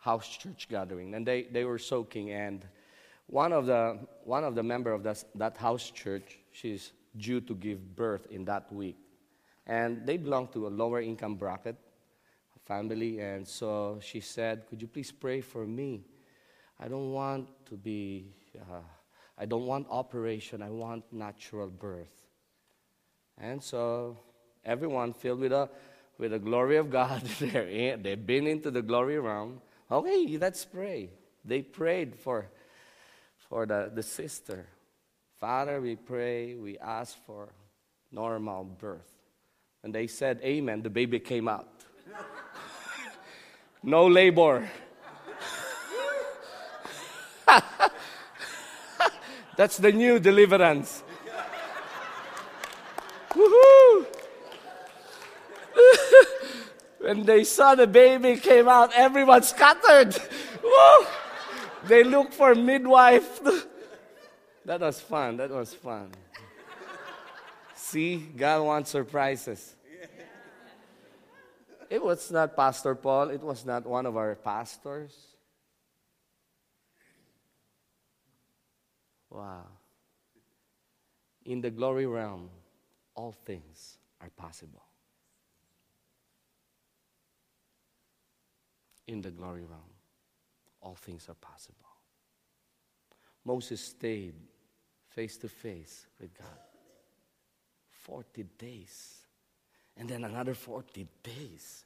house 0.04 0.28
church 0.28 0.68
gathering, 0.68 1.14
and 1.14 1.26
they, 1.26 1.44
they 1.44 1.64
were 1.64 1.78
soaking. 1.78 2.30
And 2.30 2.64
one 3.26 3.52
of 3.52 3.64
the 3.64 3.98
one 4.24 4.44
of 4.44 4.54
the 4.54 4.62
member 4.62 4.92
of 4.92 5.02
that, 5.04 5.24
that 5.34 5.56
house 5.56 5.90
church, 5.90 6.38
she's 6.52 6.92
due 7.16 7.40
to 7.40 7.54
give 7.54 7.96
birth 7.96 8.26
in 8.30 8.44
that 8.44 8.70
week, 8.70 8.98
and 9.66 10.06
they 10.06 10.18
belong 10.18 10.48
to 10.48 10.66
a 10.66 10.72
lower 10.82 11.00
income 11.00 11.36
bracket 11.36 11.76
family. 12.66 13.20
And 13.20 13.46
so 13.46 13.98
she 14.02 14.20
said, 14.20 14.66
Could 14.68 14.82
you 14.82 14.88
please 14.88 15.10
pray 15.10 15.40
for 15.40 15.66
me? 15.66 16.04
I 16.78 16.88
don't 16.88 17.12
want 17.12 17.48
to 17.66 17.76
be, 17.76 18.26
uh, 18.60 18.80
I 19.38 19.46
don't 19.46 19.66
want 19.66 19.86
operation, 19.90 20.60
I 20.60 20.70
want 20.70 21.04
natural 21.12 21.68
birth. 21.68 22.26
And 23.38 23.62
so 23.62 24.18
everyone 24.64 25.12
filled 25.12 25.40
with 25.40 25.50
the, 25.50 25.68
with 26.18 26.32
the 26.32 26.38
glory 26.38 26.76
of 26.76 26.90
God, 26.90 27.22
they're 27.38 27.96
they've 27.96 28.26
been 28.26 28.46
into 28.46 28.70
the 28.70 28.82
glory 28.82 29.18
realm. 29.18 29.60
Okay, 29.94 30.36
let's 30.40 30.64
pray. 30.64 31.08
They 31.44 31.62
prayed 31.62 32.16
for, 32.16 32.48
for 33.48 33.64
the, 33.64 33.92
the 33.94 34.02
sister. 34.02 34.66
Father, 35.38 35.80
we 35.80 35.94
pray, 35.94 36.56
we 36.56 36.76
ask 36.78 37.16
for 37.24 37.50
normal 38.10 38.64
birth. 38.64 39.12
And 39.84 39.94
they 39.94 40.08
said, 40.08 40.40
Amen. 40.42 40.82
The 40.82 40.90
baby 40.90 41.20
came 41.20 41.46
out 41.46 41.68
no 43.84 44.08
labor. 44.08 44.68
That's 49.56 49.76
the 49.76 49.92
new 49.92 50.18
deliverance. 50.18 51.04
Woohoo! 53.30 54.06
When 57.14 57.24
they 57.24 57.44
saw 57.44 57.74
the 57.74 57.86
baby 57.86 58.36
came 58.36 58.68
out, 58.68 58.92
everyone 58.94 59.42
scattered. 59.42 60.16
They 61.84 62.02
looked 62.02 62.34
for 62.34 62.54
midwife. 62.54 63.40
that 64.64 64.80
was 64.80 65.00
fun. 65.00 65.36
That 65.36 65.50
was 65.50 65.72
fun. 65.72 66.10
See, 67.74 68.16
God 68.16 68.62
wants 68.64 68.90
surprises. 68.90 69.76
It 71.88 72.02
was 72.02 72.30
not 72.32 72.56
Pastor 72.56 72.94
Paul, 72.96 73.30
it 73.30 73.42
was 73.42 73.64
not 73.64 73.86
one 73.86 74.06
of 74.06 74.16
our 74.16 74.34
pastors. 74.34 75.14
Wow. 79.30 79.66
In 81.44 81.60
the 81.60 81.70
glory 81.70 82.06
realm, 82.06 82.50
all 83.14 83.32
things 83.44 83.98
are 84.20 84.30
possible. 84.30 84.82
In 89.06 89.20
the 89.20 89.30
glory 89.30 89.64
realm, 89.64 89.82
all 90.80 90.94
things 90.94 91.28
are 91.28 91.34
possible. 91.34 91.78
Moses 93.44 93.80
stayed 93.80 94.34
face 95.14 95.36
to 95.38 95.48
face 95.48 96.06
with 96.20 96.36
God 96.36 96.48
40 98.04 98.44
days. 98.58 99.20
And 99.96 100.08
then 100.08 100.24
another 100.24 100.54
40 100.54 101.06
days. 101.22 101.84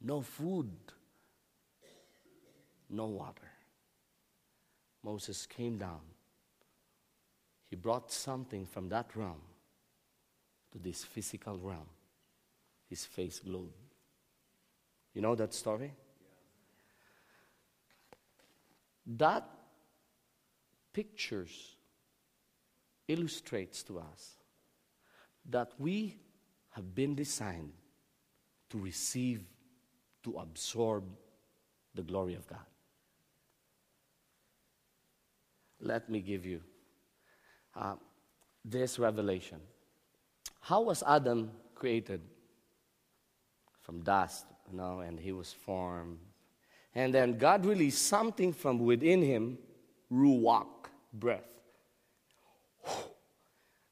No 0.00 0.22
food, 0.22 0.70
no 2.88 3.06
water. 3.06 3.50
Moses 5.02 5.46
came 5.46 5.76
down. 5.76 6.00
He 7.68 7.76
brought 7.76 8.10
something 8.10 8.66
from 8.66 8.88
that 8.88 9.14
realm 9.14 9.42
to 10.72 10.78
this 10.78 11.04
physical 11.04 11.58
realm. 11.58 11.88
His 12.88 13.04
face 13.04 13.40
glowed. 13.40 13.72
You 15.14 15.22
know 15.22 15.34
that 15.34 15.54
story? 15.54 15.92
That 19.06 19.48
pictures 20.92 21.76
illustrates 23.08 23.82
to 23.84 23.98
us 23.98 24.36
that 25.48 25.72
we 25.78 26.16
have 26.70 26.94
been 26.94 27.14
designed 27.14 27.72
to 28.70 28.78
receive, 28.78 29.42
to 30.22 30.36
absorb 30.36 31.04
the 31.94 32.02
glory 32.02 32.34
of 32.34 32.46
God. 32.46 32.58
Let 35.80 36.08
me 36.08 36.20
give 36.20 36.46
you 36.46 36.60
uh, 37.74 37.94
this 38.64 38.98
revelation. 38.98 39.58
How 40.60 40.82
was 40.82 41.02
Adam 41.06 41.50
created? 41.74 42.20
From 43.82 44.02
dust, 44.02 44.44
you 44.70 44.76
know, 44.76 45.00
and 45.00 45.18
he 45.18 45.32
was 45.32 45.52
formed. 45.52 46.18
And 46.94 47.14
then 47.14 47.38
God 47.38 47.64
released 47.64 48.06
something 48.06 48.52
from 48.52 48.80
within 48.80 49.22
him, 49.22 49.58
ruach, 50.12 50.66
breath. 51.12 51.50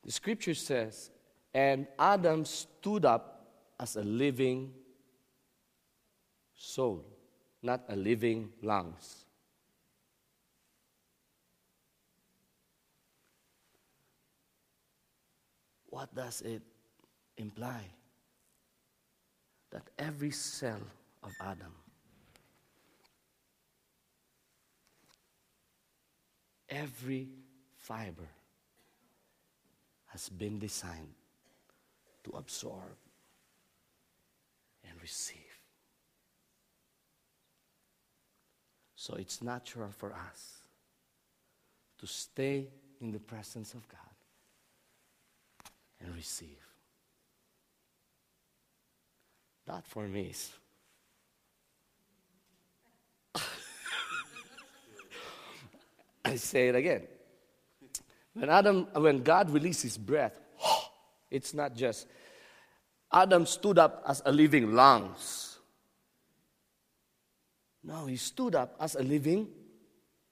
The 0.05 0.13
scripture 0.13 0.55
says, 0.55 1.11
and 1.53 1.87
Adam 1.99 2.45
stood 2.47 3.05
up 3.05 3.47
as 3.79 3.97
a 3.97 4.03
living 4.03 4.73
soul, 6.55 7.05
not 7.63 7.83
a 7.89 7.97
living 7.97 8.51
lungs. 8.63 9.27
What 15.91 16.15
does 16.15 16.43
it 16.43 16.63
imply? 17.37 17.83
That 19.71 19.83
every 19.99 20.31
cell 20.31 20.81
of 21.23 21.33
Adam, 21.41 21.75
every 26.69 27.29
fiber 27.77 28.29
has 30.07 30.29
been 30.29 30.59
designed 30.59 31.15
to 32.25 32.31
absorb 32.37 32.97
and 34.89 35.01
receive. 35.01 35.37
So 38.95 39.15
it's 39.15 39.43
natural 39.43 39.91
for 39.91 40.13
us 40.13 40.59
to 41.99 42.07
stay 42.07 42.69
in 43.01 43.13
the 43.13 43.19
presence 43.19 43.75
of 43.75 43.87
God 43.89 44.01
and 46.01 46.15
receive. 46.15 46.59
That 49.67 49.87
for 49.87 50.09
me 50.09 50.29
is. 50.31 50.58
I 56.29 56.37
say 56.37 56.69
it 56.69 56.75
again. 56.75 57.03
When 58.35 58.51
Adam, 58.51 58.87
when 58.95 59.23
God 59.23 59.51
releases 59.51 59.97
breath, 59.97 60.33
it's 61.31 61.55
not 61.55 61.75
just 61.75 62.07
Adam 63.13 63.47
stood 63.47 63.79
up 63.79 64.05
as 64.07 64.23
a 64.25 64.33
living 64.33 64.75
lungs. 64.75 65.59
No, 67.83 68.07
he 68.07 68.17
stood 68.17 68.55
up 68.55 68.77
as 68.81 68.95
a 68.95 69.03
living 69.03 69.49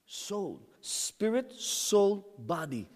soul, 0.04 0.61
spirit, 0.80 1.52
soul, 1.52 2.35
body, 2.38 2.87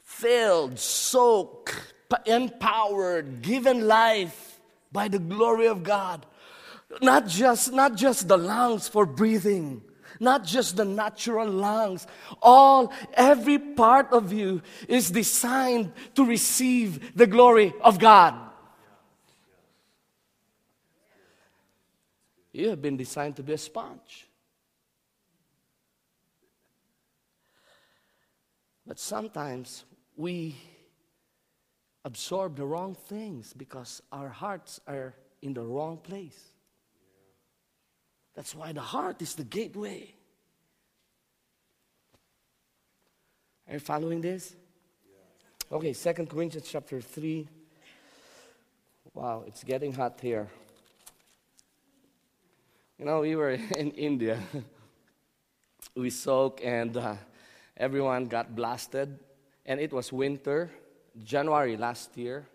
filled, 0.00 0.78
soaked, 0.78 1.94
empowered, 2.26 3.40
given 3.42 3.86
life 3.86 4.60
by 4.92 5.08
the 5.08 5.18
glory 5.18 5.68
of 5.68 5.82
God. 5.82 6.26
Not 7.00 7.26
just, 7.26 7.72
not 7.72 7.96
just 7.96 8.28
the 8.28 8.36
lungs 8.36 8.88
for 8.88 9.06
breathing, 9.06 9.82
not 10.20 10.44
just 10.44 10.76
the 10.76 10.84
natural 10.84 11.48
lungs. 11.48 12.06
All, 12.40 12.92
every 13.14 13.58
part 13.58 14.12
of 14.12 14.32
you 14.32 14.62
is 14.88 15.10
designed 15.10 15.92
to 16.14 16.24
receive 16.24 17.16
the 17.16 17.26
glory 17.26 17.74
of 17.80 17.98
God. 17.98 18.34
You 22.52 22.68
have 22.68 22.80
been 22.80 22.96
designed 22.96 23.36
to 23.36 23.42
be 23.42 23.54
a 23.54 23.58
sponge. 23.58 24.28
But 28.86 28.98
sometimes 28.98 29.84
we 30.16 30.56
absorb 32.04 32.56
the 32.56 32.66
wrong 32.66 32.94
things 32.94 33.52
because 33.52 34.02
our 34.12 34.28
hearts 34.28 34.78
are 34.86 35.14
in 35.42 35.54
the 35.54 35.62
wrong 35.62 35.96
place. 35.96 36.53
That's 38.34 38.54
why 38.54 38.72
the 38.72 38.80
heart 38.80 39.22
is 39.22 39.34
the 39.34 39.44
gateway. 39.44 40.12
Are 43.68 43.74
you 43.74 43.80
following 43.80 44.20
this? 44.20 44.54
Okay, 45.72 45.92
Second 45.92 46.28
Corinthians 46.28 46.68
chapter 46.68 47.00
3. 47.00 47.48
Wow, 49.14 49.44
it's 49.46 49.62
getting 49.62 49.92
hot 49.92 50.18
here. 50.20 50.48
You 52.98 53.04
know, 53.04 53.20
we 53.20 53.36
were 53.36 53.50
in 53.78 53.92
India. 53.92 54.38
we 55.94 56.10
soaked, 56.10 56.60
and 56.60 56.96
uh, 56.96 57.14
everyone 57.76 58.26
got 58.26 58.54
blasted. 58.54 59.18
And 59.64 59.80
it 59.80 59.92
was 59.92 60.12
winter, 60.12 60.70
January 61.24 61.76
last 61.76 62.16
year. 62.18 62.46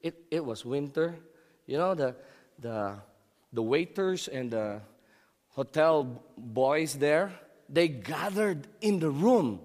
It, 0.00 0.14
it 0.30 0.44
was 0.44 0.64
winter. 0.64 1.16
You 1.66 1.78
know, 1.78 1.94
the, 1.94 2.14
the, 2.58 2.94
the 3.52 3.62
waiters 3.62 4.28
and 4.28 4.50
the 4.50 4.80
hotel 5.56 6.22
boys 6.36 6.94
there, 6.94 7.32
they 7.68 7.88
gathered 7.88 8.68
in 8.82 9.00
the 9.00 9.10
room 9.10 9.58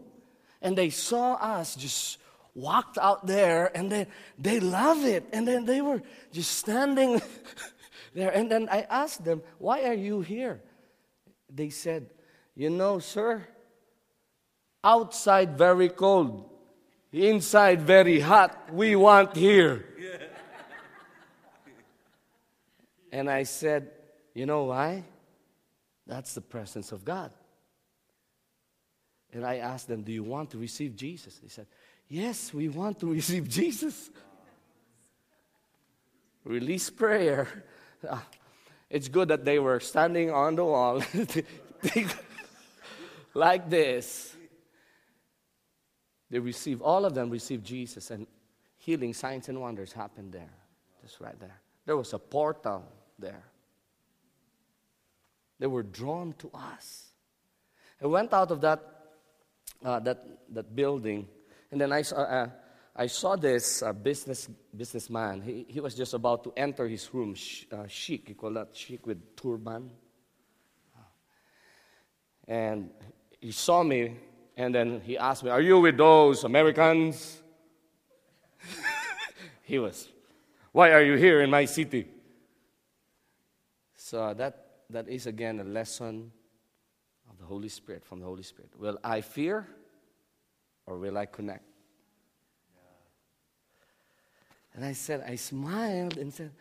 and 0.61 0.77
they 0.77 0.89
saw 0.89 1.33
us 1.33 1.75
just 1.75 2.17
walked 2.55 2.97
out 2.97 3.27
there 3.27 3.69
and 3.75 3.91
they, 3.91 4.07
they 4.39 4.59
love 4.59 5.03
it. 5.03 5.25
And 5.33 5.45
then 5.45 5.65
they 5.65 5.81
were 5.81 6.01
just 6.31 6.51
standing 6.51 7.21
there. 8.15 8.31
And 8.31 8.49
then 8.49 8.69
I 8.71 8.87
asked 8.89 9.23
them, 9.23 9.43
Why 9.59 9.83
are 9.83 9.93
you 9.93 10.21
here? 10.21 10.61
They 11.53 11.69
said, 11.69 12.09
You 12.55 12.69
know, 12.69 12.99
sir, 12.99 13.45
outside 14.83 15.57
very 15.57 15.89
cold, 15.89 16.49
inside 17.11 17.81
very 17.81 18.21
hot. 18.21 18.73
We 18.73 18.95
want 18.95 19.35
here. 19.35 19.85
and 23.11 23.29
I 23.29 23.43
said, 23.43 23.91
You 24.33 24.45
know 24.45 24.63
why? 24.63 25.03
That's 26.11 26.33
the 26.33 26.41
presence 26.41 26.91
of 26.91 27.05
God. 27.05 27.31
And 29.31 29.45
I 29.45 29.59
asked 29.59 29.87
them, 29.87 30.01
Do 30.01 30.11
you 30.11 30.23
want 30.23 30.51
to 30.51 30.57
receive 30.57 30.93
Jesus? 30.93 31.37
They 31.37 31.47
said, 31.47 31.67
Yes, 32.09 32.53
we 32.53 32.67
want 32.67 32.99
to 32.99 33.05
receive 33.13 33.47
Jesus. 33.47 34.09
Release 36.43 36.89
prayer. 36.89 37.47
It's 38.89 39.07
good 39.07 39.29
that 39.29 39.45
they 39.45 39.57
were 39.57 39.79
standing 39.79 40.31
on 40.31 40.57
the 40.57 40.65
wall 40.65 41.01
like 43.33 43.69
this. 43.69 44.35
They 46.29 46.39
receive, 46.39 46.81
all 46.81 47.05
of 47.05 47.15
them 47.15 47.29
received 47.29 47.65
Jesus, 47.65 48.11
and 48.11 48.27
healing, 48.75 49.13
signs, 49.13 49.47
and 49.47 49.61
wonders 49.61 49.93
happened 49.93 50.33
there. 50.33 50.51
Just 51.01 51.21
right 51.21 51.39
there. 51.39 51.61
There 51.85 51.95
was 51.95 52.11
a 52.11 52.19
portal 52.19 52.83
there. 53.17 53.45
They 55.61 55.67
were 55.67 55.83
drawn 55.83 56.33
to 56.39 56.49
us. 56.55 57.11
I 58.01 58.07
went 58.07 58.33
out 58.33 58.49
of 58.49 58.61
that, 58.61 58.81
uh, 59.85 59.99
that, 59.99 60.25
that 60.55 60.75
building, 60.75 61.27
and 61.71 61.79
then 61.79 61.93
I 61.93 62.01
saw, 62.01 62.15
uh, 62.15 62.49
I 62.95 63.05
saw 63.05 63.35
this 63.35 63.83
uh, 63.83 63.93
business, 63.93 64.49
businessman. 64.75 65.43
He, 65.43 65.67
he 65.69 65.79
was 65.79 65.93
just 65.93 66.15
about 66.15 66.43
to 66.45 66.53
enter 66.57 66.87
his 66.87 67.13
room, 67.13 67.35
sh- 67.35 67.65
uh, 67.71 67.85
chic, 67.85 68.29
he 68.29 68.33
called 68.33 68.55
that 68.55 68.69
chic 68.73 69.05
with 69.05 69.35
turban. 69.35 69.91
And 72.47 72.89
he 73.39 73.51
saw 73.51 73.83
me, 73.83 74.17
and 74.57 74.73
then 74.73 74.99
he 75.01 75.15
asked 75.15 75.43
me, 75.43 75.51
Are 75.51 75.61
you 75.61 75.79
with 75.79 75.95
those 75.95 76.43
Americans? 76.43 77.39
he 79.61 79.77
was, 79.77 80.09
Why 80.71 80.91
are 80.91 81.03
you 81.03 81.17
here 81.17 81.43
in 81.43 81.51
my 81.51 81.65
city? 81.65 82.07
So 83.95 84.33
that, 84.33 84.60
that 84.91 85.07
is 85.07 85.27
again 85.27 85.59
a 85.59 85.63
lesson 85.63 86.31
of 87.29 87.37
the 87.39 87.45
Holy 87.45 87.69
Spirit, 87.69 88.05
from 88.05 88.19
the 88.19 88.25
Holy 88.25 88.43
Spirit. 88.43 88.71
Will 88.77 88.99
I 89.03 89.21
fear 89.21 89.67
or 90.85 90.97
will 90.97 91.17
I 91.17 91.25
connect? 91.25 91.63
And 94.73 94.85
I 94.85 94.93
said, 94.93 95.23
I 95.27 95.35
smiled 95.35 96.17
and 96.17 96.33
said, 96.33 96.51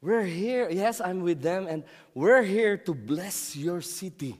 We're 0.00 0.24
here. 0.24 0.68
Yes, 0.70 1.00
I'm 1.00 1.22
with 1.22 1.42
them, 1.42 1.66
and 1.68 1.84
we're 2.12 2.42
here 2.42 2.76
to 2.76 2.94
bless 2.94 3.54
your 3.54 3.80
city. 3.80 4.36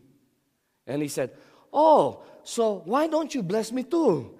And 0.86 1.02
he 1.02 1.08
said, 1.08 1.30
Oh, 1.72 2.22
so 2.42 2.82
why 2.84 3.06
don't 3.06 3.32
you 3.32 3.44
bless 3.44 3.70
me 3.70 3.84
too? 3.84 4.34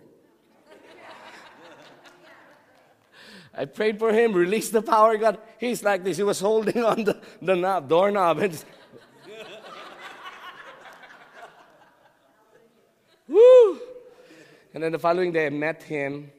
I 3.55 3.67
prayed 3.67 4.01
for 4.01 4.13
him, 4.13 4.33
released 4.33 4.73
the 4.73 4.83
power 4.83 5.17
God. 5.17 5.39
He's 5.59 5.85
like 5.85 6.03
this. 6.03 6.17
He 6.17 6.25
was 6.25 6.41
holding 6.41 6.83
on 6.85 7.05
the, 7.05 7.21
the 7.41 7.55
knob, 7.55 7.89
doorknob. 7.89 8.39
And 8.39 8.65
Woo! 13.33 13.81
And 14.75 14.83
then 14.83 14.93
the 14.93 14.99
following 14.99 15.33
day, 15.33 15.47
I 15.47 15.51
met 15.51 15.83
him. 15.83 16.31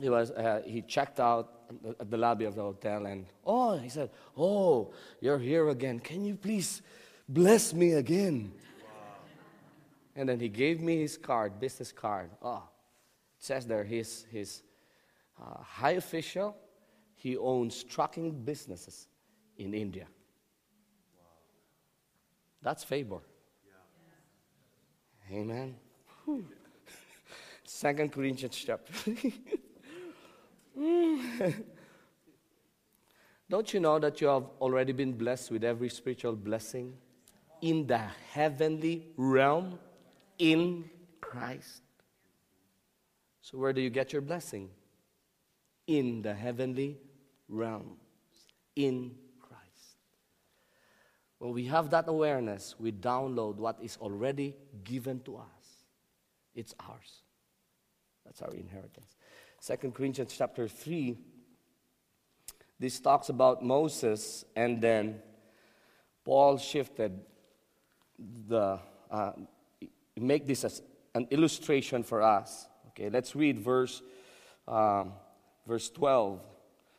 He 0.00 0.08
was 0.08 0.30
uh, 0.30 0.62
he 0.64 0.82
checked 0.82 1.20
out 1.20 1.58
at 2.00 2.10
the 2.10 2.16
lobby 2.16 2.44
of 2.44 2.54
the 2.54 2.62
hotel 2.62 3.06
and 3.06 3.26
oh 3.44 3.76
he 3.76 3.88
said 3.88 4.10
oh 4.36 4.92
you're 5.20 5.38
here 5.38 5.68
again. 5.70 5.98
Can 5.98 6.24
you 6.24 6.36
please 6.36 6.82
bless 7.28 7.74
me 7.74 7.94
again? 7.94 8.52
Wow. 8.54 8.90
and 10.14 10.28
then 10.28 10.38
he 10.38 10.48
gave 10.48 10.80
me 10.80 11.00
his 11.00 11.18
card 11.18 11.58
business 11.58 11.90
card. 11.90 12.30
Oh 12.42 12.62
it 13.38 13.44
says 13.44 13.66
there 13.66 13.84
he's 13.84 14.26
he's 14.30 14.62
uh, 15.40 15.62
high 15.62 15.92
official. 15.92 16.56
He 17.16 17.36
owns 17.36 17.82
trucking 17.82 18.44
businesses 18.44 19.08
in 19.56 19.74
india. 19.74 20.06
Wow. 21.18 21.26
that's 22.62 22.84
favor. 22.84 23.20
Yeah. 23.66 25.38
amen 25.38 25.74
Second 27.68 28.12
Corinthians 28.12 28.56
chapter 28.56 28.92
mm. 30.78 31.54
Don't 33.50 33.74
you 33.74 33.80
know 33.80 33.98
that 33.98 34.22
you 34.22 34.26
have 34.26 34.44
already 34.58 34.92
been 34.92 35.12
blessed 35.12 35.50
with 35.50 35.64
every 35.64 35.90
spiritual 35.90 36.34
blessing 36.34 36.94
in 37.60 37.86
the 37.86 37.98
heavenly 38.32 39.06
realm 39.16 39.78
in 40.38 40.88
Christ? 41.20 41.82
So, 43.42 43.58
where 43.58 43.74
do 43.74 43.82
you 43.82 43.90
get 43.90 44.14
your 44.14 44.22
blessing? 44.22 44.70
In 45.86 46.22
the 46.22 46.34
heavenly 46.34 46.98
realm, 47.48 47.96
in 48.76 49.14
Christ. 49.40 49.96
When 51.38 51.52
we 51.52 51.66
have 51.66 51.90
that 51.90 52.08
awareness, 52.08 52.76
we 52.78 52.92
download 52.92 53.56
what 53.56 53.78
is 53.82 53.98
already 54.00 54.54
given 54.84 55.20
to 55.20 55.36
us. 55.36 55.84
It's 56.54 56.74
ours. 56.80 57.22
That's 58.28 58.42
our 58.42 58.52
inheritance. 58.54 59.16
Second 59.58 59.94
Corinthians 59.94 60.34
chapter 60.36 60.68
3, 60.68 61.16
this 62.78 63.00
talks 63.00 63.30
about 63.30 63.64
Moses, 63.64 64.44
and 64.54 64.82
then 64.82 65.22
Paul 66.26 66.58
shifted 66.58 67.18
the, 68.18 68.78
uh, 69.10 69.32
make 70.14 70.46
this 70.46 70.64
as 70.64 70.82
an 71.14 71.26
illustration 71.30 72.02
for 72.02 72.20
us. 72.20 72.66
Okay, 72.88 73.08
let's 73.08 73.34
read 73.34 73.58
verse, 73.58 74.02
um, 74.66 75.14
verse 75.66 75.88
12. 75.88 76.42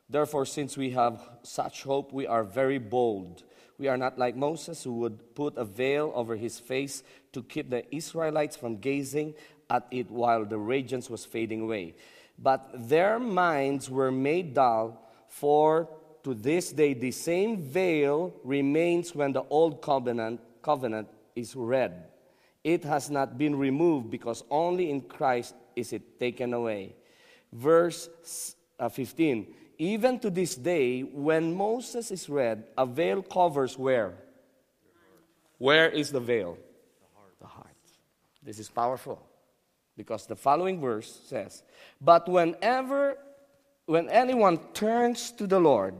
Therefore, 0.09 0.47
since 0.47 0.75
we 0.75 0.89
have 0.91 1.21
such 1.43 1.83
hope, 1.83 2.11
we 2.11 2.25
are 2.25 2.43
very 2.43 2.79
bold. 2.79 3.43
We 3.77 3.87
are 3.87 3.97
not 3.97 4.17
like 4.17 4.35
Moses, 4.35 4.83
who 4.83 4.93
would 4.93 5.35
put 5.35 5.57
a 5.57 5.63
veil 5.63 6.11
over 6.15 6.35
his 6.35 6.57
face 6.57 7.03
to 7.33 7.43
keep 7.43 7.69
the 7.69 7.83
Israelites 7.95 8.57
from 8.57 8.77
gazing 8.77 9.35
at 9.69 9.87
it 9.91 10.09
while 10.09 10.45
the 10.45 10.57
radiance 10.57 11.09
was 11.09 11.25
fading 11.25 11.61
away 11.61 11.95
but 12.41 12.69
their 12.73 13.19
minds 13.19 13.89
were 13.89 14.11
made 14.11 14.53
dull, 14.53 15.01
for 15.27 15.89
to 16.23 16.33
this 16.33 16.71
day 16.71 16.93
the 16.93 17.11
same 17.11 17.57
veil 17.57 18.33
remains 18.43 19.13
when 19.13 19.33
the 19.33 19.43
old 19.49 19.81
covenant 19.81 20.39
covenant 20.61 21.07
is 21.35 21.55
read. 21.55 22.05
It 22.63 22.83
has 22.83 23.09
not 23.09 23.37
been 23.37 23.55
removed 23.55 24.09
because 24.09 24.43
only 24.49 24.89
in 24.89 25.01
Christ 25.01 25.55
is 25.75 25.93
it 25.93 26.19
taken 26.19 26.53
away. 26.53 26.95
Verse 27.51 28.55
uh, 28.79 28.89
15 28.89 29.47
Even 29.77 30.19
to 30.19 30.29
this 30.29 30.55
day, 30.55 31.01
when 31.01 31.55
Moses 31.55 32.11
is 32.11 32.27
read, 32.29 32.65
a 32.77 32.85
veil 32.85 33.21
covers 33.21 33.77
where? 33.77 34.13
Where 35.57 35.89
is 35.89 36.11
the 36.11 36.19
veil? 36.19 36.57
The 36.57 37.17
heart. 37.17 37.33
the 37.39 37.47
heart. 37.47 37.75
This 38.43 38.59
is 38.59 38.69
powerful 38.69 39.28
because 39.99 40.25
the 40.25 40.35
following 40.37 40.79
verse 40.79 41.19
says, 41.27 41.61
But 41.99 42.29
whenever, 42.29 43.17
when 43.85 44.07
anyone 44.07 44.57
turns 44.73 45.29
to 45.31 45.45
the 45.45 45.59
Lord, 45.59 45.93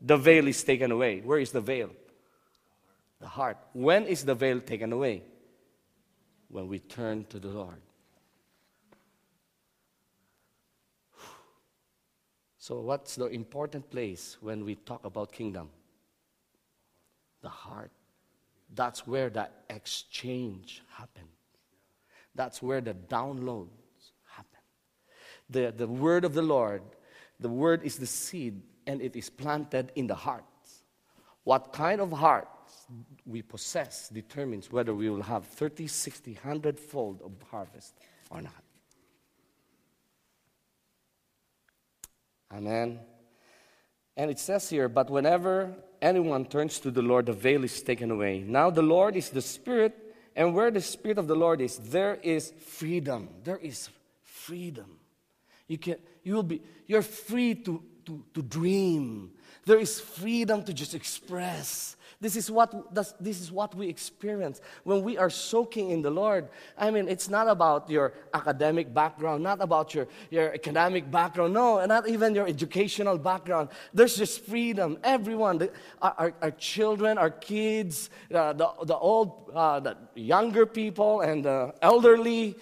the 0.00 0.16
veil 0.16 0.48
is 0.48 0.64
taken 0.64 0.90
away. 0.90 1.20
Where 1.20 1.38
is 1.38 1.52
the 1.52 1.60
veil? 1.60 1.90
The 3.20 3.28
heart. 3.28 3.58
When 3.72 4.06
is 4.06 4.24
the 4.24 4.34
veil 4.34 4.58
taken 4.58 4.92
away? 4.92 5.22
When 6.48 6.66
we 6.66 6.80
turn 6.80 7.26
to 7.26 7.38
the 7.38 7.46
Lord. 7.46 7.80
So, 12.58 12.80
what's 12.80 13.14
the 13.14 13.26
important 13.26 13.88
place 13.88 14.36
when 14.40 14.64
we 14.64 14.74
talk 14.74 15.04
about 15.04 15.30
kingdom? 15.30 15.70
The 17.40 17.50
heart. 17.50 17.92
That's 18.74 19.06
where 19.06 19.30
the 19.30 19.48
exchange 19.70 20.82
happens. 20.88 21.33
That's 22.34 22.62
where 22.62 22.80
the 22.80 22.94
downloads 22.94 23.68
happen. 24.26 24.60
The, 25.50 25.72
the 25.76 25.86
word 25.86 26.24
of 26.24 26.34
the 26.34 26.42
Lord, 26.42 26.82
the 27.40 27.48
word 27.48 27.82
is 27.84 27.96
the 27.96 28.06
seed, 28.06 28.62
and 28.86 29.00
it 29.00 29.16
is 29.16 29.30
planted 29.30 29.92
in 29.94 30.06
the 30.06 30.14
heart. 30.14 30.44
What 31.44 31.72
kind 31.72 32.00
of 32.00 32.10
heart 32.10 32.48
we 33.26 33.42
possess 33.42 34.08
determines 34.08 34.70
whether 34.70 34.94
we 34.94 35.08
will 35.10 35.22
have 35.22 35.44
30, 35.44 35.86
60, 35.86 36.32
100 36.42 36.78
fold 36.78 37.22
of 37.22 37.32
harvest 37.50 37.94
or 38.30 38.40
not. 38.40 38.52
Amen. 42.52 43.00
And 44.16 44.30
it 44.30 44.38
says 44.38 44.70
here, 44.70 44.88
but 44.88 45.10
whenever 45.10 45.74
anyone 46.00 46.46
turns 46.46 46.78
to 46.80 46.90
the 46.90 47.02
Lord, 47.02 47.26
the 47.26 47.32
veil 47.32 47.64
is 47.64 47.82
taken 47.82 48.10
away. 48.10 48.44
Now 48.46 48.70
the 48.70 48.82
Lord 48.82 49.16
is 49.16 49.30
the 49.30 49.42
Spirit, 49.42 50.03
and 50.36 50.54
where 50.54 50.70
the 50.70 50.80
Spirit 50.80 51.18
of 51.18 51.26
the 51.26 51.36
Lord 51.36 51.60
is, 51.60 51.78
there 51.78 52.18
is 52.22 52.52
freedom. 52.66 53.28
There 53.44 53.58
is 53.58 53.88
freedom. 54.22 54.98
You 55.68 55.78
can 55.78 55.96
you 56.22 56.34
will 56.34 56.42
be 56.42 56.62
you're 56.86 57.02
free 57.02 57.54
to, 57.54 57.82
to, 58.06 58.24
to 58.34 58.42
dream. 58.42 59.32
There 59.66 59.78
is 59.78 60.00
freedom 60.00 60.62
to 60.64 60.72
just 60.72 60.94
express. 60.94 61.96
This 62.20 62.36
is 62.36 62.50
what 62.50 62.94
this 62.94 63.40
is 63.40 63.52
what 63.52 63.74
we 63.74 63.86
experience 63.88 64.62
when 64.84 65.02
we 65.02 65.18
are 65.18 65.28
soaking 65.28 65.90
in 65.90 66.00
the 66.00 66.10
Lord. 66.10 66.48
I 66.78 66.90
mean, 66.90 67.06
it's 67.06 67.28
not 67.28 67.48
about 67.48 67.90
your 67.90 68.14
academic 68.32 68.94
background, 68.94 69.42
not 69.42 69.60
about 69.60 69.94
your, 69.94 70.08
your 70.30 70.54
academic 70.54 71.10
background, 71.10 71.52
no, 71.52 71.84
not 71.84 72.08
even 72.08 72.34
your 72.34 72.46
educational 72.46 73.18
background. 73.18 73.68
There's 73.92 74.16
just 74.16 74.40
freedom. 74.40 74.96
Everyone, 75.04 75.58
the, 75.58 75.70
our, 76.00 76.32
our, 76.40 76.50
children, 76.52 77.18
our 77.18 77.30
kids, 77.30 78.08
uh, 78.32 78.54
the, 78.54 78.70
the 78.84 78.96
old, 78.96 79.50
uh, 79.54 79.80
the 79.80 79.96
younger 80.14 80.64
people, 80.64 81.20
and 81.20 81.44
the 81.44 81.74
elderly, 81.82 82.56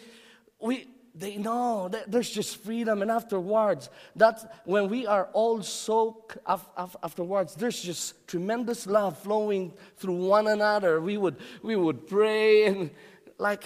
we, 0.61 0.89
they 1.15 1.37
know 1.37 1.89
that 1.89 2.11
there's 2.11 2.31
just 2.31 2.57
freedom. 2.57 3.03
And 3.03 3.11
afterwards 3.11 3.91
that's 4.17 4.47
when 4.65 4.89
we 4.89 5.07
are 5.07 5.29
all 5.33 5.63
soaked 5.63 6.39
af- 6.47 6.69
af- 6.77 6.97
afterwards 7.03 7.55
there's 7.55 7.81
just 7.81 8.27
tremendous 8.27 8.87
love 8.87 9.19
flowing 9.19 9.73
through 9.97 10.17
one 10.27 10.47
another. 10.47 11.01
We 11.01 11.19
would 11.19 11.37
we 11.63 11.77
would 11.77 12.07
pray 12.07 12.65
and 12.67 12.91
like 13.39 13.65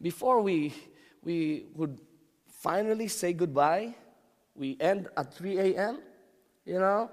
before 0.00 0.40
we 0.40 0.74
we 1.22 1.66
would 1.74 2.00
finally 2.48 3.08
say 3.08 3.32
goodbye 3.32 3.94
we 4.54 4.76
end 4.80 5.08
at 5.16 5.32
3 5.34 5.58
a.m 5.58 5.98
you 6.64 6.78
know? 6.78 7.10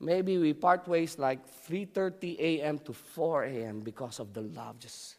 Maybe 0.00 0.36
we 0.36 0.52
part 0.52 0.86
ways 0.86 1.18
like 1.18 1.38
3.30 1.68 2.38
a.m 2.38 2.78
to 2.80 2.92
4 2.92 3.44
a.m 3.44 3.80
because 3.80 4.18
of 4.18 4.34
the 4.34 4.42
love 4.42 4.78
just 4.78 5.16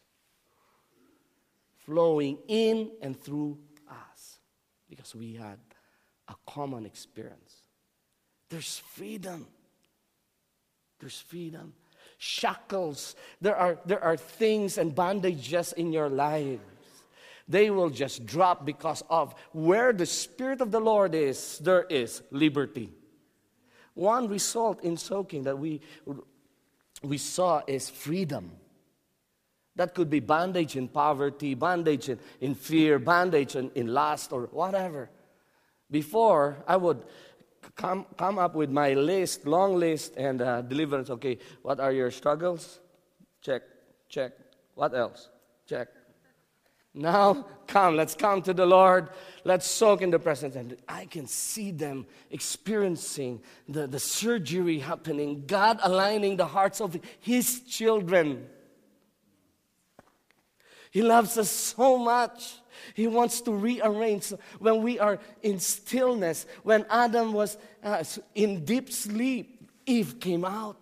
flowing 1.86 2.38
in 2.46 2.90
and 3.00 3.18
through 3.18 3.58
because 4.88 5.14
we 5.14 5.34
had 5.34 5.58
a 6.28 6.34
common 6.46 6.86
experience. 6.86 7.62
There's 8.48 8.78
freedom. 8.78 9.46
There's 11.00 11.18
freedom. 11.18 11.74
Shackles. 12.18 13.16
There 13.40 13.56
are, 13.56 13.78
there 13.84 14.02
are 14.02 14.16
things 14.16 14.78
and 14.78 14.94
bondages 14.94 15.72
in 15.74 15.92
your 15.92 16.08
lives. 16.08 16.60
They 17.48 17.70
will 17.70 17.90
just 17.90 18.26
drop 18.26 18.66
because 18.66 19.04
of 19.08 19.34
where 19.52 19.92
the 19.92 20.06
Spirit 20.06 20.60
of 20.60 20.72
the 20.72 20.80
Lord 20.80 21.14
is, 21.14 21.58
there 21.58 21.84
is 21.84 22.22
liberty. 22.30 22.92
One 23.94 24.28
result 24.28 24.82
in 24.82 24.96
soaking 24.96 25.44
that 25.44 25.58
we, 25.58 25.80
we 27.02 27.18
saw 27.18 27.62
is 27.66 27.88
freedom. 27.88 28.50
That 29.76 29.94
could 29.94 30.08
be 30.08 30.20
bondage 30.20 30.74
in 30.76 30.88
poverty, 30.88 31.54
bondage 31.54 32.08
in, 32.08 32.18
in 32.40 32.54
fear, 32.54 32.98
bondage 32.98 33.56
in, 33.56 33.70
in 33.74 33.88
lust, 33.88 34.32
or 34.32 34.46
whatever. 34.46 35.10
Before, 35.90 36.64
I 36.66 36.76
would 36.76 37.04
come, 37.76 38.06
come 38.16 38.38
up 38.38 38.54
with 38.54 38.70
my 38.70 38.94
list, 38.94 39.46
long 39.46 39.76
list, 39.76 40.14
and 40.16 40.40
uh, 40.40 40.62
deliverance. 40.62 41.10
Okay, 41.10 41.38
what 41.62 41.78
are 41.78 41.92
your 41.92 42.10
struggles? 42.10 42.80
Check, 43.42 43.62
check. 44.08 44.32
What 44.74 44.94
else? 44.94 45.28
Check. 45.68 45.88
Now, 46.94 47.46
come, 47.66 47.96
let's 47.96 48.14
come 48.14 48.40
to 48.42 48.54
the 48.54 48.64
Lord. 48.64 49.10
Let's 49.44 49.66
soak 49.66 50.00
in 50.00 50.10
the 50.10 50.18
presence. 50.18 50.56
And 50.56 50.78
I 50.88 51.04
can 51.04 51.26
see 51.26 51.70
them 51.70 52.06
experiencing 52.30 53.42
the, 53.68 53.86
the 53.86 54.00
surgery 54.00 54.78
happening, 54.78 55.44
God 55.46 55.78
aligning 55.82 56.38
the 56.38 56.46
hearts 56.46 56.80
of 56.80 56.98
His 57.20 57.60
children. 57.60 58.46
He 60.96 61.02
loves 61.02 61.36
us 61.36 61.50
so 61.50 61.98
much. 61.98 62.54
He 62.94 63.06
wants 63.06 63.42
to 63.42 63.52
rearrange 63.52 64.32
when 64.58 64.82
we 64.82 64.98
are 64.98 65.18
in 65.42 65.58
stillness. 65.58 66.46
When 66.62 66.86
Adam 66.88 67.34
was 67.34 67.58
uh, 67.84 68.02
in 68.34 68.64
deep 68.64 68.90
sleep, 68.90 69.68
Eve 69.84 70.18
came 70.18 70.42
out. 70.42 70.78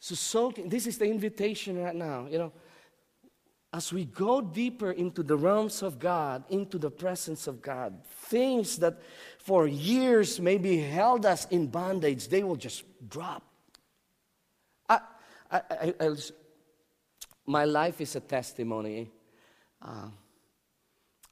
So, 0.00 0.14
soaking, 0.14 0.68
this 0.68 0.86
is 0.86 0.98
the 0.98 1.06
invitation 1.06 1.82
right 1.82 1.96
now. 1.96 2.26
You 2.30 2.36
know, 2.36 2.52
as 3.72 3.90
we 3.90 4.04
go 4.04 4.42
deeper 4.42 4.90
into 4.90 5.22
the 5.22 5.38
realms 5.38 5.82
of 5.82 5.98
God, 5.98 6.44
into 6.50 6.76
the 6.76 6.90
presence 6.90 7.46
of 7.46 7.62
God, 7.62 8.04
things 8.04 8.76
that 8.80 9.00
for 9.38 9.66
years 9.66 10.38
maybe 10.38 10.76
held 10.76 11.24
us 11.24 11.46
in 11.46 11.68
bondage, 11.68 12.28
they 12.28 12.42
will 12.42 12.56
just 12.56 12.84
drop. 13.08 13.53
I, 15.50 15.62
I, 15.70 15.94
I 16.00 16.08
was, 16.08 16.32
my 17.46 17.64
life 17.64 18.00
is 18.00 18.16
a 18.16 18.20
testimony. 18.20 19.10
Uh, 19.80 20.08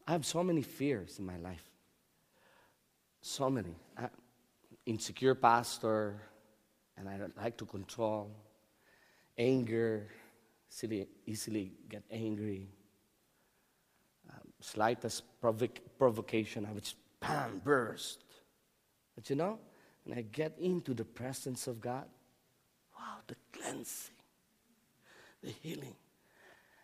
I 0.06 0.12
have 0.12 0.26
so 0.26 0.42
many 0.42 0.62
fears 0.62 1.18
in 1.18 1.26
my 1.26 1.36
life. 1.36 1.64
So 3.20 3.48
many. 3.48 3.76
Uh, 3.96 4.08
insecure 4.86 5.34
pastor, 5.34 6.20
and 6.96 7.08
I 7.08 7.16
don't 7.16 7.36
like 7.36 7.56
to 7.58 7.66
control. 7.66 8.30
Anger, 9.38 10.08
easily, 10.70 11.08
easily 11.26 11.72
get 11.88 12.02
angry. 12.10 12.68
Um, 14.28 14.52
slightest 14.60 15.22
provoc- 15.40 15.80
provocation, 15.98 16.66
I 16.66 16.72
would 16.72 16.82
just 16.82 16.96
bam, 17.20 17.60
burst. 17.64 18.24
But 19.14 19.30
you 19.30 19.36
know, 19.36 19.58
when 20.04 20.18
I 20.18 20.22
get 20.22 20.58
into 20.58 20.94
the 20.94 21.04
presence 21.04 21.66
of 21.66 21.80
God, 21.80 22.06
wow, 22.98 23.18
the 23.26 23.36
cleansing, 23.62 24.14
the 25.42 25.50
healing. 25.62 25.94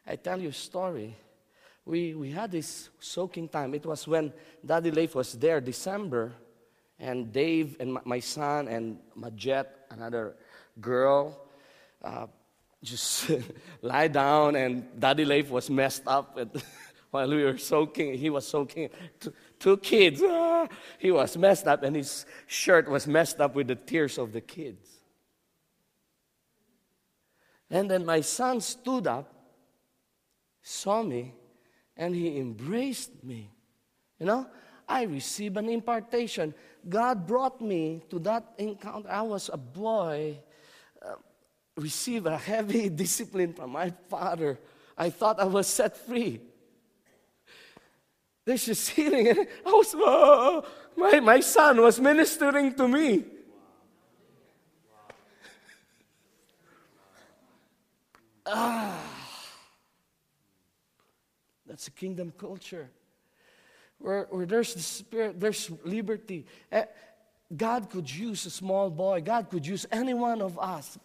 I 0.06 0.16
tell 0.16 0.40
you 0.40 0.48
a 0.48 0.52
story. 0.52 1.16
We, 1.84 2.14
we 2.14 2.30
had 2.30 2.50
this 2.50 2.90
soaking 3.00 3.48
time. 3.48 3.74
It 3.74 3.86
was 3.86 4.06
when 4.06 4.32
Daddy 4.64 4.90
Leif 4.90 5.14
was 5.14 5.32
there, 5.32 5.60
December, 5.60 6.32
and 6.98 7.32
Dave 7.32 7.76
and 7.80 7.98
my, 8.04 8.20
son 8.20 8.68
and 8.68 8.98
Majet, 9.18 9.66
another 9.90 10.34
girl, 10.80 11.38
uh, 12.02 12.26
just 12.82 13.30
lie 13.82 14.08
down, 14.08 14.56
and 14.56 14.86
Daddy 14.98 15.24
Leif 15.24 15.50
was 15.50 15.70
messed 15.70 16.02
up 16.06 16.38
while 17.10 17.28
we 17.28 17.44
were 17.44 17.58
soaking. 17.58 18.14
He 18.14 18.30
was 18.30 18.46
soaking. 18.46 18.90
Two, 19.18 19.32
two 19.58 19.76
kids. 19.78 20.22
Ah, 20.24 20.68
he 20.98 21.10
was 21.10 21.36
messed 21.36 21.66
up, 21.66 21.82
and 21.82 21.96
his 21.96 22.26
shirt 22.46 22.88
was 22.88 23.06
messed 23.06 23.40
up 23.40 23.54
with 23.54 23.68
the 23.68 23.76
tears 23.76 24.18
of 24.18 24.32
the 24.32 24.40
kids. 24.40 24.97
And 27.70 27.90
then 27.90 28.04
my 28.04 28.20
son 28.20 28.60
stood 28.60 29.06
up, 29.06 29.32
saw 30.62 31.02
me, 31.02 31.34
and 31.96 32.14
he 32.14 32.38
embraced 32.38 33.22
me. 33.22 33.50
You 34.18 34.26
know, 34.26 34.46
I 34.88 35.02
received 35.02 35.56
an 35.58 35.68
impartation. 35.68 36.54
God 36.88 37.26
brought 37.26 37.60
me 37.60 38.02
to 38.08 38.18
that 38.20 38.54
encounter. 38.56 39.10
I 39.10 39.22
was 39.22 39.50
a 39.52 39.58
boy, 39.58 40.38
uh, 41.02 41.16
received 41.76 42.26
a 42.26 42.38
heavy 42.38 42.88
discipline 43.04 43.52
from 43.52 43.72
my 43.72 43.92
father. 44.08 44.58
I 44.96 45.10
thought 45.10 45.38
I 45.38 45.44
was 45.44 45.66
set 45.66 45.96
free. 45.96 46.40
There's 48.44 48.64
just 48.64 48.88
healing. 48.90 49.28
I 49.66 49.70
was, 49.70 49.94
oh, 49.94 50.64
my, 50.96 51.20
my 51.20 51.40
son 51.40 51.82
was 51.82 52.00
ministering 52.00 52.74
to 52.74 52.88
me. 52.88 53.24
Ah. 58.48 58.98
That's 61.66 61.86
a 61.86 61.90
kingdom 61.90 62.32
culture 62.36 62.90
where, 63.98 64.26
where 64.30 64.46
there's 64.46 64.74
the 64.74 64.80
spirit, 64.80 65.38
there's 65.38 65.70
liberty. 65.84 66.46
Eh, 66.72 66.84
God 67.54 67.90
could 67.90 68.10
use 68.10 68.46
a 68.46 68.50
small 68.50 68.90
boy, 68.90 69.20
God 69.20 69.50
could 69.50 69.66
use 69.66 69.86
any 69.90 70.14
one 70.14 70.40
of 70.40 70.58
us. 70.58 70.98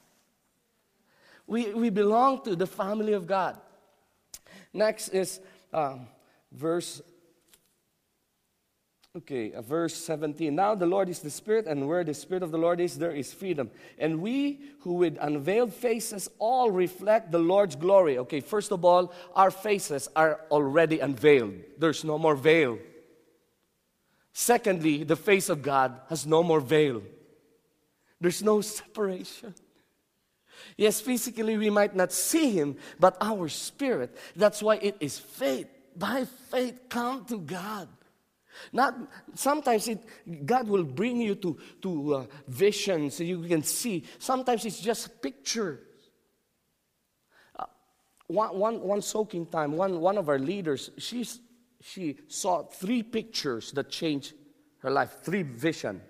We, 1.45 1.73
we 1.73 1.89
belong 1.89 2.43
to 2.43 2.55
the 2.55 2.67
family 2.67 3.13
of 3.13 3.27
God. 3.27 3.59
Next 4.71 5.09
is 5.09 5.41
um, 5.73 6.07
verse 6.51 7.01
Okay, 9.15 9.53
uh, 9.53 9.61
verse 9.61 9.93
17. 9.93 10.55
Now 10.55 10.73
the 10.73 10.87
Lord 10.87 11.07
is 11.07 11.19
the 11.19 11.29
Spirit, 11.29 11.67
and 11.67 11.87
where 11.87 12.03
the 12.03 12.15
Spirit 12.15 12.41
of 12.41 12.49
the 12.49 12.57
Lord 12.57 12.79
is, 12.79 12.97
there 12.97 13.11
is 13.11 13.31
freedom. 13.31 13.69
And 13.99 14.21
we 14.21 14.59
who 14.79 14.93
with 14.93 15.19
unveiled 15.21 15.71
faces 15.71 16.27
all 16.39 16.71
reflect 16.71 17.31
the 17.31 17.37
Lord's 17.37 17.75
glory. 17.75 18.17
Okay, 18.17 18.39
first 18.39 18.71
of 18.71 18.83
all, 18.83 19.13
our 19.35 19.51
faces 19.51 20.09
are 20.15 20.41
already 20.49 20.99
unveiled, 20.99 21.53
there's 21.77 22.03
no 22.03 22.17
more 22.17 22.35
veil. 22.35 22.79
Secondly, 24.35 25.03
the 25.03 25.15
face 25.15 25.47
of 25.47 25.61
God 25.61 26.01
has 26.09 26.25
no 26.25 26.41
more 26.41 26.59
veil, 26.59 27.03
there's 28.19 28.41
no 28.41 28.61
separation. 28.61 29.53
Yes, 30.75 31.01
physically 31.01 31.55
we 31.55 31.69
might 31.69 31.95
not 31.95 32.11
see 32.11 32.49
Him, 32.49 32.77
but 32.99 33.15
our 33.21 33.47
spirit, 33.47 34.17
that's 34.35 34.63
why 34.63 34.77
it 34.77 34.97
is 34.99 35.19
faith. 35.19 35.67
By 35.95 36.25
faith, 36.49 36.89
come 36.89 37.25
to 37.25 37.37
God. 37.37 37.87
Not 38.71 38.95
sometimes 39.35 39.87
it, 39.87 39.99
God 40.45 40.67
will 40.67 40.83
bring 40.83 41.21
you 41.21 41.35
to, 41.35 41.57
to 41.81 42.15
uh, 42.15 42.25
visions 42.47 43.15
so 43.15 43.23
you 43.23 43.41
can 43.43 43.63
see. 43.63 44.03
Sometimes 44.19 44.65
it's 44.65 44.79
just 44.79 45.21
pictures. 45.21 45.79
Uh, 47.57 47.65
one, 48.27 48.57
one, 48.57 48.81
one 48.81 49.01
soaking 49.01 49.47
time, 49.47 49.73
one, 49.77 49.99
one 49.99 50.17
of 50.17 50.29
our 50.29 50.39
leaders, 50.39 50.91
she's, 50.97 51.39
she 51.81 52.17
saw 52.27 52.63
three 52.63 53.03
pictures 53.03 53.71
that 53.71 53.89
changed 53.89 54.33
her 54.79 54.91
life, 54.91 55.17
three 55.23 55.43
vision. 55.43 56.01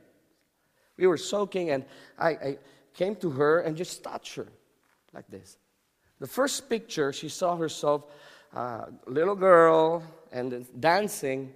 We 0.98 1.08
were 1.08 1.18
soaking, 1.18 1.72
and 1.72 1.86
I, 2.18 2.30
I 2.30 2.58
came 2.94 3.16
to 3.18 3.30
her 3.32 3.62
and 3.62 3.76
just 3.76 4.04
touched 4.04 4.36
her 4.36 4.48
like 5.14 5.28
this. 5.28 5.58
The 6.20 6.28
first 6.28 6.70
picture, 6.70 7.12
she 7.12 7.30
saw 7.30 7.56
herself, 7.56 8.06
uh, 8.56 8.86
little 9.08 9.36
girl, 9.36 10.04
and 10.32 10.66
dancing 10.80 11.54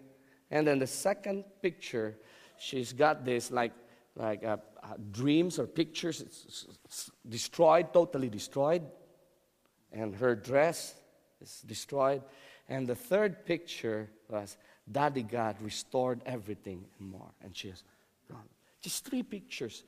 and 0.50 0.66
then 0.66 0.80
the 0.80 0.88
second 0.88 1.44
picture, 1.62 2.18
she's 2.58 2.94
got 2.94 3.26
this 3.26 3.52
like, 3.52 3.74
like 4.16 4.44
uh, 4.44 4.58
uh, 4.84 4.94
dreams 5.12 5.60
or 5.60 5.68
pictures. 5.68 6.22
It's, 6.22 6.66
it's 6.86 7.12
destroyed, 7.28 7.94
totally 7.94 8.30
destroyed. 8.30 8.84
And 9.92 10.16
her 10.16 10.36
dress 10.36 10.96
is 11.42 11.62
destroyed. 11.66 12.22
And 12.70 12.88
the 12.88 12.96
third 12.96 13.46
picture 13.46 14.10
was 14.30 14.58
Daddy 14.90 15.24
God 15.24 15.58
restored 15.62 16.22
everything 16.26 16.86
and 17.00 17.10
more. 17.10 17.32
And 17.42 17.56
she 17.56 17.70
has 17.70 17.84
gone. 18.30 18.48
Just 18.82 19.06
three 19.06 19.24
pictures. 19.24 19.84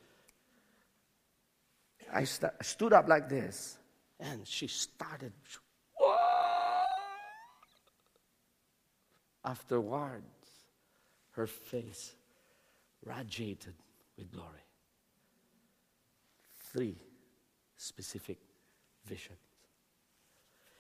I 2.12 2.24
st- 2.24 2.52
stood 2.62 2.94
up 2.94 3.08
like 3.08 3.30
this, 3.30 3.78
and 4.20 4.48
she 4.48 4.68
started. 4.68 5.32
Afterward, 9.46 10.24
her 11.40 11.48
face 11.48 12.16
radiated 13.06 13.74
with 14.18 14.30
glory. 14.30 14.66
Three 16.74 16.98
specific 17.78 18.40
visions. 19.06 19.40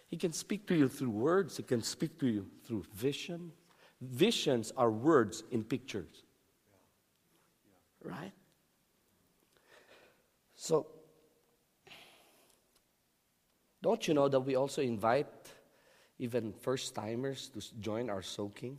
He 0.10 0.18
can 0.18 0.34
speak 0.34 0.68
to 0.68 0.76
you 0.76 0.89
through 0.89 1.12
words, 1.12 1.55
he 1.55 1.64
can 1.64 1.82
speak 1.82 2.20
to 2.20 2.28
you 2.28 2.45
through 2.66 2.84
vision. 2.93 3.53
Visions 4.01 4.74
are 4.76 4.91
words 4.91 5.43
in 5.51 5.64
pictures. 5.64 6.24
Right? 8.03 8.34
So, 10.55 10.88
don't 13.82 14.05
you 14.07 14.14
know 14.14 14.28
that 14.28 14.41
we 14.41 14.55
also 14.55 14.82
invite 14.82 15.28
even 16.18 16.51
first 16.51 16.95
timers 16.95 17.49
to 17.49 17.62
join 17.80 18.10
our 18.10 18.22
soaking? 18.22 18.78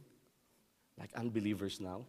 Like 1.00 1.10
unbelievers 1.16 1.80
now. 1.80 2.04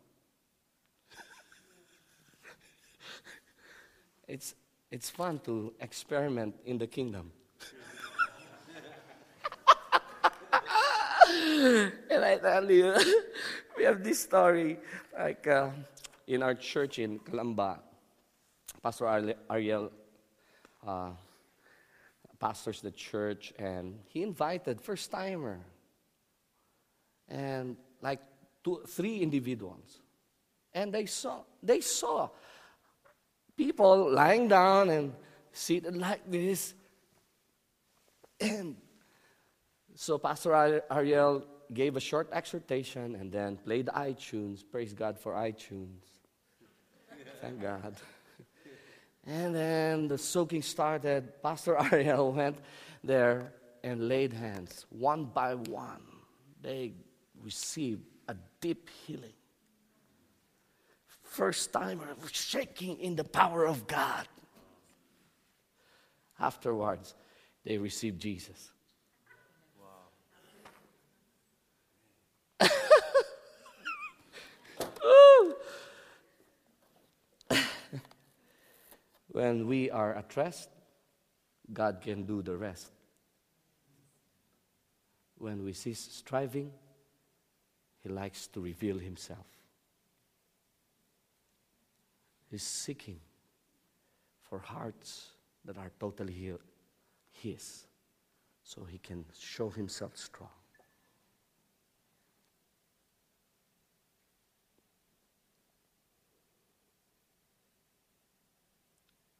it's, 4.28 4.54
it's 4.92 5.10
fun 5.10 5.40
to 5.46 5.74
experiment 5.80 6.56
in 6.66 6.78
the 6.78 6.88
kingdom. 6.88 7.32
and 12.12 12.26
I 12.26 12.38
tell 12.38 12.70
you, 12.70 12.94
we 13.78 13.86
have 13.86 14.04
this 14.04 14.20
story 14.20 14.78
like 15.18 15.48
uh, 15.48 15.70
in 16.28 16.44
our 16.44 16.54
church 16.54 17.00
in 17.00 17.20
Calamba. 17.20 17.80
Pastor 18.84 19.36
Ariel 19.50 19.92
uh, 20.86 21.12
pastors 22.40 22.82
the 22.82 22.92
church, 22.92 23.54
and 23.58 24.00
he 24.08 24.24
invited 24.24 24.82
first 24.82 25.12
timer. 25.12 25.60
And 27.30 27.78
like 28.02 28.20
to 28.64 28.82
three 28.88 29.20
individuals. 29.20 30.00
And 30.74 30.94
they 30.94 31.06
saw, 31.06 31.42
they 31.62 31.82
saw 31.82 32.30
people 33.58 34.12
lying 34.12 34.48
down 34.48 34.90
and 34.90 35.14
seated 35.52 35.98
like 35.98 36.22
this. 36.30 36.74
And 38.40 38.76
so 39.96 40.18
Pastor 40.18 40.82
Ariel 40.90 41.46
gave 41.74 41.96
a 41.96 42.00
short 42.00 42.30
exhortation 42.32 43.16
and 43.16 43.32
then 43.32 43.58
played 43.58 43.88
iTunes. 43.88 44.64
Praise 44.70 44.94
God 44.94 45.20
for 45.20 45.34
iTunes. 45.34 46.04
Thank 47.42 47.62
God. 47.62 47.96
And 49.26 49.54
then 49.54 50.08
the 50.08 50.18
soaking 50.18 50.64
started. 50.64 51.42
Pastor 51.44 51.78
Ariel 51.92 52.32
went 52.32 52.58
there 53.04 53.54
and 53.84 54.08
laid 54.08 54.34
hands 54.34 54.86
one 54.90 55.26
by 55.26 55.56
one. 55.56 56.02
They 56.62 56.94
received 57.44 58.04
deep 58.62 58.90
healing. 59.06 59.34
First 61.24 61.74
timer 61.74 62.16
shaking 62.32 63.00
in 63.00 63.16
the 63.16 63.24
power 63.24 63.66
of 63.66 63.88
God. 63.88 64.28
Afterwards, 66.40 67.16
they 67.64 67.78
received 67.78 68.22
Jesus. 68.22 68.72
Wow. 69.80 69.88
when 79.28 79.68
we 79.68 79.90
are 79.90 80.14
at 80.16 80.36
rest, 80.36 80.70
God 81.72 82.02
can 82.02 82.24
do 82.24 82.42
the 82.42 82.58
rest. 82.58 82.92
When 85.38 85.64
we 85.64 85.74
cease 85.74 86.00
striving, 86.12 86.72
he 88.04 88.10
likes 88.10 88.48
to 88.48 88.62
reveal 88.62 88.98
himself. 88.98 89.46
He's 92.50 92.64
seeking 92.64 93.20
for 94.42 94.60
hearts 94.60 95.28
that 95.64 95.78
are 95.78 95.92
totally 96.00 96.54
his 97.32 97.86
so 98.64 98.84
he 98.84 98.98
can 98.98 99.26
show 99.40 99.70
himself 99.70 100.18
strong. 100.18 100.50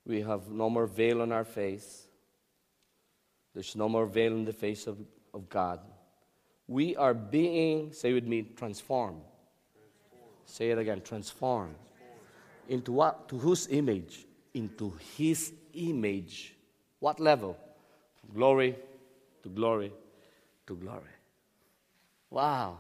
We 0.06 0.22
have 0.22 0.50
no 0.50 0.70
more 0.70 0.88
veil 0.88 1.22
on 1.22 1.32
our 1.32 1.46
face. 1.46 2.08
There's 3.54 3.76
no 3.76 3.88
more 3.88 4.06
veil 4.06 4.34
in 4.34 4.46
the 4.46 4.54
face 4.54 4.88
of, 4.88 4.98
of 5.34 5.48
God 5.50 5.80
we 6.72 6.96
are 6.96 7.14
being, 7.14 7.92
say 7.92 8.14
with 8.14 8.26
me, 8.26 8.44
transformed. 8.56 9.22
Say 10.46 10.72
it 10.72 10.78
again, 10.78 11.02
transformed. 11.02 11.76
Into 12.70 12.94
what? 12.94 13.28
To 13.28 13.38
whose 13.38 13.68
image? 13.68 14.26
Into 14.54 14.94
his 15.18 15.52
image. 15.74 16.56
What 17.00 17.20
level? 17.20 17.58
Glory 18.34 18.78
to 19.44 19.50
glory 19.50 19.92
to 20.68 20.76
glory. 20.76 21.16
Wow. 22.30 22.78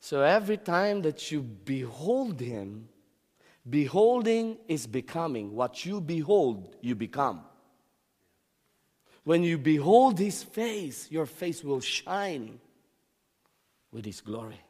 So 0.00 0.22
every 0.22 0.56
time 0.56 1.02
that 1.02 1.30
you 1.30 1.42
behold 1.42 2.40
Him, 2.40 2.88
beholding 3.68 4.56
is 4.68 4.86
becoming. 4.86 5.54
What 5.54 5.84
you 5.84 6.00
behold, 6.00 6.76
you 6.80 6.94
become. 6.94 7.42
When 9.24 9.42
you 9.42 9.58
behold 9.58 10.18
His 10.18 10.42
face, 10.42 11.10
your 11.10 11.26
face 11.26 11.62
will 11.62 11.80
shine 11.80 12.60
with 13.92 14.04
His 14.04 14.20
glory. 14.20 14.60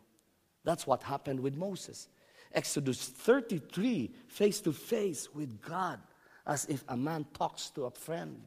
That's 0.64 0.86
what 0.86 1.02
happened 1.02 1.40
with 1.40 1.56
Moses. 1.56 2.08
Exodus 2.52 3.08
33, 3.08 4.10
face 4.28 4.60
to 4.60 4.72
face 4.72 5.28
with 5.34 5.60
God, 5.60 6.00
as 6.46 6.64
if 6.66 6.84
a 6.88 6.96
man 6.96 7.26
talks 7.34 7.70
to 7.70 7.84
a 7.84 7.90
friend. 7.90 8.42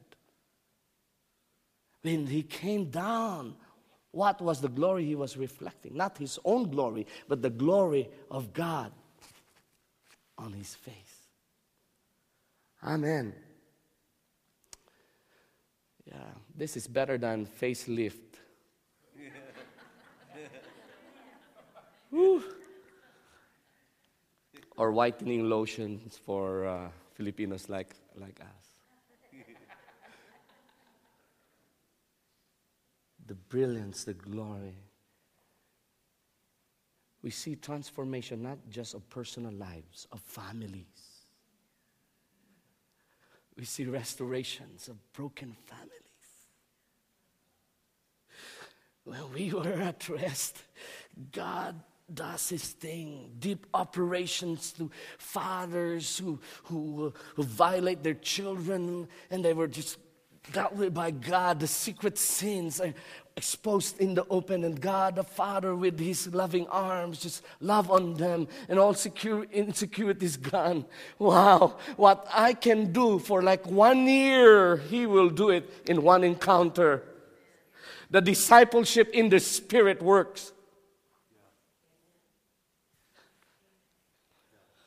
When 2.02 2.26
he 2.26 2.42
came 2.42 2.86
down, 2.86 3.56
what 4.10 4.40
was 4.40 4.60
the 4.60 4.68
glory 4.68 5.04
he 5.04 5.14
was 5.14 5.36
reflecting? 5.36 5.96
Not 5.96 6.18
his 6.18 6.38
own 6.44 6.70
glory, 6.70 7.06
but 7.28 7.42
the 7.42 7.50
glory 7.50 8.08
of 8.30 8.52
God 8.52 8.92
on 10.36 10.52
his 10.52 10.74
face. 10.74 10.94
Amen. 12.82 13.34
Yeah, 16.06 16.16
this 16.56 16.76
is 16.76 16.88
better 16.88 17.18
than 17.18 17.46
facelift. 17.46 18.29
Or 24.76 24.92
whitening 24.92 25.48
lotions 25.48 26.16
for 26.16 26.66
uh, 26.66 26.88
Filipinos 27.14 27.68
like, 27.68 27.94
like 28.18 28.40
us. 28.40 28.72
the 33.26 33.34
brilliance, 33.34 34.04
the 34.04 34.14
glory. 34.14 34.76
We 37.22 37.30
see 37.30 37.56
transformation 37.56 38.42
not 38.42 38.58
just 38.70 38.94
of 38.94 39.08
personal 39.10 39.52
lives, 39.52 40.06
of 40.12 40.20
families. 40.20 41.20
We 43.56 43.66
see 43.66 43.84
restorations 43.84 44.88
of 44.88 44.96
broken 45.12 45.54
families. 45.66 45.90
When 49.04 49.32
we 49.34 49.52
were 49.52 49.82
at 49.82 50.08
rest, 50.08 50.62
God 51.32 51.82
does 52.14 52.48
his 52.48 52.64
thing. 52.64 53.30
Deep 53.38 53.66
operations 53.74 54.72
to 54.72 54.90
fathers 55.18 56.18
who, 56.18 56.40
who, 56.64 57.12
who 57.34 57.42
violate 57.42 58.02
their 58.02 58.14
children 58.14 59.08
and 59.30 59.44
they 59.44 59.52
were 59.52 59.68
just 59.68 59.98
dealt 60.52 60.74
with 60.74 60.94
by 60.94 61.10
God. 61.10 61.60
The 61.60 61.66
secret 61.66 62.18
sins 62.18 62.80
are 62.80 62.92
exposed 63.36 64.00
in 64.00 64.14
the 64.14 64.26
open, 64.28 64.64
and 64.64 64.80
God 64.80 65.16
the 65.16 65.24
Father, 65.24 65.74
with 65.74 65.98
His 65.98 66.32
loving 66.34 66.66
arms, 66.68 67.20
just 67.20 67.42
love 67.60 67.90
on 67.90 68.14
them, 68.14 68.48
and 68.68 68.78
all 68.78 68.94
secure, 68.94 69.44
insecurities 69.44 70.36
gone. 70.36 70.84
Wow, 71.18 71.78
what 71.96 72.26
I 72.32 72.54
can 72.54 72.92
do 72.92 73.18
for 73.18 73.42
like 73.42 73.66
one 73.66 74.06
year, 74.06 74.76
He 74.76 75.06
will 75.06 75.30
do 75.30 75.50
it 75.50 75.70
in 75.86 76.02
one 76.02 76.24
encounter. 76.24 77.04
The 78.10 78.20
discipleship 78.20 79.10
in 79.12 79.28
the 79.28 79.38
Spirit 79.38 80.02
works. 80.02 80.52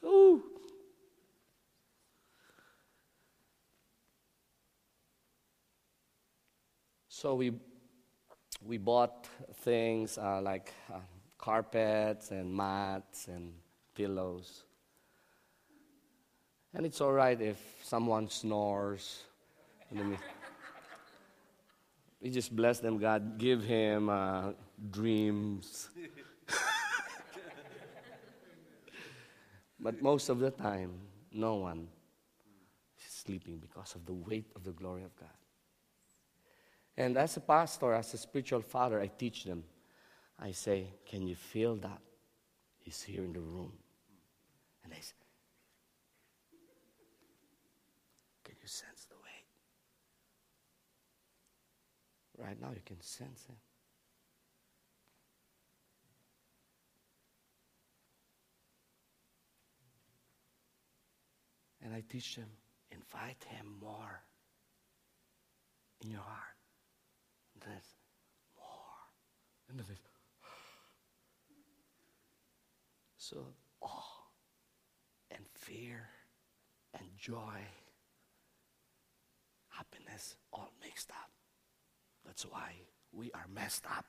Ooh. 0.04 0.44
So 7.24 7.36
we, 7.36 7.54
we 8.66 8.78
bought 8.78 9.30
things 9.62 10.18
uh, 10.18 10.42
like 10.42 10.74
uh, 10.94 10.98
carpets 11.38 12.32
and 12.32 12.54
mats 12.54 13.30
and 13.30 13.54
pillows. 13.96 14.66
And 16.74 16.86
it's 16.86 17.00
all 17.00 17.14
right 17.14 17.40
if 17.40 17.58
someone 17.82 18.28
snores. 18.28 19.22
we 22.22 22.30
just 22.30 22.54
bless 22.54 22.80
them, 22.80 22.98
God. 22.98 23.38
Give 23.38 23.64
him 23.64 24.10
uh, 24.10 24.52
dreams. 24.92 25.92
But 29.80 30.02
most 30.02 30.28
of 30.28 30.40
the 30.40 30.52
time, 30.52 30.92
no 31.32 31.56
one 31.56 31.88
is 32.98 33.14
sleeping 33.14 33.60
because 33.60 33.96
of 33.96 34.06
the 34.06 34.14
weight 34.14 34.52
of 34.58 34.66
the 34.66 34.72
glory 34.72 35.04
of 35.04 35.16
God. 35.16 35.30
And 36.96 37.18
as 37.18 37.38
a 37.38 37.42
pastor, 37.42 37.94
as 37.94 38.14
a 38.14 38.18
spiritual 38.18 38.62
father, 38.62 39.00
I 39.02 39.08
teach 39.08 39.46
them. 39.46 39.64
I 40.40 40.52
say, 40.52 40.88
Can 41.06 41.28
you 41.28 41.36
feel 41.36 41.76
that? 41.78 42.02
He's 42.80 43.02
here 43.02 43.24
in 43.24 43.34
the 43.34 43.40
room. 43.40 43.72
And 44.84 44.92
they 44.92 45.00
say, 45.00 45.14
Can 48.44 48.56
you 48.62 48.68
sense 48.68 49.06
the 49.10 49.16
weight? 49.16 49.46
Right 52.48 52.62
now, 52.62 52.72
you 52.74 52.82
can 52.86 53.02
sense 53.02 53.46
it. 53.50 53.56
And 61.84 61.94
I 61.94 62.04
teach 62.08 62.36
them, 62.36 62.50
invite 62.92 63.44
him 63.50 63.68
more 63.82 64.22
in 66.02 66.12
your 66.12 66.22
heart. 66.22 66.53
And 67.66 67.82
more. 68.58 69.00
And 69.70 69.80
then 69.80 69.86
so 73.18 73.38
awe 73.82 74.24
and 75.32 75.46
fear 75.54 76.10
and 76.94 77.04
joy, 77.18 77.62
happiness 79.70 80.36
all 80.52 80.72
mixed 80.84 81.10
up. 81.12 81.30
That's 82.26 82.44
why 82.44 82.74
we 83.12 83.32
are 83.32 83.46
messed 83.54 83.86
up. 83.86 84.06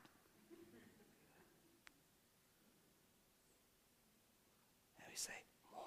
And 4.99 5.07
we 5.09 5.17
say, 5.17 5.33
more. 5.73 5.83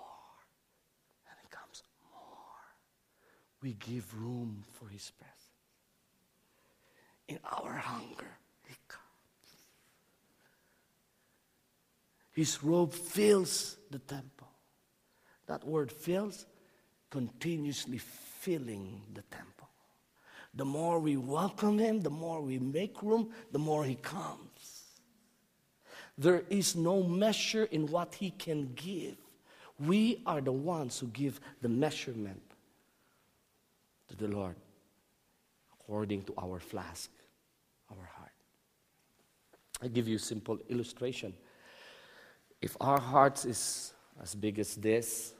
And 1.30 1.38
it 1.44 1.50
comes 1.52 1.84
more. 2.12 2.62
we 3.62 3.74
give 3.74 4.20
room 4.20 4.64
for 4.74 4.88
His 4.90 5.12
presence. 5.12 5.37
In 7.28 7.40
our 7.44 7.74
hunger, 7.74 8.38
He 8.68 8.76
comes. 8.88 9.04
His 12.32 12.64
robe 12.64 12.94
fills 12.94 13.78
the 13.90 14.00
temple. 14.00 14.48
That 15.48 15.66
word 15.66 15.92
fills, 15.92 16.46
continuously 17.10 17.98
filling 17.98 19.02
the 19.14 19.24
temple. 19.24 19.70
The 20.54 20.66
more 20.66 21.00
we 21.00 21.18
welcome 21.18 21.78
Him, 21.78 22.02
the 22.02 22.10
more 22.10 22.42
we 22.42 22.60
make 22.60 23.02
room, 23.04 23.32
the 23.52 23.60
more 23.60 23.84
He 23.84 23.96
comes. 23.96 24.86
There 26.18 26.44
is 26.50 26.76
no 26.76 27.04
measure 27.04 27.66
in 27.66 27.88
what 27.88 28.16
He 28.16 28.32
can 28.32 28.74
give. 28.76 29.18
We 29.80 30.24
are 30.26 30.42
the 30.42 30.52
ones 30.52 30.98
who 30.98 31.08
give 31.08 31.40
the 31.62 31.70
measurement 31.70 32.42
to 34.08 34.16
the 34.16 34.28
Lord 34.28 34.56
according 35.80 36.24
to 36.24 36.34
our 36.38 36.60
flask. 36.60 37.10
I 39.82 39.88
give 39.88 40.08
you 40.08 40.16
a 40.16 40.20
simple 40.20 40.58
illustration. 40.70 41.34
If 42.62 42.76
our 42.82 43.00
heart 43.00 43.46
is 43.46 43.94
as 44.22 44.34
big 44.34 44.58
as 44.58 44.76
this, 44.76 45.34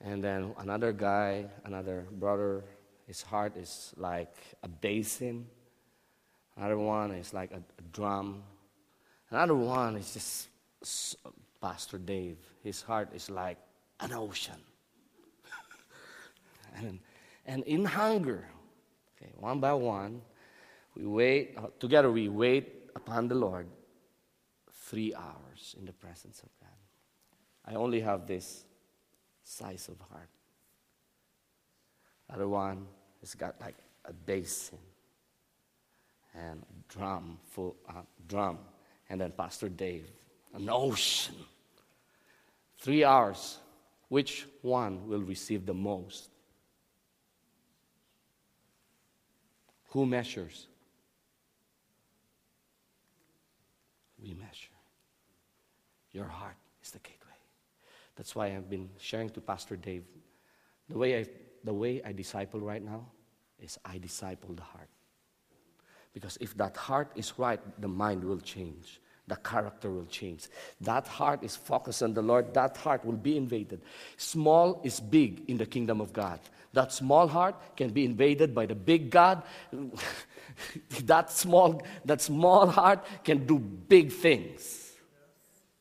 and 0.00 0.22
then 0.22 0.54
another 0.58 0.92
guy, 0.92 1.46
another 1.64 2.06
brother, 2.12 2.64
his 3.06 3.22
heart 3.22 3.56
is 3.56 3.92
like 3.96 4.36
a 4.62 4.68
basin. 4.68 5.46
Another 6.56 6.78
one 6.78 7.10
is 7.10 7.34
like 7.34 7.50
a, 7.50 7.56
a 7.56 7.82
drum. 7.92 8.42
Another 9.30 9.54
one 9.54 9.96
is 9.96 10.14
just 10.14 11.16
Pastor 11.60 11.98
Dave. 11.98 12.38
His 12.62 12.82
heart 12.82 13.08
is 13.14 13.28
like 13.30 13.58
an 14.00 14.12
ocean. 14.12 14.60
and 16.76 17.00
and 17.46 17.64
in 17.64 17.84
hunger. 17.84 18.46
Okay, 19.16 19.32
one 19.38 19.58
by 19.58 19.72
one, 19.72 20.20
we 20.96 21.06
wait, 21.06 21.54
uh, 21.56 21.66
together 21.78 22.10
we 22.10 22.28
wait 22.28 22.83
upon 22.94 23.28
the 23.28 23.34
Lord 23.34 23.66
three 24.72 25.14
hours 25.14 25.74
in 25.78 25.86
the 25.86 25.92
presence 25.92 26.40
of 26.42 26.48
God. 26.60 26.68
I 27.66 27.74
only 27.74 28.00
have 28.00 28.26
this 28.26 28.64
size 29.42 29.88
of 29.88 29.98
heart. 30.08 30.28
Other 32.32 32.48
one 32.48 32.86
has 33.20 33.34
got 33.34 33.60
like 33.60 33.76
a 34.04 34.12
basin 34.12 34.78
and 36.34 36.62
a 36.62 36.92
drum 36.92 37.38
full 37.50 37.76
uh, 37.88 38.02
drum, 38.26 38.58
and 39.08 39.20
then 39.20 39.32
Pastor 39.32 39.68
Dave, 39.68 40.10
an 40.54 40.68
ocean. 40.70 41.36
Three 42.78 43.04
hours. 43.04 43.58
Which 44.08 44.46
one 44.62 45.08
will 45.08 45.22
receive 45.22 45.64
the 45.64 45.74
most? 45.74 46.30
Who 49.88 50.06
measures? 50.06 50.66
We 54.24 54.32
measure. 54.32 54.72
Your 56.12 56.24
heart 56.24 56.56
is 56.82 56.90
the 56.90 56.98
gateway. 57.00 57.38
That's 58.16 58.34
why 58.34 58.46
I've 58.46 58.70
been 58.70 58.88
sharing 58.98 59.28
to 59.30 59.40
Pastor 59.40 59.76
Dave. 59.76 60.04
The 60.88 60.96
way 60.96 61.20
I, 61.20 61.26
the 61.62 61.74
way 61.74 62.00
I 62.02 62.12
disciple 62.12 62.60
right 62.60 62.82
now 62.82 63.04
is 63.58 63.78
I 63.84 63.98
disciple 63.98 64.54
the 64.54 64.62
heart. 64.62 64.88
Because 66.14 66.38
if 66.40 66.56
that 66.56 66.74
heart 66.74 67.12
is 67.16 67.38
right, 67.38 67.60
the 67.82 67.88
mind 67.88 68.24
will 68.24 68.38
change. 68.40 68.98
The 69.26 69.36
character 69.36 69.90
will 69.90 70.04
change. 70.06 70.48
That 70.80 71.06
heart 71.06 71.42
is 71.42 71.56
focused 71.56 72.02
on 72.02 72.12
the 72.12 72.20
Lord. 72.20 72.52
That 72.52 72.76
heart 72.76 73.04
will 73.04 73.16
be 73.16 73.36
invaded. 73.36 73.80
Small 74.18 74.80
is 74.84 75.00
big 75.00 75.48
in 75.48 75.56
the 75.56 75.64
kingdom 75.66 76.00
of 76.00 76.12
God. 76.12 76.40
That 76.74 76.92
small 76.92 77.26
heart 77.28 77.54
can 77.76 77.90
be 77.90 78.04
invaded 78.04 78.54
by 78.54 78.66
the 78.66 78.74
big 78.74 79.10
God. 79.10 79.42
that 81.04 81.30
small, 81.30 81.82
that 82.04 82.20
small 82.20 82.66
heart 82.66 83.04
can 83.22 83.46
do 83.46 83.58
big 83.58 84.12
things. 84.12 84.92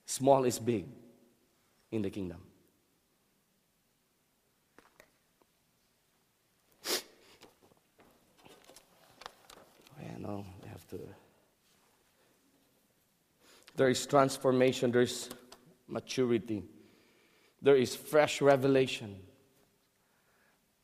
Small 0.05 0.45
is 0.45 0.59
big 0.59 0.85
in 1.91 2.01
the 2.01 2.09
kingdom. 2.09 2.37
I 9.99 10.19
know 10.19 10.45
we 10.61 10.69
have 10.69 10.87
to. 10.89 10.99
There 13.75 13.89
is 13.89 14.05
transformation, 14.05 14.91
there 14.91 15.01
is 15.01 15.29
maturity, 15.87 16.63
there 17.61 17.75
is 17.75 17.95
fresh 17.95 18.41
revelation. 18.41 19.15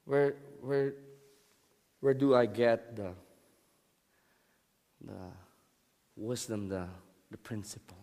Where, 0.06 0.36
where, 0.62 0.94
where 2.00 2.16
do 2.16 2.34
I 2.34 2.48
get 2.48 2.96
the, 2.96 3.12
the 5.06 5.14
wisdom, 6.16 6.68
the, 6.68 6.88
the 7.30 7.38
principles? 7.38 7.98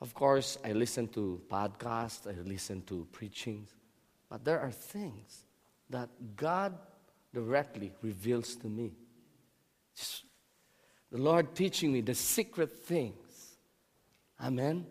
Of 0.00 0.12
course, 0.12 0.58
I 0.64 0.72
listen 0.72 1.08
to 1.08 1.40
podcasts, 1.48 2.26
I 2.26 2.40
listen 2.42 2.82
to 2.82 3.06
preachings, 3.12 3.70
but 4.28 4.44
there 4.44 4.60
are 4.60 4.72
things 4.72 5.44
that 5.88 6.08
God 6.34 6.74
directly 7.32 7.92
reveals 8.02 8.56
to 8.56 8.66
me. 8.66 8.92
Just 9.94 10.24
the 11.12 11.18
Lord 11.18 11.54
teaching 11.54 11.92
me 11.92 12.00
the 12.00 12.14
secret 12.14 12.84
things. 12.84 13.25
Amen. 14.40 14.86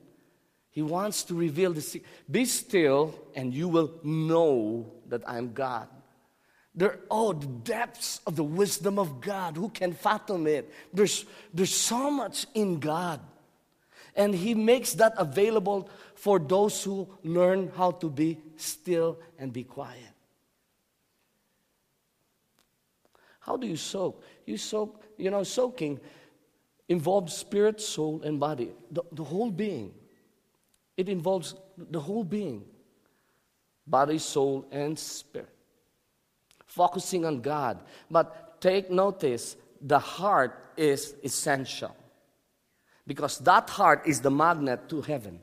He 0.72 0.82
wants 0.82 1.24
to 1.26 1.36
reveal 1.36 1.72
the 1.74 1.82
secret. 1.82 2.10
Be 2.30 2.46
still, 2.46 3.16
and 3.36 3.54
you 3.54 3.68
will 3.68 3.94
know 4.04 4.92
that 5.08 5.28
I'm 5.28 5.54
God. 5.54 5.88
There, 6.74 7.00
oh, 7.10 7.32
the 7.32 7.46
depths 7.46 8.20
of 8.28 8.36
the 8.36 8.44
wisdom 8.44 9.00
of 9.00 9.22
God. 9.22 9.56
Who 9.56 9.70
can 9.70 9.94
fathom 9.94 10.46
it? 10.48 10.74
There's, 10.94 11.26
there's 11.54 11.74
so 11.74 12.12
much 12.12 12.46
in 12.54 12.80
God. 12.80 13.22
And 14.16 14.36
He 14.36 14.54
makes 14.54 14.94
that 14.96 15.14
available 15.18 15.90
for 16.16 16.40
those 16.40 16.84
who 16.84 17.08
learn 17.24 17.72
how 17.76 17.92
to 17.92 18.10
be 18.10 18.40
still 18.58 19.18
and 19.40 19.54
be 19.54 19.64
quiet. 19.64 20.02
How 23.40 23.56
do 23.56 23.68
you 23.68 23.78
soak? 23.78 24.24
You 24.46 24.58
soak, 24.58 25.04
you 25.18 25.30
know, 25.30 25.44
soaking 25.44 26.00
involves 26.88 27.34
spirit, 27.36 27.82
soul, 27.82 28.22
and 28.24 28.40
body, 28.40 28.72
the, 28.92 29.04
the 29.12 29.24
whole 29.24 29.52
being. 29.52 29.94
It 30.98 31.10
involves 31.10 31.56
the 31.78 32.00
whole 32.00 32.24
being 32.24 32.64
body, 33.88 34.18
soul, 34.18 34.66
and 34.72 34.98
spirit. 34.98 35.50
Focusing 36.66 37.26
on 37.26 37.42
God. 37.42 37.80
But 38.10 38.60
take 38.62 38.90
notice 38.90 39.56
the 39.82 40.00
heart 40.00 40.74
is 40.76 41.16
essential 41.24 41.96
because 43.08 43.38
that 43.40 43.70
heart 43.70 44.04
is 44.06 44.22
the 44.22 44.32
magnet 44.32 44.90
to 44.90 45.02
heaven. 45.02 45.40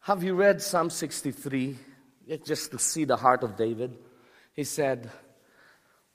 Have 0.00 0.24
you 0.24 0.34
read 0.34 0.60
Psalm 0.60 0.90
63? 0.90 1.76
Just 2.44 2.70
to 2.72 2.78
see 2.78 3.04
the 3.04 3.16
heart 3.16 3.42
of 3.42 3.56
David. 3.56 3.96
He 4.54 4.64
said, 4.64 5.10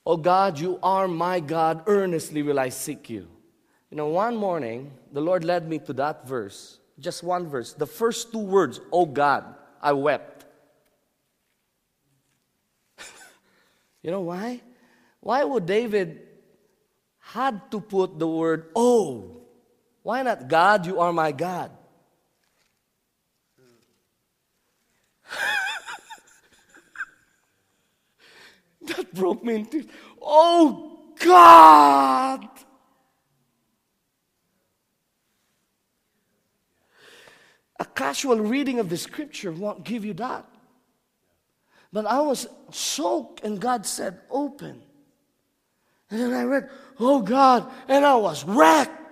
Oh 0.06 0.16
God, 0.16 0.60
you 0.60 0.78
are 0.84 1.08
my 1.08 1.40
God, 1.40 1.82
earnestly 1.88 2.44
will 2.44 2.60
I 2.60 2.68
seek 2.68 3.10
you. 3.10 3.26
You 3.90 3.96
know, 3.96 4.06
one 4.06 4.36
morning, 4.36 4.92
the 5.12 5.20
Lord 5.20 5.42
led 5.42 5.68
me 5.68 5.80
to 5.80 5.92
that 5.94 6.28
verse, 6.28 6.78
just 7.00 7.24
one 7.24 7.48
verse. 7.48 7.72
The 7.72 7.88
first 7.88 8.30
two 8.30 8.38
words, 8.38 8.80
Oh 8.92 9.04
God, 9.04 9.44
I 9.82 9.92
wept. 9.92 10.46
you 14.02 14.12
know 14.12 14.20
why? 14.20 14.62
Why 15.18 15.42
would 15.42 15.66
David 15.66 16.22
had 17.18 17.68
to 17.72 17.80
put 17.80 18.16
the 18.16 18.28
word 18.28 18.70
oh? 18.76 19.42
Why 20.04 20.22
not 20.22 20.46
God, 20.46 20.86
you 20.86 21.00
are 21.00 21.12
my 21.12 21.32
God? 21.32 21.72
that 28.96 29.14
broke 29.14 29.44
me 29.44 29.56
into, 29.56 29.86
oh 30.20 30.98
God! 31.18 32.48
A 37.78 37.84
casual 37.84 38.40
reading 38.40 38.78
of 38.78 38.88
the 38.88 38.96
scripture 38.96 39.52
won't 39.52 39.84
give 39.84 40.04
you 40.04 40.14
that. 40.14 40.46
But 41.92 42.06
I 42.06 42.20
was 42.20 42.46
soaked, 42.70 43.44
and 43.44 43.60
God 43.60 43.86
said, 43.86 44.20
Open. 44.30 44.82
And 46.10 46.20
then 46.20 46.32
I 46.32 46.44
read, 46.44 46.68
Oh 46.98 47.20
God, 47.20 47.70
and 47.88 48.04
I 48.04 48.16
was 48.16 48.44
wrecked. 48.44 49.05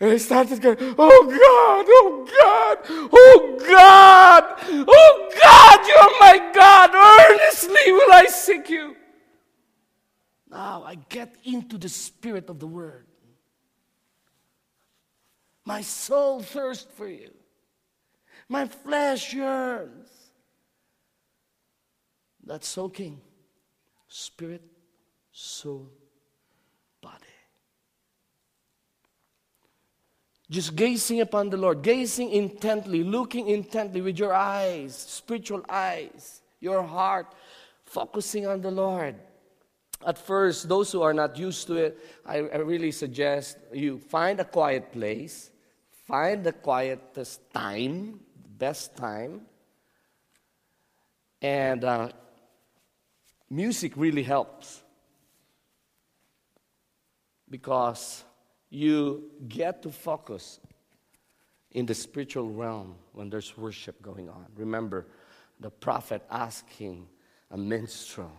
And 0.00 0.10
I 0.10 0.16
started 0.16 0.60
going, 0.60 0.76
Oh 0.80 1.26
God, 1.26 1.86
oh 1.88 2.26
God, 2.40 2.78
oh 3.12 3.58
God, 3.68 4.44
oh 4.88 5.30
God, 5.42 5.86
you're 5.86 6.20
my 6.20 6.52
God. 6.52 6.90
Earnestly 6.94 7.92
will 7.92 8.12
I 8.12 8.26
seek 8.26 8.68
you. 8.70 8.96
Now 10.50 10.84
I 10.84 10.96
get 11.08 11.36
into 11.44 11.78
the 11.78 11.88
spirit 11.88 12.50
of 12.50 12.58
the 12.58 12.66
word. 12.66 13.06
My 15.64 15.80
soul 15.80 16.40
thirsts 16.40 16.86
for 16.96 17.08
you. 17.08 17.30
My 18.48 18.66
flesh 18.66 19.32
yearns. 19.32 20.08
That's 22.44 22.68
soaking. 22.68 23.20
Spirit, 24.06 24.62
soul, 25.32 25.90
body. 27.00 27.24
Just 30.50 30.76
gazing 30.76 31.20
upon 31.20 31.50
the 31.50 31.56
Lord, 31.56 31.82
gazing 31.82 32.30
intently, 32.30 33.02
looking 33.02 33.48
intently 33.48 34.02
with 34.02 34.18
your 34.18 34.34
eyes, 34.34 34.94
spiritual 34.94 35.64
eyes, 35.68 36.42
your 36.60 36.82
heart, 36.82 37.34
focusing 37.84 38.46
on 38.46 38.60
the 38.60 38.70
Lord. 38.70 39.16
At 40.06 40.18
first, 40.18 40.68
those 40.68 40.92
who 40.92 41.00
are 41.00 41.14
not 41.14 41.38
used 41.38 41.66
to 41.68 41.76
it, 41.76 41.98
I, 42.26 42.38
I 42.38 42.56
really 42.58 42.92
suggest 42.92 43.56
you 43.72 43.98
find 43.98 44.38
a 44.38 44.44
quiet 44.44 44.92
place, 44.92 45.50
find 46.06 46.44
the 46.44 46.52
quietest 46.52 47.40
time, 47.52 48.20
best 48.58 48.96
time, 48.96 49.42
and 51.40 51.84
uh, 51.84 52.08
music 53.48 53.92
really 53.96 54.22
helps 54.22 54.82
because 57.48 58.24
you 58.74 59.30
get 59.48 59.82
to 59.82 59.90
focus 59.90 60.58
in 61.70 61.86
the 61.86 61.94
spiritual 61.94 62.50
realm 62.50 62.96
when 63.12 63.30
there's 63.30 63.56
worship 63.56 64.00
going 64.02 64.28
on. 64.28 64.46
Remember, 64.56 65.06
the 65.60 65.70
prophet 65.70 66.22
asking 66.30 67.06
a 67.50 67.56
minstrel 67.56 68.32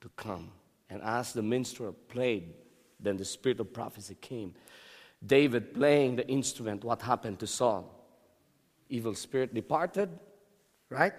to 0.00 0.10
come. 0.16 0.50
And 0.90 1.02
as 1.02 1.32
the 1.32 1.42
minstrel 1.42 1.94
played, 2.08 2.54
then 3.00 3.16
the 3.16 3.24
spirit 3.24 3.60
of 3.60 3.72
prophecy 3.72 4.16
came. 4.20 4.54
David 5.24 5.74
playing 5.74 6.16
the 6.16 6.28
instrument, 6.28 6.84
what 6.84 7.02
happened 7.02 7.38
to 7.40 7.46
Saul? 7.46 7.94
Evil 8.88 9.14
spirit 9.14 9.54
departed, 9.54 10.10
right? 10.90 11.12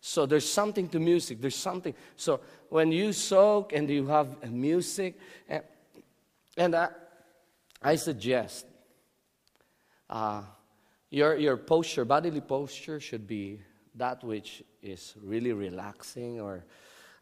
So 0.00 0.24
there's 0.26 0.50
something 0.50 0.88
to 0.90 1.00
music. 1.00 1.40
There's 1.40 1.56
something. 1.56 1.94
So 2.16 2.40
when 2.68 2.92
you 2.92 3.12
soak 3.12 3.72
and 3.72 3.88
you 3.90 4.06
have 4.06 4.50
music, 4.50 5.18
eh, 5.48 5.60
and, 6.56 6.74
and 6.74 6.76
I, 6.76 6.88
I 7.80 7.96
suggest 7.96 8.66
uh, 10.10 10.42
your, 11.10 11.36
your 11.36 11.56
posture, 11.56 12.04
bodily 12.04 12.40
posture, 12.40 13.00
should 13.00 13.26
be 13.26 13.60
that 13.94 14.22
which 14.24 14.62
is 14.82 15.14
really 15.22 15.52
relaxing. 15.52 16.40
Or 16.40 16.64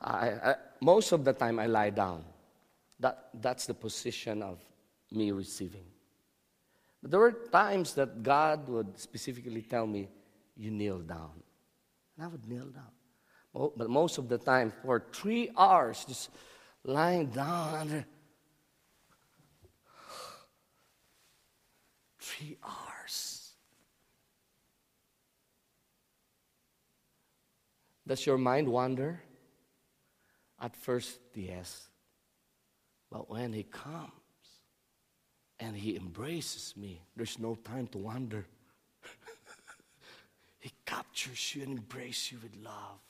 I, 0.00 0.28
I, 0.28 0.54
most 0.80 1.12
of 1.12 1.24
the 1.24 1.32
time, 1.32 1.58
I 1.58 1.66
lie 1.66 1.90
down. 1.90 2.24
That, 3.00 3.28
that's 3.34 3.66
the 3.66 3.74
position 3.74 4.42
of 4.42 4.58
me 5.12 5.30
receiving. 5.30 5.84
But 7.02 7.10
there 7.10 7.20
were 7.20 7.32
times 7.32 7.94
that 7.94 8.22
God 8.22 8.68
would 8.68 8.98
specifically 8.98 9.62
tell 9.62 9.86
me, 9.86 10.08
You 10.56 10.70
kneel 10.70 11.00
down. 11.00 11.42
And 12.16 12.24
I 12.24 12.28
would 12.28 12.48
kneel 12.48 12.66
down. 12.66 13.70
But 13.76 13.88
most 13.88 14.18
of 14.18 14.28
the 14.28 14.38
time, 14.38 14.72
for 14.82 15.04
three 15.12 15.50
hours, 15.56 16.04
just 16.06 16.30
lying 16.84 17.26
down 17.26 17.74
under 17.74 18.06
Three 22.26 22.56
hours. 22.64 23.52
Does 28.04 28.26
your 28.26 28.36
mind 28.36 28.68
wander? 28.68 29.22
At 30.60 30.74
first, 30.74 31.20
yes. 31.34 31.88
But 33.12 33.30
when 33.30 33.52
He 33.52 33.62
comes 33.62 34.10
and 35.60 35.76
He 35.76 35.94
embraces 35.94 36.74
me, 36.76 37.00
there's 37.14 37.38
no 37.38 37.54
time 37.54 37.86
to 37.88 37.98
wander. 37.98 38.44
he 40.58 40.72
captures 40.84 41.54
you 41.54 41.62
and 41.62 41.78
embraces 41.78 42.32
you 42.32 42.38
with 42.42 42.56
love. 42.56 43.05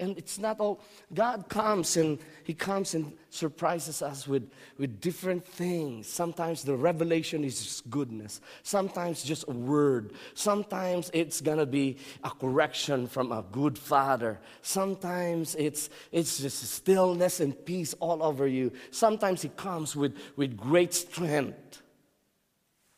And 0.00 0.16
it's 0.16 0.38
not 0.38 0.60
all, 0.60 0.80
God 1.12 1.48
comes 1.48 1.96
and 1.96 2.18
He 2.44 2.54
comes 2.54 2.94
and 2.94 3.12
surprises 3.30 4.00
us 4.02 4.28
with, 4.28 4.50
with 4.78 5.00
different 5.00 5.44
things. 5.44 6.06
Sometimes 6.06 6.62
the 6.62 6.76
revelation 6.76 7.44
is 7.44 7.82
goodness, 7.90 8.40
sometimes 8.62 9.22
just 9.22 9.44
a 9.48 9.52
word, 9.52 10.12
sometimes 10.34 11.10
it's 11.12 11.40
gonna 11.40 11.66
be 11.66 11.96
a 12.22 12.30
correction 12.30 13.06
from 13.06 13.32
a 13.32 13.44
good 13.50 13.78
father, 13.78 14.38
sometimes 14.62 15.54
it's, 15.56 15.90
it's 16.12 16.38
just 16.38 16.62
stillness 16.62 17.40
and 17.40 17.64
peace 17.64 17.94
all 18.00 18.22
over 18.22 18.46
you. 18.46 18.72
Sometimes 18.90 19.42
He 19.42 19.48
comes 19.50 19.96
with, 19.96 20.16
with 20.36 20.56
great 20.56 20.94
strength. 20.94 21.82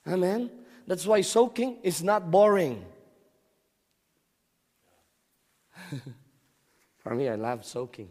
Amen? 0.06 0.50
That's 0.86 1.06
why 1.06 1.20
soaking 1.20 1.78
is 1.82 2.02
not 2.02 2.30
boring. 2.30 2.84
For 7.00 7.14
me, 7.14 7.28
I 7.28 7.34
love 7.34 7.64
soaking. 7.64 8.10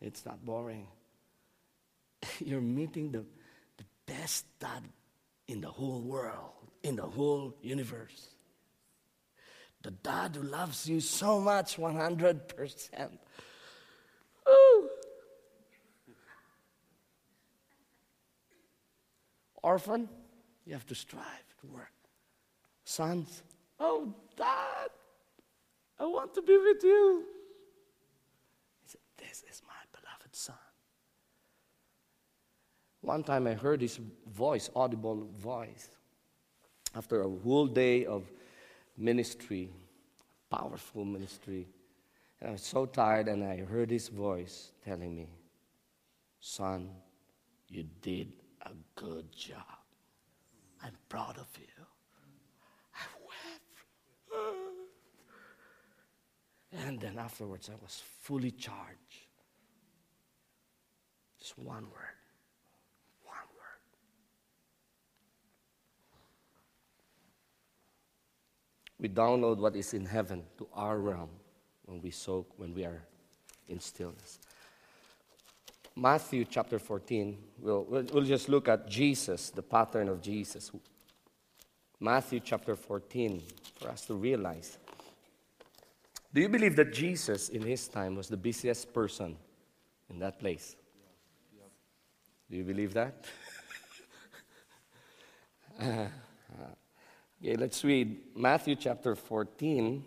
It's 0.00 0.24
not 0.24 0.44
boring. 0.44 0.86
You're 2.38 2.60
meeting 2.60 3.10
the, 3.10 3.24
the 3.78 3.84
best 4.06 4.44
dad 4.60 4.84
in 5.48 5.60
the 5.60 5.68
whole 5.68 6.00
world, 6.00 6.52
in 6.82 6.96
the 6.96 7.06
whole 7.06 7.54
universe. 7.62 8.28
The 9.82 9.90
dad 9.92 10.36
who 10.36 10.42
loves 10.42 10.88
you 10.88 11.00
so 11.00 11.40
much, 11.40 11.76
100%. 11.76 13.18
Ooh. 14.48 14.88
Orphan, 19.62 20.08
you 20.64 20.74
have 20.74 20.86
to 20.86 20.94
strive 20.94 21.24
to 21.60 21.66
work. 21.68 21.92
Sons, 22.84 23.42
oh, 23.80 24.12
dad, 24.36 24.90
I 25.98 26.04
want 26.06 26.34
to 26.34 26.42
be 26.42 26.56
with 26.58 26.84
you. 26.84 27.24
This 29.36 29.56
is 29.56 29.62
my 29.68 29.74
beloved 29.92 30.34
Son. 30.34 30.56
One 33.02 33.22
time 33.22 33.46
I 33.46 33.52
heard 33.52 33.82
his 33.82 34.00
voice, 34.32 34.70
audible 34.74 35.28
voice, 35.36 35.90
after 36.94 37.20
a 37.20 37.28
whole 37.28 37.66
day 37.66 38.06
of 38.06 38.24
ministry, 38.96 39.68
powerful 40.50 41.04
ministry. 41.04 41.68
And 42.40 42.48
I 42.48 42.52
was 42.52 42.62
so 42.62 42.86
tired, 42.86 43.28
and 43.28 43.44
I 43.44 43.58
heard 43.58 43.90
his 43.90 44.08
voice 44.08 44.72
telling 44.82 45.14
me, 45.14 45.28
Son, 46.40 46.88
you 47.68 47.84
did 48.00 48.32
a 48.62 48.70
good 48.94 49.30
job. 49.36 49.84
I'm 50.82 50.96
proud 51.10 51.36
of 51.36 51.48
you. 51.58 51.84
I 52.94 53.04
wept. 56.72 56.86
And 56.86 56.98
then 56.98 57.18
afterwards, 57.18 57.68
I 57.68 57.74
was 57.82 58.02
fully 58.22 58.52
charged. 58.52 59.25
Just 61.46 61.58
one 61.60 61.84
word. 61.84 62.16
One 63.24 63.46
word. 63.54 63.78
We 68.98 69.08
download 69.08 69.58
what 69.58 69.76
is 69.76 69.94
in 69.94 70.06
heaven 70.06 70.42
to 70.58 70.66
our 70.74 70.98
realm 70.98 71.28
when 71.84 72.02
we 72.02 72.10
soak, 72.10 72.52
when 72.56 72.74
we 72.74 72.84
are 72.84 73.00
in 73.68 73.78
stillness. 73.78 74.40
Matthew 75.94 76.44
chapter 76.50 76.80
14, 76.80 77.38
we'll, 77.60 77.84
we'll, 77.84 78.06
we'll 78.12 78.24
just 78.24 78.48
look 78.48 78.66
at 78.66 78.88
Jesus, 78.88 79.50
the 79.50 79.62
pattern 79.62 80.08
of 80.08 80.20
Jesus. 80.20 80.72
Matthew 82.00 82.40
chapter 82.40 82.74
14, 82.74 83.40
for 83.78 83.90
us 83.90 84.04
to 84.06 84.14
realize 84.14 84.78
do 86.34 86.40
you 86.40 86.48
believe 86.48 86.74
that 86.74 86.92
Jesus 86.92 87.50
in 87.50 87.62
his 87.62 87.86
time 87.86 88.16
was 88.16 88.26
the 88.26 88.36
busiest 88.36 88.92
person 88.92 89.36
in 90.10 90.18
that 90.18 90.40
place? 90.40 90.74
Do 92.48 92.56
you 92.56 92.62
believe 92.62 92.94
that? 92.94 93.24
okay, 95.82 96.08
let's 97.56 97.82
read 97.82 98.18
Matthew 98.36 98.76
chapter 98.76 99.16
14. 99.16 100.04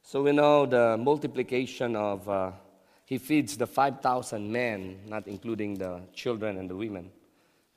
So 0.00 0.22
we 0.22 0.30
know 0.30 0.64
the 0.64 0.96
multiplication 0.96 1.96
of, 1.96 2.28
uh, 2.28 2.52
he 3.04 3.18
feeds 3.18 3.56
the 3.56 3.66
5,000 3.66 4.52
men, 4.52 5.00
not 5.08 5.26
including 5.26 5.74
the 5.74 6.02
children 6.14 6.56
and 6.56 6.70
the 6.70 6.76
women. 6.76 7.10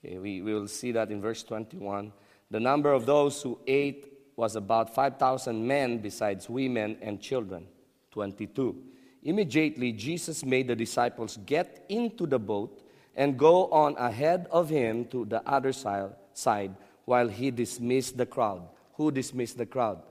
Okay, 0.06 0.20
we, 0.20 0.44
we 0.44 0.54
will 0.54 0.68
see 0.68 0.92
that 0.92 1.10
in 1.10 1.20
verse 1.20 1.42
21. 1.42 2.14
The 2.52 2.60
number 2.60 2.94
of 2.94 3.08
those 3.08 3.42
who 3.42 3.58
ate 3.66 4.20
was 4.36 4.56
about 4.56 4.94
5,000 4.94 5.66
men 5.66 5.98
besides 5.98 6.48
women 6.48 6.96
and 7.02 7.20
children. 7.20 7.66
22. 8.12 8.84
Immediately, 9.24 9.94
Jesus 9.94 10.46
made 10.46 10.68
the 10.68 10.76
disciples 10.76 11.38
get 11.44 11.86
into 11.90 12.28
the 12.28 12.38
boat 12.38 12.84
and 13.16 13.38
go 13.38 13.68
on 13.68 13.96
ahead 13.98 14.48
of 14.52 14.70
him 14.70 15.06
to 15.06 15.26
the 15.26 15.48
other 15.48 15.74
side 15.74 16.76
while 17.06 17.28
he 17.28 17.52
dismissed 17.52 18.18
the 18.18 18.26
crowd. 18.26 18.68
Who 18.94 19.12
dismissed 19.12 19.58
the 19.58 19.66
crowd? 19.66 20.02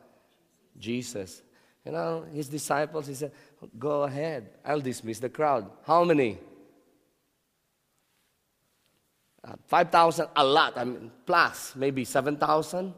Jesus. 0.79 1.43
You 1.85 1.93
know, 1.93 2.25
his 2.33 2.49
disciples, 2.49 3.07
he 3.07 3.15
said, 3.15 3.33
Go 3.79 4.03
ahead, 4.03 4.51
I'll 4.65 4.81
dismiss 4.81 5.19
the 5.19 5.29
crowd. 5.29 5.71
How 5.85 6.05
many? 6.05 6.39
Uh, 9.43 9.55
5,000, 9.67 10.29
a 10.37 10.45
lot, 10.45 10.77
I 10.77 10.85
mean, 10.85 11.11
plus 11.25 11.75
maybe 11.77 12.05
7,000. 12.05 12.93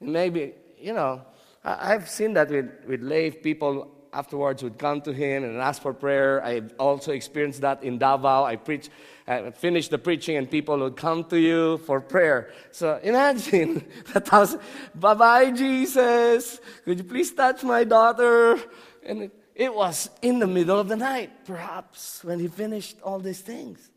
Maybe, 0.00 0.52
you 0.78 0.92
know, 0.92 1.22
I, 1.64 1.92
have 1.92 2.10
seen 2.10 2.34
that 2.34 2.50
with, 2.50 2.70
with 2.86 3.02
Leif. 3.02 3.42
People 3.42 3.93
afterwards 4.14 4.62
would 4.62 4.78
come 4.78 5.00
to 5.02 5.12
him 5.12 5.44
and 5.44 5.58
ask 5.58 5.82
for 5.82 5.92
prayer. 5.92 6.42
I 6.44 6.62
also 6.78 7.12
experienced 7.12 7.60
that 7.62 7.82
in 7.82 7.98
Davao. 7.98 8.44
I 8.44 8.56
preach, 8.56 8.88
I 9.26 9.50
finished 9.50 9.90
the 9.90 9.98
preaching, 9.98 10.36
and 10.36 10.50
people 10.50 10.78
would 10.78 10.96
come 10.96 11.24
to 11.24 11.38
you 11.38 11.78
for 11.78 12.00
prayer. 12.00 12.52
So 12.70 13.00
imagine 13.02 13.84
that 14.12 14.28
house. 14.28 14.56
Bye 14.94 15.14
bye, 15.14 15.50
Jesus. 15.50 16.60
Could 16.84 16.98
you 16.98 17.04
please 17.04 17.32
touch 17.32 17.62
my 17.62 17.84
daughter? 17.84 18.58
And 19.04 19.30
it 19.54 19.74
was 19.74 20.08
in 20.22 20.38
the 20.38 20.46
middle 20.46 20.78
of 20.78 20.88
the 20.88 20.96
night, 20.96 21.44
perhaps, 21.44 22.24
when 22.24 22.38
he 22.38 22.48
finished 22.48 22.96
all 23.02 23.18
these 23.18 23.40
things. 23.40 23.90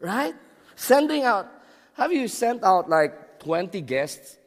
Right? 0.00 0.34
Sending 0.74 1.22
out. 1.22 1.46
Have 1.94 2.12
you 2.12 2.26
sent 2.26 2.64
out 2.64 2.90
like 2.90 3.24
20 3.44 3.80
guests. 3.82 4.38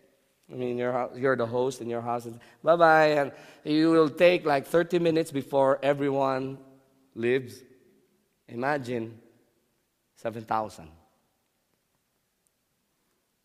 I 0.52 0.56
mean, 0.56 0.78
you're, 0.78 1.10
you're 1.16 1.36
the 1.36 1.45
host 1.45 1.82
in 1.82 1.89
your 1.89 2.02
house. 2.02 2.28
Bye 2.64 2.76
bye. 2.76 3.08
And 3.08 3.32
you 3.64 3.91
will 3.91 4.10
take 4.10 4.45
like 4.45 4.66
30 4.66 5.00
minutes 5.00 5.32
before 5.32 5.80
everyone 5.84 6.58
leaves. 7.16 7.62
Imagine 8.48 9.20
7,000. 10.16 10.88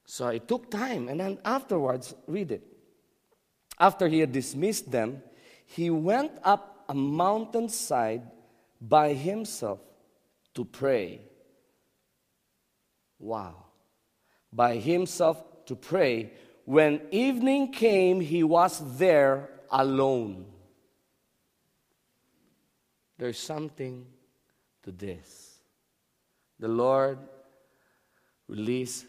So 0.07 0.29
it 0.29 0.47
took 0.47 0.71
time. 0.71 1.09
And 1.09 1.19
then 1.19 1.39
afterwards, 1.45 2.15
read 2.27 2.53
it. 2.53 2.63
After 3.79 4.07
he 4.07 4.21
had 4.21 4.31
dismissed 4.31 4.91
them, 4.91 5.23
he 5.67 5.91
went 5.91 6.33
up 6.45 6.85
a 6.89 6.95
mountainside 6.95 8.23
by 8.81 9.13
himself 9.13 9.81
to 10.55 10.65
pray. 10.65 11.23
Wow 13.19 13.63
by 14.53 14.77
himself 14.77 15.43
to 15.67 15.75
pray. 15.75 16.31
When 16.65 17.01
evening 17.11 17.73
came, 17.73 18.21
he 18.21 18.43
was 18.45 18.99
there 18.99 19.51
alone. 19.71 20.47
There's 23.19 23.39
something 23.39 24.07
to 24.85 24.93
this. 24.93 25.59
The 26.59 26.69
Lord 26.69 27.19
released 28.49 29.07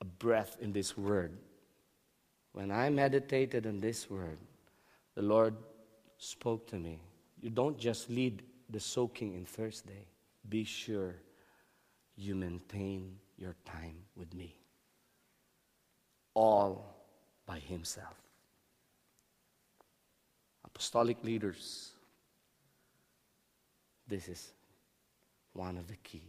a 0.00 0.04
breath 0.04 0.56
in 0.60 0.72
this 0.72 0.96
word. 0.96 1.36
When 2.52 2.70
I 2.70 2.88
meditated 2.88 3.66
on 3.66 3.80
this 3.80 4.08
word, 4.08 4.38
the 5.14 5.22
Lord 5.22 5.54
spoke 6.16 6.66
to 6.68 6.76
me. 6.76 7.00
You 7.40 7.50
don't 7.50 7.78
just 7.78 8.08
lead 8.08 8.42
the 8.70 8.80
soaking 8.80 9.34
in 9.34 9.44
Thursday, 9.44 10.06
be 10.48 10.64
sure 10.64 11.16
you 12.16 12.34
maintain 12.34 13.16
your 13.36 13.54
time 13.64 13.96
with 14.16 14.34
me 14.34 14.58
all 16.38 16.84
by 17.46 17.58
himself. 17.58 18.14
Apostolic 20.64 21.24
leaders, 21.24 21.90
this 24.06 24.28
is 24.28 24.52
one 25.52 25.76
of 25.76 25.88
the 25.88 25.96
keys 25.96 26.22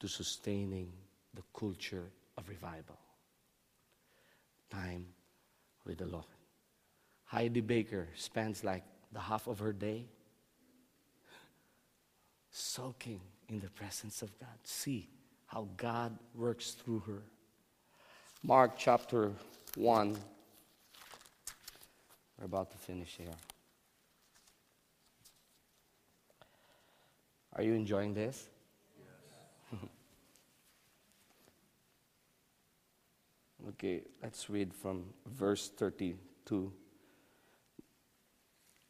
to 0.00 0.08
sustaining 0.08 0.90
the 1.34 1.42
culture 1.52 2.10
of 2.38 2.48
revival. 2.48 2.96
Time 4.70 5.04
with 5.84 5.98
the 5.98 6.06
Lord. 6.06 6.24
Heidi 7.24 7.60
Baker 7.60 8.08
spends 8.14 8.64
like 8.64 8.84
the 9.12 9.20
half 9.20 9.46
of 9.46 9.58
her 9.58 9.74
day 9.74 10.06
soaking 12.50 13.20
in 13.50 13.60
the 13.60 13.68
presence 13.68 14.22
of 14.22 14.30
God. 14.38 14.58
See 14.62 15.10
how 15.48 15.68
God 15.76 16.16
works 16.34 16.70
through 16.70 17.00
her. 17.00 17.24
Mark 18.46 18.72
chapter 18.76 19.32
1. 19.74 20.18
We're 22.38 22.44
about 22.44 22.70
to 22.72 22.76
finish 22.76 23.16
here. 23.16 23.32
Are 27.54 27.62
you 27.62 27.72
enjoying 27.72 28.12
this? 28.12 28.50
Yes. 29.72 29.80
okay, 33.70 34.02
let's 34.22 34.50
read 34.50 34.74
from 34.74 35.04
verse 35.26 35.70
32. 35.78 36.70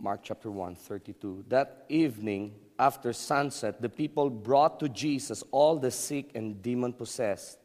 Mark 0.01 0.21
chapter 0.25 0.51
1, 0.51 0.75
32. 0.75 1.45
That 1.47 1.85
evening, 1.89 2.57
after 2.81 3.13
sunset, 3.13 3.81
the 3.81 3.89
people 3.89 4.31
brought 4.31 4.81
to 4.81 4.89
Jesus 4.89 5.45
all 5.53 5.79
the 5.79 5.93
sick 5.93 6.33
and 6.35 6.61
demon 6.61 6.93
possessed. 6.93 7.61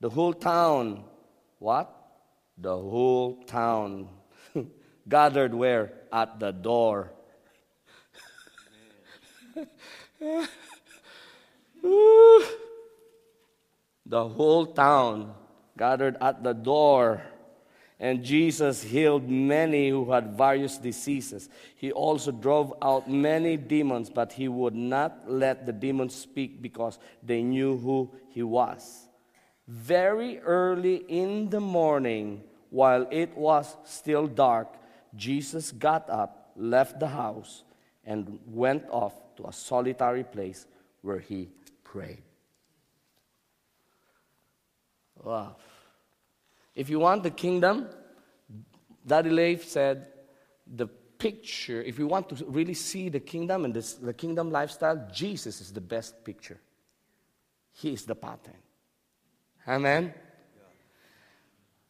The 0.00 0.10
whole 0.10 0.32
town, 0.32 1.04
what? 1.62 1.94
The 2.58 2.76
whole 2.76 3.44
town 3.44 4.08
gathered 5.08 5.54
where? 5.54 5.92
At 6.12 6.40
the 6.40 6.50
door. 6.50 7.12
the 14.04 14.28
whole 14.28 14.66
town 14.66 15.34
gathered 15.78 16.16
at 16.20 16.42
the 16.42 16.52
door. 16.52 17.22
And 18.00 18.24
Jesus 18.24 18.82
healed 18.82 19.30
many 19.30 19.88
who 19.88 20.10
had 20.10 20.36
various 20.36 20.76
diseases. 20.76 21.48
He 21.76 21.92
also 21.92 22.32
drove 22.32 22.74
out 22.82 23.08
many 23.08 23.56
demons, 23.56 24.10
but 24.10 24.32
he 24.32 24.48
would 24.48 24.74
not 24.74 25.30
let 25.30 25.64
the 25.64 25.72
demons 25.72 26.16
speak 26.16 26.60
because 26.60 26.98
they 27.22 27.44
knew 27.44 27.78
who 27.78 28.10
he 28.30 28.42
was. 28.42 29.06
Very 29.68 30.38
early 30.40 30.96
in 30.96 31.50
the 31.50 31.60
morning, 31.60 32.42
while 32.70 33.06
it 33.10 33.36
was 33.36 33.76
still 33.84 34.26
dark, 34.26 34.74
Jesus 35.14 35.72
got 35.72 36.08
up, 36.10 36.52
left 36.56 36.98
the 36.98 37.08
house, 37.08 37.64
and 38.04 38.38
went 38.46 38.84
off 38.90 39.14
to 39.36 39.46
a 39.46 39.52
solitary 39.52 40.24
place 40.24 40.66
where 41.02 41.18
he 41.18 41.50
prayed. 41.84 42.22
Wow. 45.22 45.56
If 46.74 46.88
you 46.88 46.98
want 46.98 47.22
the 47.22 47.30
kingdom, 47.30 47.88
Daddy 49.06 49.30
Leif 49.30 49.68
said, 49.68 50.08
the 50.66 50.86
picture, 50.86 51.82
if 51.82 51.98
you 51.98 52.06
want 52.06 52.28
to 52.30 52.44
really 52.46 52.74
see 52.74 53.08
the 53.08 53.20
kingdom 53.20 53.64
and 53.64 53.74
this, 53.74 53.94
the 53.94 54.14
kingdom 54.14 54.50
lifestyle, 54.50 55.08
Jesus 55.12 55.60
is 55.60 55.72
the 55.72 55.80
best 55.80 56.24
picture. 56.24 56.58
He 57.72 57.92
is 57.92 58.04
the 58.04 58.14
pattern. 58.14 58.56
Amen? 59.66 60.12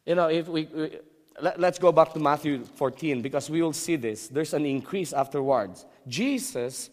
You 0.04 0.14
know, 0.14 0.28
if 0.28 0.48
we, 0.48 0.64
we 0.66 0.98
let, 1.40 1.62
us 1.62 1.78
go 1.78 1.92
back 1.92 2.12
to 2.12 2.20
Matthew 2.20 2.64
14 2.64 3.22
because 3.22 3.48
we 3.48 3.62
will 3.62 3.72
see 3.72 3.96
this. 3.96 4.28
There's 4.28 4.54
an 4.54 4.66
increase 4.66 5.12
afterwards. 5.12 5.86
Jesus, 6.06 6.90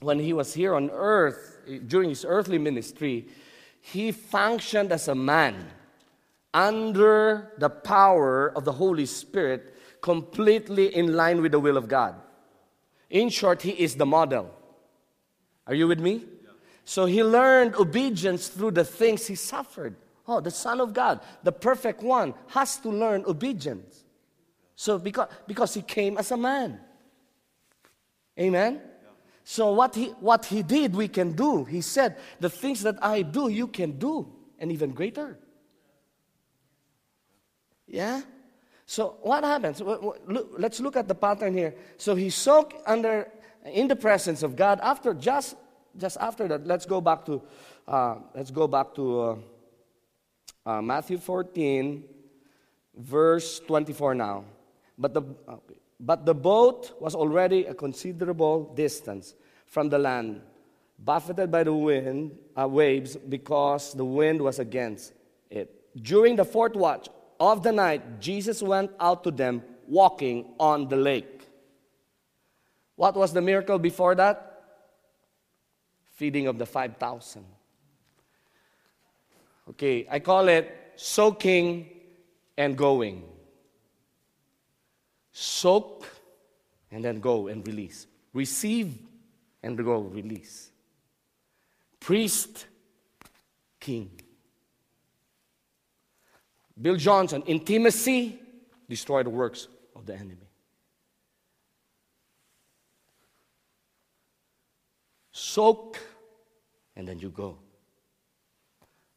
when 0.00 0.18
he 0.18 0.32
was 0.32 0.52
here 0.52 0.74
on 0.74 0.90
earth, 0.90 1.58
during 1.86 2.10
his 2.10 2.24
earthly 2.24 2.58
ministry, 2.58 3.28
he 3.80 4.12
functioned 4.12 4.92
as 4.92 5.08
a 5.08 5.14
man 5.14 5.70
under 6.52 7.52
the 7.58 7.70
power 7.70 8.52
of 8.56 8.64
the 8.64 8.72
Holy 8.72 9.06
Spirit, 9.06 9.74
completely 10.00 10.94
in 10.94 11.14
line 11.16 11.40
with 11.40 11.52
the 11.52 11.60
will 11.60 11.76
of 11.76 11.88
God. 11.88 12.14
In 13.08 13.28
short, 13.28 13.62
he 13.62 13.70
is 13.70 13.94
the 13.94 14.06
model. 14.06 14.50
Are 15.66 15.74
you 15.74 15.86
with 15.86 16.00
me? 16.00 16.24
So 16.84 17.06
he 17.06 17.22
learned 17.22 17.76
obedience 17.76 18.48
through 18.48 18.72
the 18.72 18.84
things 18.84 19.26
he 19.26 19.34
suffered. 19.34 19.94
Oh, 20.26 20.40
the 20.40 20.50
Son 20.50 20.80
of 20.80 20.92
God, 20.92 21.20
the 21.42 21.52
perfect 21.52 22.02
one, 22.02 22.34
has 22.48 22.76
to 22.78 22.88
learn 22.88 23.24
obedience. 23.26 24.04
So 24.76 24.98
because, 24.98 25.28
because 25.46 25.74
he 25.74 25.82
came 25.82 26.18
as 26.18 26.30
a 26.30 26.36
man. 26.36 26.80
Amen? 28.38 28.80
So 29.44 29.72
what 29.72 29.94
he, 29.94 30.06
what 30.20 30.46
he 30.46 30.62
did, 30.62 30.94
we 30.94 31.08
can 31.08 31.32
do. 31.32 31.64
He 31.64 31.80
said, 31.80 32.16
the 32.40 32.48
things 32.48 32.82
that 32.82 33.02
I 33.02 33.22
do, 33.22 33.48
you 33.48 33.66
can 33.66 33.98
do, 33.98 34.32
and 34.58 34.70
even 34.70 34.92
greater. 34.92 35.38
Yeah? 37.86 38.22
So 38.86 39.16
what 39.22 39.44
happens? 39.44 39.82
Let's 40.58 40.80
look 40.80 40.96
at 40.96 41.08
the 41.08 41.14
pattern 41.14 41.54
here. 41.54 41.74
So 41.96 42.14
he 42.14 42.30
soaked 42.30 42.74
under 42.86 43.30
in 43.64 43.88
the 43.88 43.96
presence 43.96 44.42
of 44.42 44.56
God. 44.56 44.80
After 44.82 45.14
just 45.14 45.56
just 45.96 46.16
after 46.20 46.48
that, 46.48 46.66
let's 46.66 46.86
go 46.86 47.00
back 47.00 47.24
to 47.26 47.42
uh, 47.86 48.16
let's 48.34 48.50
go 48.50 48.66
back 48.66 48.94
to 48.94 49.20
uh, 49.20 49.36
uh, 50.64 50.82
Matthew 50.82 51.18
14, 51.18 52.04
verse 52.96 53.60
24. 53.60 54.14
Now, 54.14 54.44
but 54.96 55.14
the 55.14 55.22
okay. 55.22 55.76
but 55.98 56.24
the 56.24 56.34
boat 56.34 56.96
was 57.00 57.14
already 57.14 57.64
a 57.66 57.74
considerable 57.74 58.72
distance 58.74 59.34
from 59.66 59.88
the 59.88 59.98
land, 59.98 60.40
buffeted 60.98 61.50
by 61.50 61.64
the 61.64 61.72
wind 61.72 62.32
uh, 62.58 62.68
waves 62.68 63.16
because 63.16 63.94
the 63.94 64.04
wind 64.04 64.40
was 64.40 64.58
against 64.58 65.12
it. 65.50 65.74
During 66.00 66.36
the 66.36 66.44
fourth 66.44 66.74
watch 66.74 67.08
of 67.40 67.62
the 67.62 67.72
night, 67.72 68.20
Jesus 68.20 68.62
went 68.62 68.90
out 69.00 69.24
to 69.24 69.30
them 69.30 69.62
walking 69.88 70.54
on 70.58 70.88
the 70.88 70.96
lake. 70.96 71.48
What 72.96 73.16
was 73.16 73.32
the 73.32 73.40
miracle 73.40 73.78
before 73.78 74.14
that? 74.14 74.51
Feeding 76.12 76.46
of 76.46 76.58
the 76.58 76.66
5,000. 76.66 77.44
Okay, 79.70 80.06
I 80.10 80.18
call 80.18 80.48
it 80.48 80.92
soaking 80.96 81.88
and 82.56 82.76
going. 82.76 83.24
Soak 85.32 86.06
and 86.90 87.04
then 87.04 87.20
go 87.20 87.48
and 87.48 87.66
release. 87.66 88.06
Receive 88.34 88.98
and 89.62 89.76
go, 89.78 90.00
release. 90.00 90.70
Priest, 92.00 92.66
king. 93.80 94.10
Bill 96.80 96.96
Johnson, 96.96 97.42
intimacy, 97.46 98.40
destroy 98.88 99.22
the 99.22 99.30
works 99.30 99.68
of 99.94 100.06
the 100.06 100.14
enemy. 100.14 100.51
Soak, 105.32 105.98
and 106.94 107.08
then 107.08 107.18
you 107.18 107.30
go. 107.30 107.58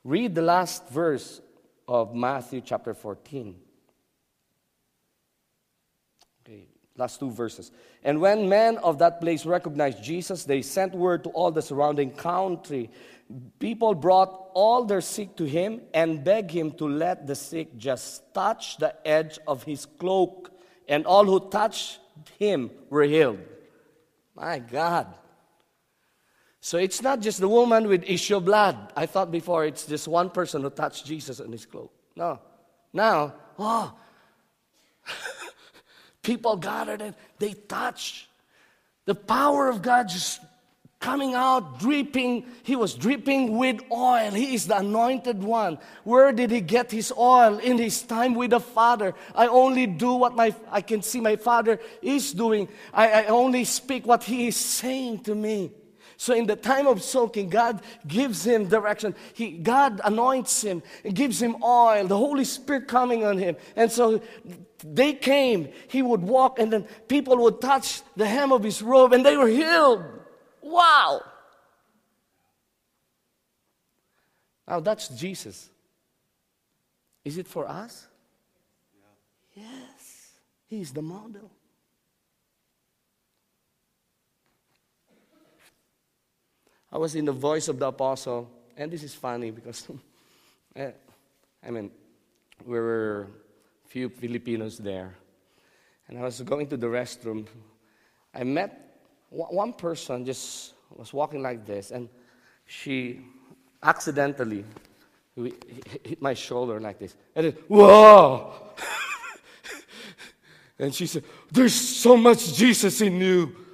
Read 0.04 0.34
the 0.34 0.42
last 0.42 0.88
verse 0.90 1.42
of 1.88 2.16
Matthew 2.16 2.62
chapter 2.62 2.94
14. 2.94 3.56
Okay, 6.42 6.68
last 6.98 7.20
two 7.20 7.32
verses. 7.32 7.72
And 8.04 8.22
when 8.22 8.48
men 8.48 8.78
of 8.78 9.00
that 9.00 9.20
place 9.20 9.46
recognized 9.46 10.04
Jesus, 10.04 10.46
they 10.46 10.62
sent 10.62 10.94
word 10.94 11.24
to 11.26 11.30
all 11.32 11.52
the 11.52 11.62
surrounding 11.62 12.12
country 12.12 12.90
people 13.60 13.96
brought 13.96 14.50
all 14.54 14.86
their 14.86 15.02
sick 15.02 15.36
to 15.38 15.46
him 15.46 15.82
and 15.94 16.24
begged 16.24 16.52
him 16.52 16.72
to 16.72 16.88
let 16.88 17.26
the 17.28 17.36
sick 17.36 17.78
just 17.78 18.34
touch 18.34 18.78
the 18.78 18.96
edge 19.08 19.40
of 19.48 19.64
his 19.64 19.86
cloak, 19.86 20.52
and 20.88 21.06
all 21.06 21.26
who 21.26 21.50
touched 21.50 22.00
him 22.38 22.70
were 22.90 23.04
healed. 23.04 23.40
My 24.36 24.60
God. 24.60 25.14
So 26.66 26.80
it's 26.80 27.04
not 27.04 27.20
just 27.20 27.40
the 27.40 27.48
woman 27.48 27.88
with 27.88 28.04
issue 28.08 28.38
of 28.38 28.46
blood. 28.46 28.92
I 28.96 29.06
thought 29.06 29.30
before 29.30 29.66
it's 29.66 29.86
just 29.86 30.08
one 30.08 30.32
person 30.32 30.64
who 30.64 30.72
touched 30.72 31.06
Jesus 31.06 31.40
in 31.40 31.52
his 31.52 31.64
cloak. 31.64 31.94
No. 32.16 32.40
Now, 32.92 33.36
oh, 33.60 33.94
people 36.24 36.56
gathered 36.58 37.04
and 37.04 37.14
they 37.38 37.54
touched. 37.54 38.26
The 39.06 39.14
power 39.14 39.70
of 39.70 39.84
God 39.84 40.08
just 40.08 40.42
coming 41.00 41.36
out 41.36 41.78
dripping. 41.80 42.48
He 42.64 42.76
was 42.76 42.96
dripping 42.96 43.60
with 43.60 43.82
oil. 43.92 44.32
He 44.32 44.56
is 44.56 44.66
the 44.66 44.80
anointed 44.80 45.44
one. 45.44 45.78
Where 46.04 46.32
did 46.32 46.50
he 46.50 46.62
get 46.62 46.90
his 46.90 47.14
oil? 47.16 47.60
In 47.60 47.78
his 47.78 48.02
time 48.02 48.34
with 48.34 48.50
the 48.50 48.60
Father. 48.60 49.14
I 49.36 49.46
only 49.46 49.86
do 49.86 50.16
what 50.16 50.34
my, 50.34 50.56
I 50.72 50.82
can 50.82 51.04
see 51.04 51.22
my 51.22 51.36
Father 51.36 51.80
is 52.02 52.34
doing. 52.34 52.70
I, 52.92 53.22
I 53.22 53.26
only 53.28 53.66
speak 53.66 54.08
what 54.08 54.24
he 54.24 54.48
is 54.48 54.58
saying 54.58 55.26
to 55.26 55.36
me. 55.36 55.70
So 56.18 56.34
in 56.34 56.48
the 56.48 56.56
time 56.56 56.88
of 56.88 57.04
soaking, 57.04 57.50
God 57.50 57.82
gives 58.08 58.46
him 58.46 58.68
direction. 58.68 59.16
He, 59.34 59.52
God 59.52 60.02
anoints 60.04 60.62
him 60.62 60.82
and 61.04 61.14
gives 61.16 61.42
him 61.42 61.62
oil, 61.64 62.08
the 62.08 62.18
Holy 62.18 62.46
Spirit 62.46 62.88
coming 62.88 63.26
on 63.26 63.38
him. 63.38 63.58
And 63.76 63.92
so 63.92 64.22
they 64.84 65.14
came, 65.14 65.70
he 65.88 66.02
would 66.02 66.22
walk, 66.22 66.60
and 66.60 66.72
then 66.72 66.84
people 67.08 67.38
would 67.38 67.60
touch 67.60 68.02
the 68.16 68.26
hem 68.26 68.52
of 68.52 68.64
his 68.64 68.82
robe, 68.82 69.14
and 69.14 69.26
they 69.26 69.36
were 69.38 69.48
healed. 69.48 70.04
Wow! 70.62 71.22
Now 74.68 74.80
that's 74.80 75.10
Jesus. 75.10 75.70
Is 77.24 77.38
it 77.38 77.48
for 77.48 77.68
us? 77.68 78.08
Yeah. 79.56 79.64
Yes. 79.64 80.32
He's 80.68 80.92
the 80.92 81.02
model. 81.02 81.52
I 86.96 86.98
was 86.98 87.14
in 87.14 87.26
the 87.26 87.34
voice 87.34 87.68
of 87.68 87.78
the 87.78 87.88
apostle, 87.88 88.50
and 88.78 88.90
this 88.90 89.04
is 89.04 89.14
funny 89.14 89.52
because, 89.52 89.86
eh, 90.78 90.92
I 91.62 91.70
mean, 91.70 91.92
we 92.66 92.80
were 92.80 93.28
a 93.84 93.88
few 93.90 94.08
Filipinos 94.08 94.78
there, 94.78 95.14
and 96.08 96.18
I 96.18 96.22
was 96.22 96.40
going 96.40 96.68
to 96.68 96.78
the 96.78 96.88
restroom. 96.88 97.48
I 98.34 98.46
met 98.46 98.98
one 99.30 99.74
person 99.74 100.26
just 100.26 100.74
was 100.96 101.12
walking 101.12 101.42
like 101.42 101.66
this, 101.66 101.92
and 101.92 102.08
she 102.66 103.20
accidentally 103.84 104.64
hit 105.36 106.22
my 106.22 106.34
shoulder 106.34 106.80
like 106.80 106.98
this. 106.98 107.14
And 107.36 107.48
then, 107.48 107.58
whoa! 107.68 108.54
and 110.80 110.96
she 110.96 111.08
said, 111.08 111.26
There's 111.52 111.76
so 111.76 112.16
much 112.16 112.54
Jesus 112.54 113.02
in 113.02 113.20
you. 113.20 113.65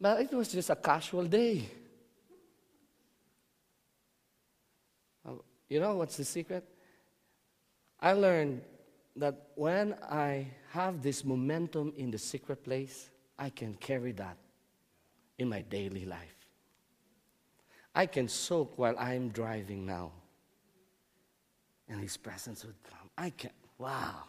But 0.00 0.20
it 0.22 0.32
was 0.32 0.48
just 0.48 0.70
a 0.70 0.76
casual 0.76 1.26
day. 1.26 1.68
You 5.70 5.78
know 5.78 5.94
what's 5.94 6.16
the 6.16 6.24
secret? 6.24 6.64
I 8.00 8.12
learned 8.12 8.62
that 9.16 9.50
when 9.54 9.94
I 10.02 10.48
have 10.70 11.00
this 11.00 11.24
momentum 11.24 11.92
in 11.96 12.10
the 12.10 12.18
secret 12.18 12.64
place, 12.64 13.10
I 13.38 13.50
can 13.50 13.74
carry 13.74 14.12
that 14.12 14.36
in 15.38 15.48
my 15.48 15.62
daily 15.62 16.04
life. 16.04 16.36
I 17.94 18.06
can 18.06 18.26
soak 18.28 18.78
while 18.78 18.98
I'm 18.98 19.28
driving 19.28 19.86
now. 19.86 20.12
And 21.88 22.00
His 22.00 22.16
presence 22.16 22.64
would 22.64 22.82
come. 22.82 23.08
I 23.16 23.30
can, 23.30 23.50
wow. 23.78 24.24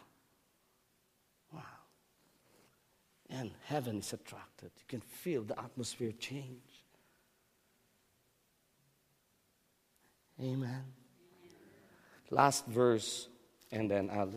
And 3.32 3.50
heaven 3.64 3.98
is 3.98 4.12
attracted. 4.12 4.70
You 4.76 4.84
can 4.86 5.00
feel 5.00 5.42
the 5.42 5.58
atmosphere 5.58 6.12
change. 6.18 6.82
Amen. 10.40 10.84
Last 12.30 12.66
verse, 12.66 13.28
and 13.70 13.90
then 13.90 14.10
I'll, 14.12 14.32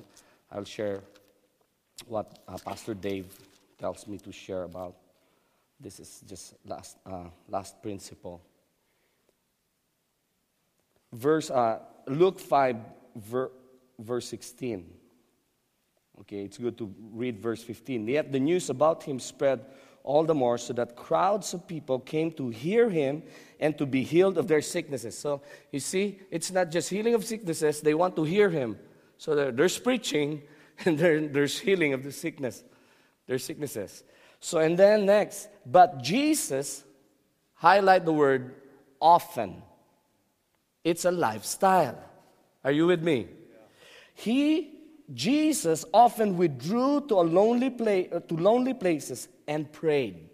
I'll 0.51 0.65
share 0.65 1.01
what 2.07 2.39
uh, 2.47 2.57
Pastor 2.63 2.93
Dave 2.93 3.27
tells 3.79 4.07
me 4.07 4.17
to 4.19 4.31
share 4.31 4.63
about. 4.63 4.95
This 5.79 5.99
is 5.99 6.23
just 6.25 6.53
last, 6.65 6.97
uh, 7.05 7.25
last 7.49 7.81
principle. 7.81 8.41
Verse, 11.11 11.51
uh, 11.51 11.79
Luke 12.07 12.39
5, 12.39 12.77
ver, 13.15 13.51
verse 13.99 14.27
16. 14.29 14.85
Okay, 16.22 16.43
it's 16.43 16.57
good 16.57 16.78
to 16.78 16.93
read 17.11 17.39
verse 17.39 17.61
15. 17.63 18.07
Yet 18.07 18.32
the 18.32 18.39
news 18.39 18.70
about 18.70 19.03
him 19.03 19.20
spread 19.20 19.66
all 20.03 20.24
the 20.24 20.36
more 20.36 20.57
so 20.57 20.72
that 20.74 20.95
crowds 20.95 21.53
of 21.53 21.68
people 21.68 21.99
came 21.99 22.32
to 22.34 22.49
hear 22.49 22.89
him 22.89 23.24
and 23.59 23.78
to 23.78 23.86
be 23.86 24.03
healed 24.03 24.38
of 24.38 24.47
their 24.47 24.61
sicknesses. 24.61 25.18
So 25.18 25.41
you 25.72 25.80
see, 25.80 26.20
it's 26.30 26.51
not 26.51 26.72
just 26.72 26.89
healing 26.89 27.16
of 27.16 27.26
sicknesses, 27.26 27.82
they 27.82 27.95
want 27.95 28.16
to 28.16 28.24
hear 28.24 28.49
him. 28.49 28.78
So 29.18 29.51
there's 29.51 29.80
preaching 29.80 30.43
and 30.86 30.97
there's 30.97 31.59
healing 31.59 31.93
of 31.93 32.03
the 32.03 32.11
sickness, 32.11 32.63
their 33.28 33.39
sicknesses. 33.39 34.03
So, 34.39 34.59
and 34.59 34.78
then 34.78 35.07
next, 35.07 35.49
but 35.66 36.03
Jesus, 36.03 36.84
highlight 37.55 38.05
the 38.05 38.13
word 38.13 38.53
often. 39.01 39.63
It's 40.84 41.05
a 41.05 41.11
lifestyle. 41.11 41.97
Are 42.63 42.72
you 42.72 42.86
with 42.86 43.01
me? 43.01 43.28
He, 44.13 44.74
Jesus, 45.13 45.85
often 45.93 46.37
withdrew 46.37 47.05
to 47.07 47.15
a 47.15 47.21
lonely 47.21 47.67
uh, 48.11 48.19
to 48.21 48.35
lonely 48.35 48.73
places 48.73 49.27
and 49.47 49.71
prayed. 49.71 50.29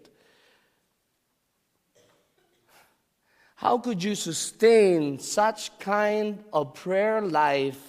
How 3.56 3.78
could 3.78 4.02
you 4.02 4.16
sustain 4.16 5.20
such 5.20 5.78
kind 5.78 6.42
of 6.52 6.74
prayer 6.74 7.20
life 7.20 7.80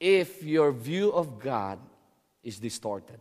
if 0.00 0.42
your 0.42 0.72
view 0.72 1.12
of 1.12 1.38
God 1.38 1.78
is 2.42 2.60
distorted? 2.60 3.18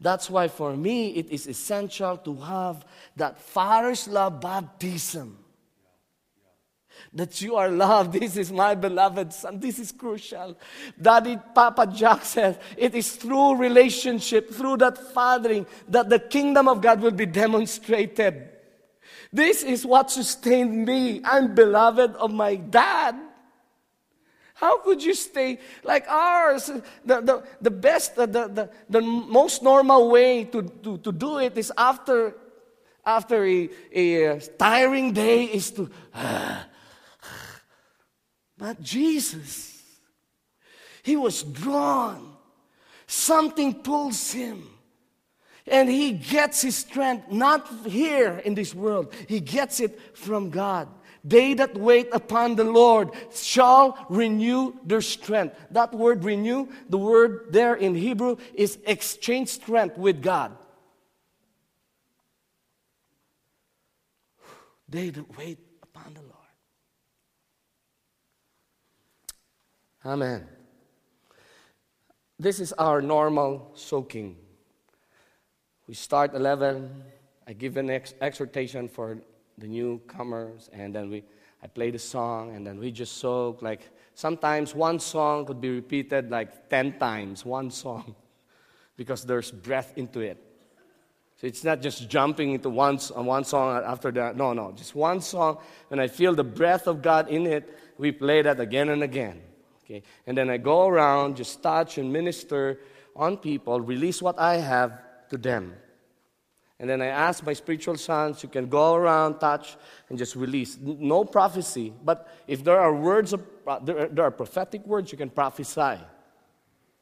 That's 0.00 0.30
why 0.30 0.48
for 0.48 0.74
me 0.74 1.10
it 1.10 1.28
is 1.28 1.46
essential 1.46 2.16
to 2.16 2.36
have 2.36 2.86
that 3.16 3.38
Father's 3.38 4.08
love 4.08 4.40
baptism. 4.40 5.39
That 7.12 7.40
you 7.40 7.56
are 7.56 7.68
loved. 7.68 8.12
This 8.20 8.36
is 8.36 8.52
my 8.52 8.74
beloved 8.74 9.32
son. 9.32 9.58
This 9.58 9.78
is 9.78 9.92
crucial. 9.92 10.56
Daddy 11.00 11.38
Papa 11.54 11.86
Jack 11.86 12.24
says 12.24 12.58
it 12.76 12.94
is 12.94 13.16
through 13.16 13.56
relationship, 13.56 14.52
through 14.52 14.78
that 14.78 15.12
fathering, 15.14 15.66
that 15.88 16.08
the 16.08 16.18
kingdom 16.18 16.68
of 16.68 16.80
God 16.80 17.00
will 17.00 17.10
be 17.10 17.26
demonstrated. 17.26 18.50
This 19.32 19.62
is 19.62 19.86
what 19.86 20.10
sustained 20.10 20.86
me. 20.86 21.20
I'm 21.24 21.54
beloved 21.54 22.16
of 22.16 22.32
my 22.32 22.56
dad. 22.56 23.16
How 24.60 24.78
could 24.78 25.02
you 25.02 25.14
stay 25.14 25.58
like 25.84 26.06
hours? 26.06 26.66
The, 27.04 27.20
the, 27.22 27.42
the 27.62 27.70
best, 27.70 28.16
the, 28.16 28.26
the, 28.26 28.70
the 28.90 29.00
most 29.00 29.62
normal 29.62 30.10
way 30.10 30.44
to, 30.44 30.62
to, 30.62 30.98
to 30.98 31.12
do 31.12 31.38
it 31.38 31.56
is 31.56 31.72
after, 31.78 32.34
after 33.06 33.46
a, 33.46 33.70
a 33.90 34.40
tiring 34.58 35.12
day 35.12 35.44
is 35.44 35.70
to. 35.72 35.90
Uh, 36.12 36.64
but 38.60 38.82
Jesus, 38.82 39.82
he 41.02 41.16
was 41.16 41.42
drawn. 41.42 42.36
Something 43.06 43.74
pulls 43.74 44.32
him. 44.32 44.68
And 45.66 45.88
he 45.88 46.12
gets 46.12 46.60
his 46.60 46.76
strength 46.76 47.30
not 47.32 47.66
here 47.86 48.42
in 48.44 48.54
this 48.54 48.74
world, 48.74 49.14
he 49.26 49.40
gets 49.40 49.80
it 49.80 49.98
from 50.14 50.50
God. 50.50 50.88
They 51.24 51.54
that 51.54 51.74
wait 51.74 52.08
upon 52.12 52.56
the 52.56 52.64
Lord 52.64 53.10
shall 53.34 54.06
renew 54.08 54.74
their 54.84 55.02
strength. 55.02 55.54
That 55.70 55.94
word 55.94 56.24
renew, 56.24 56.68
the 56.88 56.98
word 56.98 57.46
there 57.50 57.74
in 57.74 57.94
Hebrew 57.94 58.36
is 58.54 58.78
exchange 58.86 59.48
strength 59.48 59.98
with 59.98 60.22
God. 60.22 60.56
They 64.88 65.10
that 65.10 65.38
wait 65.38 65.58
upon 65.82 66.14
the 66.14 66.20
Lord. 66.20 66.30
Amen. 70.04 70.46
This 72.38 72.58
is 72.58 72.72
our 72.74 73.02
normal 73.02 73.70
soaking. 73.74 74.36
We 75.86 75.92
start 75.92 76.34
11. 76.34 76.90
I 77.46 77.52
give 77.52 77.76
an 77.76 77.90
ex- 77.90 78.14
exhortation 78.20 78.88
for 78.88 79.18
the 79.58 79.66
newcomers, 79.66 80.70
and 80.72 80.94
then 80.94 81.10
we, 81.10 81.22
I 81.62 81.66
play 81.66 81.90
the 81.90 81.98
song, 81.98 82.56
and 82.56 82.66
then 82.66 82.78
we 82.78 82.90
just 82.90 83.18
soak. 83.18 83.60
Like 83.60 83.90
sometimes 84.14 84.74
one 84.74 85.00
song 85.00 85.44
could 85.44 85.60
be 85.60 85.68
repeated 85.68 86.30
like 86.30 86.70
10 86.70 86.98
times, 86.98 87.44
one 87.44 87.70
song, 87.70 88.14
because 88.96 89.26
there's 89.26 89.50
breath 89.50 89.92
into 89.96 90.20
it. 90.20 90.42
So 91.40 91.46
it's 91.46 91.62
not 91.62 91.82
just 91.82 92.08
jumping 92.08 92.52
into 92.52 92.70
one, 92.70 92.98
uh, 93.14 93.22
one 93.22 93.44
song 93.44 93.82
after 93.84 94.10
that. 94.12 94.36
No, 94.36 94.54
no, 94.54 94.72
just 94.72 94.94
one 94.94 95.20
song. 95.20 95.58
And 95.90 96.00
I 96.00 96.06
feel 96.06 96.34
the 96.34 96.44
breath 96.44 96.86
of 96.86 97.02
God 97.02 97.28
in 97.28 97.46
it, 97.46 97.76
we 97.98 98.12
play 98.12 98.40
that 98.40 98.60
again 98.60 98.88
and 98.88 99.02
again. 99.02 99.42
Okay? 99.90 100.02
And 100.26 100.38
then 100.38 100.48
I 100.50 100.56
go 100.56 100.86
around, 100.86 101.36
just 101.36 101.62
touch 101.62 101.98
and 101.98 102.12
minister 102.12 102.78
on 103.16 103.36
people, 103.36 103.80
release 103.80 104.22
what 104.22 104.38
I 104.38 104.56
have 104.56 105.02
to 105.30 105.36
them. 105.36 105.74
And 106.78 106.88
then 106.88 107.02
I 107.02 107.06
ask 107.06 107.44
my 107.44 107.52
spiritual 107.52 107.96
sons, 107.96 108.42
you 108.42 108.48
can 108.48 108.68
go 108.68 108.94
around, 108.94 109.38
touch, 109.38 109.76
and 110.08 110.16
just 110.16 110.36
release. 110.36 110.78
No 110.80 111.24
prophecy, 111.24 111.92
but 112.04 112.28
if 112.46 112.62
there 112.64 112.78
are 112.80 112.94
words, 112.94 113.32
of, 113.32 113.42
uh, 113.66 113.80
there, 113.80 114.24
are 114.24 114.30
prophetic 114.30 114.86
words, 114.86 115.10
you 115.12 115.18
can 115.18 115.28
prophesy. 115.28 115.98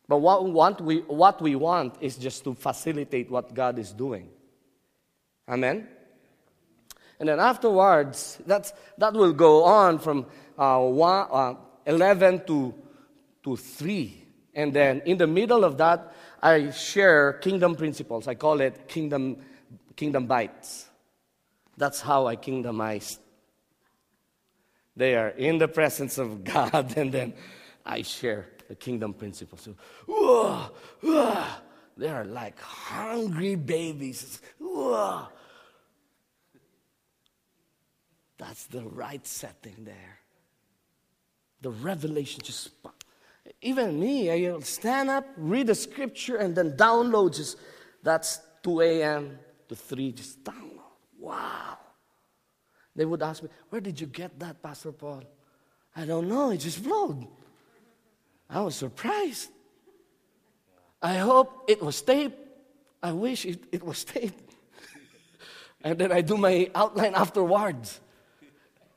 But 0.08 0.18
what 0.18 0.44
we, 0.44 0.50
want, 0.50 0.80
we, 0.80 1.00
what 1.02 1.42
we 1.42 1.54
want 1.54 1.96
is 2.00 2.16
just 2.16 2.42
to 2.44 2.54
facilitate 2.54 3.30
what 3.30 3.54
God 3.54 3.78
is 3.78 3.92
doing. 3.92 4.30
Amen? 5.46 5.86
And 7.20 7.28
then 7.28 7.38
afterwards, 7.38 8.38
that's, 8.46 8.72
that 8.96 9.12
will 9.12 9.34
go 9.34 9.64
on 9.64 9.98
from 9.98 10.26
uh, 10.58 10.80
one, 10.80 11.28
uh, 11.30 11.54
11 11.88 12.44
to, 12.46 12.74
to 13.42 13.56
3. 13.56 14.24
And 14.54 14.72
then 14.72 15.02
in 15.04 15.18
the 15.18 15.26
middle 15.26 15.64
of 15.64 15.78
that, 15.78 16.12
I 16.40 16.70
share 16.70 17.32
kingdom 17.34 17.74
principles. 17.74 18.28
I 18.28 18.34
call 18.34 18.60
it 18.60 18.86
kingdom 18.86 19.38
kingdom 19.96 20.26
bites. 20.26 20.86
That's 21.76 22.00
how 22.00 22.26
I 22.26 22.36
kingdomized. 22.36 23.18
They 24.96 25.16
are 25.16 25.30
in 25.30 25.58
the 25.58 25.68
presence 25.68 26.18
of 26.18 26.44
God, 26.44 26.94
and 26.96 27.12
then 27.12 27.34
I 27.84 28.02
share 28.02 28.46
the 28.68 28.74
kingdom 28.76 29.12
principles. 29.12 29.62
So, 29.62 29.74
whoa, 30.06 30.70
whoa, 31.00 31.44
they 31.96 32.08
are 32.08 32.24
like 32.24 32.60
hungry 32.60 33.56
babies. 33.56 34.40
Whoa. 34.58 35.26
That's 38.38 38.66
the 38.66 38.84
right 38.84 39.26
setting 39.26 39.84
there. 39.84 40.17
The 41.60 41.70
revelation 41.70 42.40
just, 42.44 42.70
even 43.62 43.98
me, 43.98 44.48
I'll 44.48 44.60
stand 44.62 45.10
up, 45.10 45.26
read 45.36 45.66
the 45.66 45.74
scripture, 45.74 46.36
and 46.36 46.54
then 46.54 46.72
download 46.72 47.36
just, 47.36 47.58
that's 48.02 48.40
2 48.62 48.80
a.m. 48.82 49.38
to 49.68 49.74
3, 49.74 50.12
just 50.12 50.44
download. 50.44 50.78
Wow. 51.18 51.78
They 52.94 53.04
would 53.04 53.22
ask 53.22 53.42
me, 53.42 53.48
Where 53.70 53.80
did 53.80 54.00
you 54.00 54.06
get 54.06 54.38
that, 54.38 54.62
Pastor 54.62 54.92
Paul? 54.92 55.24
I 55.94 56.04
don't 56.04 56.28
know, 56.28 56.50
it 56.50 56.58
just 56.58 56.78
flowed. 56.78 57.26
I 58.48 58.60
was 58.60 58.76
surprised. 58.76 59.50
I 61.02 61.14
hope 61.14 61.64
it 61.68 61.82
was 61.82 62.00
taped. 62.02 62.38
I 63.02 63.12
wish 63.12 63.44
it, 63.46 63.64
it 63.70 63.82
was 63.82 64.04
taped. 64.04 64.54
and 65.82 65.98
then 65.98 66.12
I 66.12 66.20
do 66.22 66.36
my 66.36 66.70
outline 66.74 67.14
afterwards. 67.14 68.00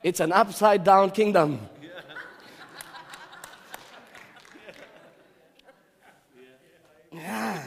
It's 0.02 0.20
an 0.20 0.32
upside 0.32 0.82
down 0.82 1.10
kingdom. 1.10 1.60
Yeah. 7.12 7.62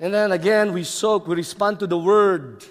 And 0.00 0.12
then 0.12 0.32
again, 0.32 0.72
we 0.72 0.84
soak, 0.84 1.26
we 1.28 1.36
respond 1.36 1.80
to 1.80 1.86
the 1.86 1.98
word. 1.98 2.64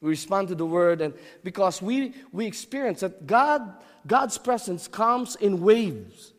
We 0.00 0.10
respond 0.10 0.48
to 0.48 0.56
the 0.56 0.66
word, 0.66 1.00
and 1.00 1.14
because 1.44 1.80
we, 1.80 2.12
we 2.32 2.44
experience 2.44 3.00
that 3.00 3.24
God, 3.24 3.72
God's 4.04 4.36
presence 4.36 4.88
comes 4.88 5.36
in 5.36 5.60
waves. 5.60 6.32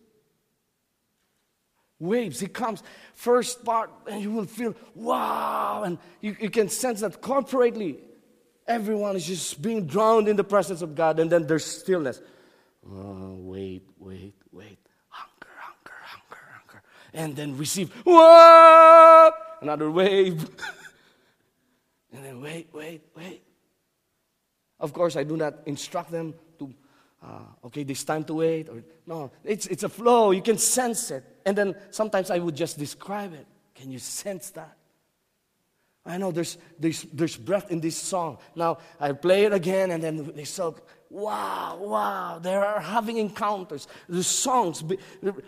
Waves. 1.98 2.42
He 2.42 2.48
comes 2.48 2.84
first 3.16 3.64
part, 3.64 3.90
and 4.06 4.22
you 4.22 4.32
will 4.32 4.44
feel 4.48 4.76
wow, 4.96 5.84
and 5.86 5.98
you, 6.20 6.36
you 6.42 6.50
can 6.50 6.68
sense 6.68 7.00
that 7.00 7.22
corporately, 7.22 8.00
everyone 8.68 9.16
is 9.16 9.26
just 9.26 9.62
being 9.62 9.88
drowned 9.88 10.28
in 10.28 10.36
the 10.36 10.44
presence 10.44 10.82
of 10.82 10.94
God, 10.94 11.18
and 11.20 11.32
then 11.32 11.48
there's 11.48 11.64
stillness. 11.64 12.20
Oh, 12.86 13.36
wait, 13.40 13.88
wait, 13.98 14.36
wait. 14.52 14.80
Hunger, 15.08 15.54
hunger, 15.58 15.96
hunger, 16.02 16.42
hunger. 16.52 16.84
And 17.14 17.34
then 17.34 17.58
receive, 17.58 17.94
whoa, 18.06 19.32
another 19.64 19.90
wave. 19.90 20.42
and 22.14 22.24
then 22.24 22.42
wait, 22.42 22.70
wait, 22.74 23.02
wait. 23.16 23.44
Of 24.80 24.94
course, 24.94 25.16
I 25.16 25.24
do 25.24 25.38
not 25.38 25.56
instruct 25.66 26.12
them 26.12 26.34
to, 26.60 26.74
uh, 27.24 27.66
okay, 27.66 27.84
this 27.84 28.04
time 28.04 28.26
to 28.26 28.34
wait. 28.36 28.70
Or, 28.70 28.84
no, 29.08 29.32
it's, 29.44 29.66
it's 29.68 29.84
a 29.84 29.90
flow. 29.90 30.32
You 30.32 30.42
can 30.42 30.58
sense 30.58 31.10
it. 31.10 31.24
And 31.46 31.58
then 31.58 31.76
sometimes 31.90 32.30
I 32.30 32.40
would 32.40 32.56
just 32.56 32.78
describe 32.78 33.34
it. 33.34 33.48
Can 33.74 33.90
you 33.90 34.00
sense 34.00 34.50
that? 34.52 34.78
I 36.06 36.18
know 36.18 36.32
there's, 36.32 36.58
there's, 36.78 37.04
there's 37.14 37.38
breath 37.38 37.72
in 37.72 37.80
this 37.80 37.96
song. 37.96 38.38
Now, 38.56 38.80
I 39.00 39.14
play 39.14 39.46
it 39.46 39.54
again, 39.54 39.92
and 39.92 40.04
then 40.04 40.34
they 40.36 40.44
soak. 40.44 40.86
Wow, 41.10 41.78
wow, 41.80 42.40
they 42.40 42.56
are 42.56 42.82
having 42.82 43.18
encounters. 43.18 43.88
The 44.10 44.24
songs, 44.24 44.84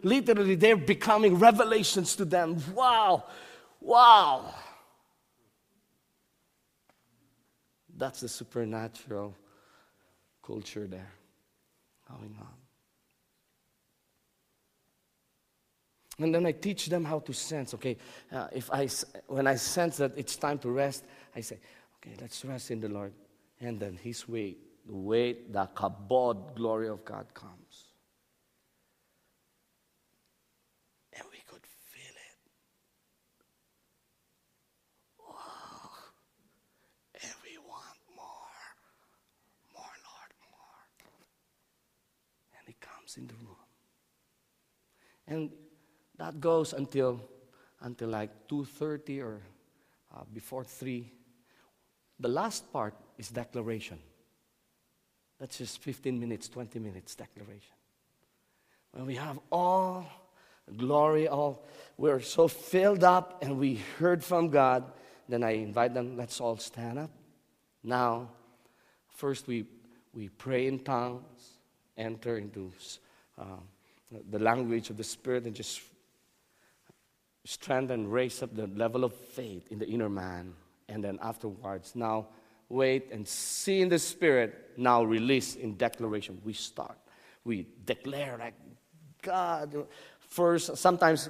literally, 0.03 0.55
they're 0.55 0.77
becoming 0.77 1.35
revelations 1.39 2.15
to 2.17 2.25
them. 2.25 2.61
Wow, 2.73 3.25
wow. 3.85 4.53
That's 7.97 8.21
the 8.21 8.27
supernatural 8.27 9.35
culture 10.43 10.87
there 10.87 11.13
going 12.09 12.35
on. 12.39 12.47
And 16.17 16.33
then 16.33 16.45
I 16.45 16.51
teach 16.53 16.87
them 16.87 17.03
how 17.03 17.19
to 17.19 17.33
sense. 17.33 17.73
Okay, 17.73 17.97
uh, 18.31 18.47
if 18.53 18.71
I, 18.71 18.87
when 19.27 19.47
I 19.47 19.55
sense 19.55 19.97
that 19.97 20.13
it's 20.17 20.35
time 20.37 20.57
to 20.59 20.69
rest, 20.69 21.03
I 21.35 21.41
say, 21.41 21.59
okay, 21.97 22.15
let's 22.21 22.43
rest 22.45 22.71
in 22.71 22.79
the 22.79 22.89
Lord. 22.89 23.13
And 23.59 23.79
then 23.79 23.97
His 24.01 24.27
weight, 24.27 24.57
the 24.87 24.95
weight, 24.95 25.51
the 25.51 25.69
kabod 25.75 26.55
glory 26.55 26.87
of 26.87 27.03
God 27.03 27.25
comes. 27.33 27.64
In 43.17 43.27
the 43.27 43.33
room. 43.35 43.55
And 45.27 45.51
that 46.17 46.39
goes 46.39 46.73
until, 46.73 47.21
until 47.81 48.09
like 48.09 48.47
2.30 48.47 49.23
or 49.23 49.41
uh, 50.15 50.23
before 50.33 50.63
3. 50.63 51.11
The 52.19 52.27
last 52.27 52.71
part 52.71 52.95
is 53.17 53.29
declaration. 53.29 53.99
That's 55.39 55.57
just 55.57 55.81
15 55.81 56.19
minutes, 56.19 56.47
20 56.47 56.79
minutes 56.79 57.15
declaration. 57.15 57.73
When 58.91 59.05
we 59.05 59.15
have 59.15 59.39
all 59.51 60.07
glory, 60.77 61.27
all 61.27 61.65
we're 61.97 62.21
so 62.21 62.47
filled 62.47 63.03
up 63.03 63.43
and 63.43 63.59
we 63.59 63.81
heard 63.99 64.23
from 64.23 64.49
God, 64.49 64.91
then 65.27 65.43
I 65.43 65.51
invite 65.51 65.93
them, 65.93 66.15
let's 66.15 66.39
all 66.39 66.57
stand 66.57 66.99
up. 66.99 67.11
Now, 67.83 68.29
first 69.09 69.47
we, 69.47 69.65
we 70.13 70.29
pray 70.29 70.67
in 70.67 70.79
tongues, 70.79 71.59
enter 71.97 72.37
into 72.37 72.71
uh, 73.37 73.59
the 74.29 74.39
language 74.39 74.89
of 74.89 74.97
the 74.97 75.03
Spirit 75.03 75.45
and 75.45 75.55
just 75.55 75.81
strengthen, 77.45 78.09
raise 78.09 78.41
up 78.41 78.55
the 78.55 78.67
level 78.67 79.03
of 79.03 79.13
faith 79.13 79.71
in 79.71 79.79
the 79.79 79.87
inner 79.87 80.09
man. 80.09 80.53
And 80.89 81.03
then 81.03 81.19
afterwards, 81.21 81.95
now 81.95 82.27
wait 82.69 83.11
and 83.11 83.27
see 83.27 83.81
in 83.81 83.89
the 83.89 83.99
Spirit, 83.99 84.71
now 84.77 85.03
release 85.03 85.55
in 85.55 85.75
declaration. 85.75 86.41
We 86.43 86.53
start. 86.53 86.97
We 87.43 87.67
declare 87.85 88.37
like 88.39 88.55
God. 89.21 89.87
First, 90.19 90.77
sometimes 90.77 91.29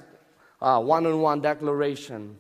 one 0.60 1.06
on 1.06 1.22
one 1.22 1.42
declaration 1.42 2.38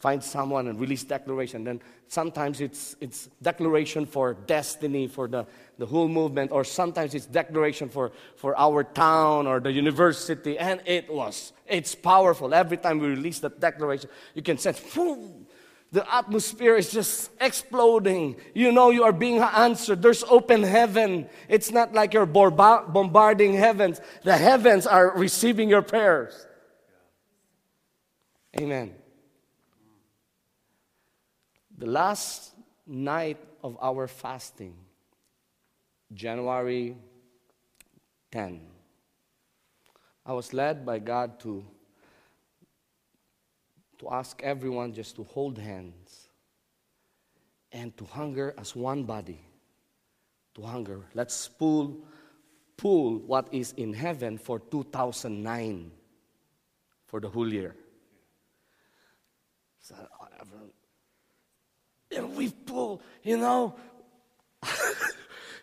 find 0.00 0.22
someone 0.22 0.68
and 0.68 0.80
release 0.80 1.04
declaration. 1.04 1.64
Then 1.64 1.80
sometimes 2.08 2.60
it's, 2.60 2.96
it's 3.00 3.28
declaration 3.42 4.06
for 4.06 4.34
destiny, 4.34 5.08
for 5.08 5.28
the, 5.28 5.46
the 5.78 5.86
whole 5.86 6.08
movement, 6.08 6.52
or 6.52 6.64
sometimes 6.64 7.14
it's 7.14 7.26
declaration 7.26 7.88
for, 7.88 8.12
for 8.36 8.58
our 8.58 8.84
town 8.84 9.46
or 9.46 9.60
the 9.60 9.72
university. 9.72 10.58
And 10.58 10.80
it 10.84 11.12
was. 11.12 11.52
It's 11.66 11.94
powerful. 11.94 12.54
Every 12.54 12.76
time 12.76 12.98
we 12.98 13.08
release 13.08 13.38
that 13.40 13.60
declaration, 13.60 14.10
you 14.34 14.42
can 14.42 14.58
sense, 14.58 14.80
boom, 14.94 15.46
the 15.92 16.14
atmosphere 16.14 16.76
is 16.76 16.90
just 16.90 17.30
exploding. 17.40 18.36
You 18.54 18.72
know 18.72 18.90
you 18.90 19.04
are 19.04 19.12
being 19.12 19.38
answered. 19.38 20.02
There's 20.02 20.24
open 20.24 20.62
heaven. 20.62 21.28
It's 21.48 21.70
not 21.70 21.94
like 21.94 22.12
you're 22.12 22.26
bombarding 22.26 23.54
heavens. 23.54 24.00
The 24.24 24.36
heavens 24.36 24.86
are 24.86 25.16
receiving 25.16 25.68
your 25.68 25.82
prayers. 25.82 26.46
Amen. 28.58 28.94
The 31.78 31.86
last 31.86 32.54
night 32.86 33.38
of 33.62 33.76
our 33.82 34.08
fasting, 34.08 34.74
January 36.12 36.96
10, 38.32 38.60
I 40.24 40.32
was 40.32 40.54
led 40.54 40.86
by 40.86 40.98
God 41.00 41.38
to, 41.40 41.62
to 43.98 44.08
ask 44.10 44.42
everyone 44.42 44.94
just 44.94 45.16
to 45.16 45.24
hold 45.24 45.58
hands 45.58 46.28
and 47.72 47.94
to 47.98 48.04
hunger 48.06 48.54
as 48.56 48.74
one 48.74 49.04
body. 49.04 49.40
To 50.54 50.62
hunger. 50.62 51.02
Let's 51.12 51.46
pull, 51.46 51.98
pull 52.78 53.18
what 53.18 53.52
is 53.52 53.72
in 53.76 53.92
heaven 53.92 54.38
for 54.38 54.60
2009 54.60 55.90
for 57.04 57.20
the 57.20 57.28
whole 57.28 57.52
year. 57.52 57.76
So 59.80 59.94
and 62.14 62.36
we 62.36 62.50
pull, 62.50 63.00
you 63.22 63.36
know. 63.36 63.74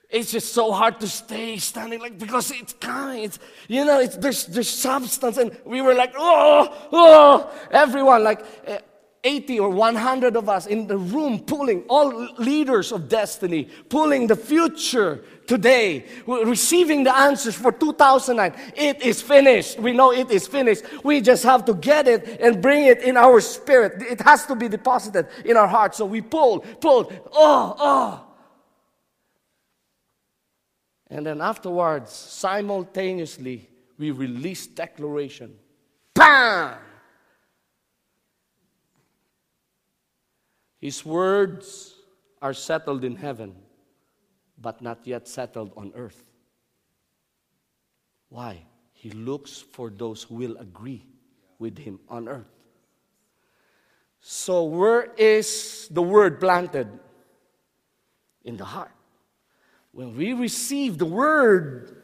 it's 0.10 0.32
just 0.32 0.54
so 0.54 0.72
hard 0.72 1.00
to 1.00 1.08
stay 1.08 1.58
standing 1.58 2.00
like 2.00 2.18
because 2.18 2.52
it's 2.52 2.74
coming. 2.74 3.24
It's 3.24 3.40
you 3.68 3.84
know, 3.86 4.00
it's 4.00 4.16
there's 4.18 4.46
there's 4.46 4.70
substance, 4.70 5.38
and 5.38 5.58
we 5.66 5.82
were 5.82 5.94
like, 5.94 6.14
oh, 6.18 6.88
oh, 6.92 7.52
everyone 7.72 8.24
like. 8.24 8.46
Eh, 8.66 8.80
Uh, 9.24 9.30
80 9.30 9.60
or 9.60 9.70
100 9.70 10.36
of 10.36 10.50
us 10.50 10.66
in 10.66 10.88
the 10.88 10.98
room 10.98 11.40
pulling, 11.40 11.84
all 11.90 12.10
leaders 12.38 12.92
of 12.92 13.08
destiny, 13.08 13.70
pulling 13.90 14.28
the 14.28 14.36
future 14.36 15.24
today, 15.48 16.06
receiving 16.28 17.04
the 17.04 17.16
answers 17.16 17.56
for 17.56 17.72
2009. 17.72 18.54
It 18.76 19.02
is 19.02 19.22
finished. 19.22 19.80
We 19.80 19.94
know 19.94 20.12
it 20.12 20.30
is 20.30 20.48
finished. 20.48 20.84
We 21.04 21.22
just 21.22 21.44
have 21.44 21.66
to 21.66 21.74
get 21.74 22.08
it 22.08 22.42
and 22.42 22.62
bring 22.62 22.86
it 22.86 23.02
in 23.02 23.18
our 23.18 23.40
spirit. 23.42 24.02
It 24.02 24.22
has 24.22 24.46
to 24.48 24.56
be 24.56 24.68
deposited 24.68 25.28
in 25.46 25.58
our 25.58 25.68
heart. 25.68 25.96
So 25.96 26.06
we 26.06 26.22
pull, 26.22 26.60
pull, 26.60 27.12
oh, 27.32 27.76
oh. 27.80 28.28
And 31.10 31.26
then 31.26 31.42
afterwards, 31.42 32.12
simultaneously, 32.12 33.70
we 33.98 34.12
release 34.12 34.66
declaration. 34.68 35.56
Bam! 36.14 36.76
His 40.84 41.06
words 41.06 41.96
are 42.42 42.54
settled 42.54 43.06
in 43.06 43.16
heaven 43.16 43.56
but 44.58 44.82
not 44.82 45.08
yet 45.08 45.30
settled 45.30 45.72
on 45.78 45.94
earth. 45.96 46.22
Why? 48.28 48.66
He 48.92 49.10
looks 49.12 49.62
for 49.62 49.90
those 49.90 50.24
who 50.24 50.36
will 50.36 50.58
agree 50.58 51.06
with 51.58 51.78
him 51.78 52.02
on 52.10 52.28
earth. 52.28 52.52
So, 54.20 54.66
where 54.66 55.04
is 55.16 55.88
the 55.90 56.02
word 56.02 56.42
planted? 56.42 56.90
In 58.44 58.58
the 58.58 58.66
heart. 58.66 58.92
When 59.94 60.18
we 60.18 60.34
receive 60.34 60.98
the 60.98 61.06
word, 61.06 62.04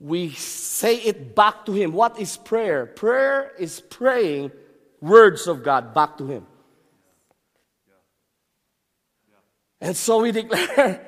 we 0.00 0.30
say 0.30 0.96
it 0.96 1.34
back 1.34 1.66
to 1.66 1.72
him. 1.72 1.92
What 1.92 2.18
is 2.18 2.38
prayer? 2.38 2.86
Prayer 2.86 3.52
is 3.58 3.82
praying 3.82 4.52
words 5.02 5.46
of 5.46 5.62
God 5.62 5.92
back 5.92 6.16
to 6.16 6.26
him. 6.26 6.46
And 9.80 9.96
so 9.96 10.22
we 10.22 10.32
declare, 10.32 11.04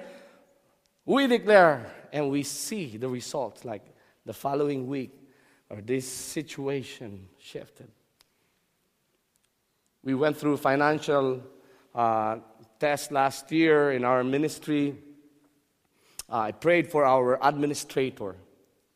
we 1.04 1.26
declare, 1.26 1.92
and 2.12 2.30
we 2.30 2.42
see 2.42 2.96
the 2.96 3.08
results 3.08 3.64
like 3.64 3.84
the 4.24 4.32
following 4.32 4.86
week 4.86 5.12
or 5.70 5.80
this 5.80 6.06
situation 6.06 7.28
shifted. 7.38 7.88
We 10.02 10.14
went 10.14 10.36
through 10.36 10.58
financial 10.58 11.42
uh, 11.94 12.36
test 12.78 13.10
last 13.10 13.50
year 13.50 13.92
in 13.92 14.04
our 14.04 14.22
ministry. 14.22 14.96
Uh, 16.30 16.38
I 16.38 16.52
prayed 16.52 16.90
for 16.90 17.04
our 17.04 17.38
administrator, 17.42 18.36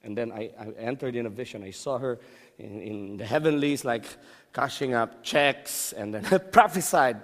and 0.04 0.16
then 0.16 0.30
I, 0.30 0.50
I, 0.58 0.70
entered 0.78 1.16
in 1.16 1.26
a 1.26 1.30
vision. 1.30 1.64
I 1.64 1.70
saw 1.70 1.98
her 1.98 2.20
in, 2.58 2.80
in 2.80 3.16
the 3.16 3.24
heavenlies, 3.24 3.84
like 3.84 4.04
cashing 4.52 4.94
up 4.94 5.22
checks, 5.22 5.92
and 5.92 6.14
then 6.14 6.40
prophesied. 6.52 7.20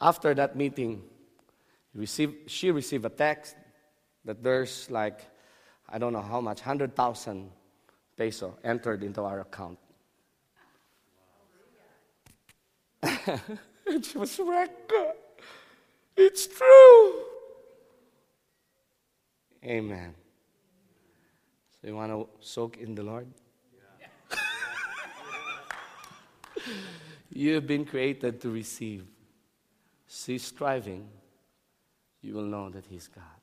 After 0.00 0.34
that 0.34 0.56
meeting, 0.56 1.02
she 2.46 2.70
received 2.70 3.04
a 3.04 3.10
text 3.10 3.56
that 4.24 4.42
there's 4.42 4.90
like, 4.90 5.20
I 5.88 5.98
don't 5.98 6.12
know 6.12 6.22
how 6.22 6.40
much, 6.40 6.60
100,000 6.60 7.50
peso 8.16 8.56
entered 8.62 9.02
into 9.02 9.22
our 9.22 9.40
account. 9.40 9.78
it 13.02 14.14
was 14.14 14.38
wrecked. 14.38 14.92
It's 16.16 16.46
true. 16.46 17.14
Amen. 19.64 20.14
So 21.80 21.88
you 21.88 21.96
want 21.96 22.12
to 22.12 22.28
soak 22.40 22.76
in 22.76 22.94
the 22.94 23.02
Lord? 23.02 23.26
You've 27.32 27.66
been 27.66 27.84
created 27.84 28.40
to 28.42 28.50
receive. 28.50 29.06
Cease 30.06 30.44
striving. 30.44 31.08
You 32.22 32.34
will 32.34 32.44
know 32.44 32.68
that 32.70 32.86
He's 32.86 33.08
God. 33.08 33.39